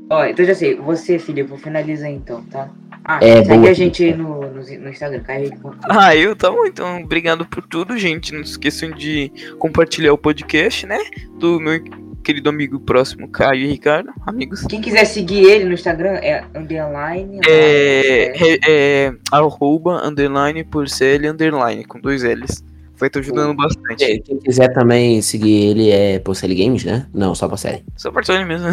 Ó, 0.08 0.24
então 0.24 0.46
já 0.46 0.54
sei. 0.54 0.76
Você, 0.76 1.18
Felipe, 1.18 1.54
finaliza 1.58 2.06
aí, 2.06 2.14
então, 2.14 2.42
tá? 2.44 2.70
Ah, 3.04 3.18
É, 3.20 3.44
segue 3.44 3.58
boa. 3.58 3.68
a 3.68 3.74
gente 3.74 4.02
aí 4.02 4.16
no, 4.16 4.40
no, 4.40 4.54
no 4.54 4.88
Instagram, 4.88 5.20
Caio. 5.20 5.52
Ah, 5.82 6.16
eu 6.16 6.34
tá 6.34 6.50
bom, 6.50 6.64
então 6.64 7.02
obrigado 7.02 7.44
por 7.44 7.62
tudo, 7.66 7.98
gente. 7.98 8.32
Não 8.32 8.40
esqueçam 8.40 8.90
de 8.90 9.30
compartilhar 9.58 10.14
o 10.14 10.18
podcast, 10.18 10.86
né? 10.86 10.98
Do 11.38 11.60
meu 11.60 11.74
querido 12.22 12.48
amigo 12.48 12.78
próximo, 12.80 13.28
Caio 13.28 13.62
e 13.62 13.66
Ricardo, 13.68 14.12
amigos. 14.26 14.62
Quem 14.66 14.80
quiser 14.80 15.04
seguir 15.04 15.44
ele 15.44 15.64
no 15.64 15.72
Instagram 15.72 16.14
é 16.14 16.44
underline. 16.54 17.40
É, 17.46 18.32
é, 18.36 18.58
é 18.68 19.14
arroba, 19.32 20.06
underline, 20.06 20.64
porcel, 20.64 21.30
underline, 21.30 21.84
com 21.84 22.00
dois 22.00 22.22
L's. 22.22 22.64
Vai 22.96 23.06
estar 23.06 23.20
ajudando 23.20 23.54
bastante. 23.54 24.04
É, 24.04 24.18
Quem 24.18 24.38
quiser 24.38 24.72
também 24.72 25.22
seguir 25.22 25.70
ele 25.70 25.90
é 25.90 26.18
Porcelli 26.18 26.54
Games, 26.56 26.84
né? 26.84 27.06
Não, 27.14 27.34
só 27.34 27.48
Porcelli. 27.48 27.84
Só 27.96 28.10
porcel 28.10 28.44
mesmo. 28.44 28.66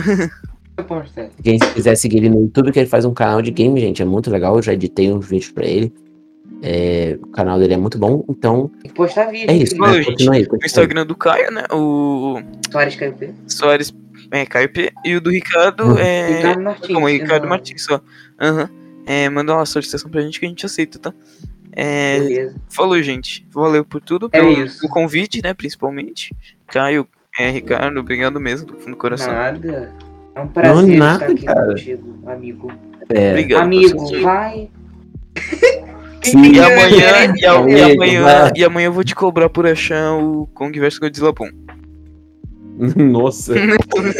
Quem 1.42 1.58
quiser 1.60 1.96
seguir 1.96 2.18
ele 2.18 2.30
no 2.30 2.42
YouTube, 2.42 2.72
que 2.72 2.80
ele 2.80 2.90
faz 2.90 3.06
um 3.06 3.14
canal 3.14 3.42
de 3.42 3.52
game, 3.52 3.80
gente, 3.80 4.02
é 4.02 4.06
muito 4.06 4.30
legal. 4.30 4.56
Eu 4.56 4.62
já 4.62 4.74
editei 4.74 5.12
uns 5.12 5.28
vídeos 5.28 5.52
pra 5.52 5.66
ele. 5.66 5.94
É, 6.62 7.18
o 7.22 7.28
canal 7.28 7.60
dele 7.60 7.74
é 7.74 7.78
muito 7.78 7.98
bom, 8.00 8.24
então 8.30 8.70
Tem 8.82 8.90
que 8.90 8.94
postar 8.96 9.26
vídeo. 9.26 9.52
é 9.52 9.56
isso. 9.56 9.78
Né? 9.78 9.94
gente. 9.96 10.06
Continua 10.06 10.34
aí, 10.36 10.42
O 10.44 10.48
continua 10.48 10.60
aí. 10.64 10.66
Instagram 10.66 11.06
do 11.06 11.16
Caio, 11.16 11.52
né? 11.52 11.64
O 11.72 12.42
Soares 12.72 12.96
Caio 12.96 13.14
P. 13.14 13.34
Soares 13.48 13.94
é, 14.32 14.46
Caio 14.46 14.70
P. 14.72 14.92
E 15.06 15.16
o 15.16 15.22
do 15.22 15.30
Ricardo 15.30 15.84
Uhum. 15.84 15.98
é. 16.00 16.28
Ricardo 16.38 16.64
Martins. 16.64 16.88
Como 16.94 17.08
Ricardo 17.08 17.32
exato. 17.34 17.48
Martins 17.48 17.84
só. 17.84 18.02
Aham. 18.42 18.70
É, 19.06 19.30
manda 19.30 19.54
uma 19.54 19.66
solicitação 19.66 20.10
pra 20.10 20.22
gente 20.22 20.40
que 20.40 20.46
a 20.48 20.50
gente 20.50 20.66
aceita, 20.66 20.98
tá? 20.98 21.14
É, 21.72 22.20
Beleza. 22.20 22.56
falou, 22.70 23.00
gente. 23.04 23.46
Valeu 23.54 23.86
por 23.86 24.02
tudo, 24.02 24.28
É 24.32 24.40
pelo, 24.40 24.52
isso. 24.66 24.80
pelo 24.80 24.92
convite, 24.92 25.42
né? 25.44 25.54
Principalmente. 25.54 26.34
Caio, 26.68 27.08
é, 27.38 27.50
Ricardo, 27.52 28.00
obrigado 28.00 28.40
mesmo, 28.40 28.66
do 28.68 28.78
fundo 28.78 28.92
do 28.92 28.98
coração. 28.98 29.32
Nada. 29.32 29.94
É 30.34 30.40
um 30.42 30.48
prazer 30.48 30.88
Não, 30.88 30.98
nada, 30.98 31.26
estar 31.26 31.34
aqui 31.34 31.46
cara. 31.46 31.68
contigo, 31.68 32.20
amigo. 32.26 32.72
É, 33.10 33.30
Obrigado. 33.32 33.62
amigo, 33.62 34.22
vai. 34.22 34.70
Sim. 36.32 36.52
E 36.54 36.60
amanhã, 36.60 37.36
e, 37.38 37.46
a- 37.46 37.70
e 37.70 37.94
amanhã, 37.94 38.52
e 38.56 38.64
amanhã 38.64 38.86
eu 38.88 38.94
vou 38.94 39.04
te 39.04 39.14
cobrar 39.16 39.50
por 39.50 39.66
achar 39.68 40.14
o 40.14 40.48
Kong 40.54 40.78
vs 40.80 40.98
Godzilla 41.00 41.32
Boom. 41.34 41.50
Nossa. 42.96 43.54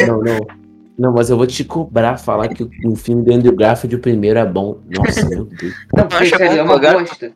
não, 0.08 0.22
não. 0.22 0.48
Não, 0.98 1.12
mas 1.14 1.30
eu 1.30 1.36
vou 1.36 1.46
te 1.46 1.64
cobrar 1.66 2.18
falar 2.18 2.48
que 2.48 2.64
o, 2.64 2.70
o 2.86 2.96
filme 2.96 3.22
do 3.22 3.34
Andrew 3.34 3.54
Garfield, 3.54 3.96
o 3.98 4.00
primeiro, 4.00 4.40
é 4.40 4.46
bom. 4.46 4.80
Nossa, 4.90 5.28
meu 5.28 5.44
Deus. 5.44 5.74
Não, 5.94 6.08
porque 6.08 6.38
bom, 6.38 6.44
é 6.46 6.64
uma 6.64 6.80
bosta. 6.80 7.34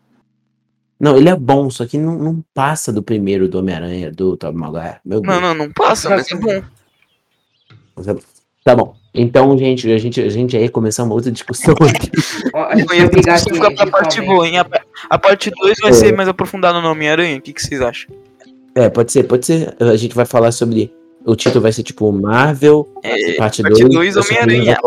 Não, 0.97 1.17
ele 1.17 1.27
é 1.29 1.35
bom, 1.35 1.69
só 1.69 1.85
que 1.85 1.97
não, 1.97 2.17
não 2.17 2.43
passa 2.53 2.91
do 2.93 3.03
primeiro 3.03 3.47
do 3.49 3.59
Homem-Aranha, 3.59 4.11
do 4.11 4.37
Tobey 4.37 4.57
Maguire. 4.59 4.97
Meu 5.03 5.19
Deus. 5.19 5.33
Não, 5.33 5.41
não, 5.41 5.53
não 5.53 5.71
passa, 5.73 6.09
mas 6.09 6.31
é 6.31 6.35
bom. 6.35 6.61
Tá 8.63 8.75
bom. 8.75 8.95
Então, 9.13 9.57
gente, 9.57 9.91
a 9.91 9.97
gente, 9.97 10.21
a 10.21 10.29
gente 10.29 10.55
aí 10.55 10.69
começar 10.69 11.03
uma 11.03 11.15
outra 11.15 11.31
discussão 11.31 11.73
aqui. 11.81 12.11
A 12.53 12.75
gente 12.75 12.85
vai 12.87 13.07
brigar 13.09 13.37
aqui. 13.39 13.53
fica 13.53 13.71
pra 13.73 13.87
parte 13.87 14.21
boa, 14.21 14.47
hein? 14.47 14.59
A, 14.59 14.67
a 15.09 15.17
parte 15.17 15.49
2 15.49 15.77
vai 15.81 15.91
É. 15.91 15.93
ser 15.93 16.15
mais 16.15 16.29
aprofundada 16.29 16.79
no 16.79 16.89
Homem-Aranha. 16.91 17.37
O 17.37 17.41
que, 17.41 17.53
que 17.53 17.61
vocês 17.61 17.81
acham? 17.81 18.13
É, 18.75 18.89
pode 18.89 19.11
ser, 19.11 19.23
pode 19.23 19.45
ser. 19.45 19.75
A 19.79 19.95
gente 19.95 20.13
vai 20.15 20.25
falar 20.25 20.51
sobre. 20.51 20.93
O 21.25 21.35
título 21.35 21.61
vai 21.61 21.71
ser 21.73 21.83
tipo 21.83 22.09
Marvel, 22.13 22.87
É, 23.03 23.33
parte 23.33 23.61
parte 23.61 23.81
2. 23.83 23.93
dois, 23.93 24.15
Homem-Aranha. 24.15 24.77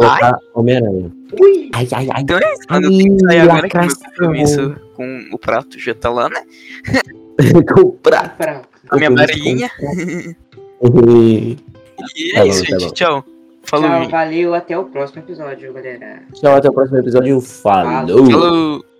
Homem-Aranha. 0.54 1.12
Ui, 1.40 1.70
Ai, 1.74 1.88
ai, 1.92 2.08
ai. 2.12 2.22
Então 2.22 2.38
é 2.38 2.52
isso, 2.54 2.62
mano. 2.70 2.86
Eu 2.86 2.90
tenho 2.98 3.16
que 3.16 3.24
sair 3.24 3.38
Ai, 3.40 3.48
agora 3.48 3.68
que 3.68 3.78
meu 3.78 3.88
compromisso 3.96 4.76
com 4.94 5.28
o 5.32 5.38
prato 5.38 5.78
já 5.78 5.94
tá 5.94 6.08
lá, 6.10 6.28
né? 6.30 6.42
Comprar. 7.74 8.36
pra... 8.36 8.62
A 8.90 8.96
minha 8.96 9.10
varinha. 9.10 9.70
E- 10.84 11.56
Tá 12.34 12.40
é 12.40 12.42
bom, 12.44 12.48
isso, 12.48 12.64
tá 12.66 12.78
gente. 12.78 12.94
Tchau. 12.94 13.24
Falou, 13.64 13.88
Tchau, 13.88 14.08
valeu, 14.08 14.54
até 14.54 14.76
o 14.76 14.84
próximo 14.84 15.22
episódio, 15.22 15.72
galera. 15.72 16.22
Tchau, 16.34 16.56
até 16.56 16.68
o 16.68 16.72
próximo 16.72 16.98
episódio. 16.98 17.40
Falou. 17.40 18.30
Falou. 18.30 18.91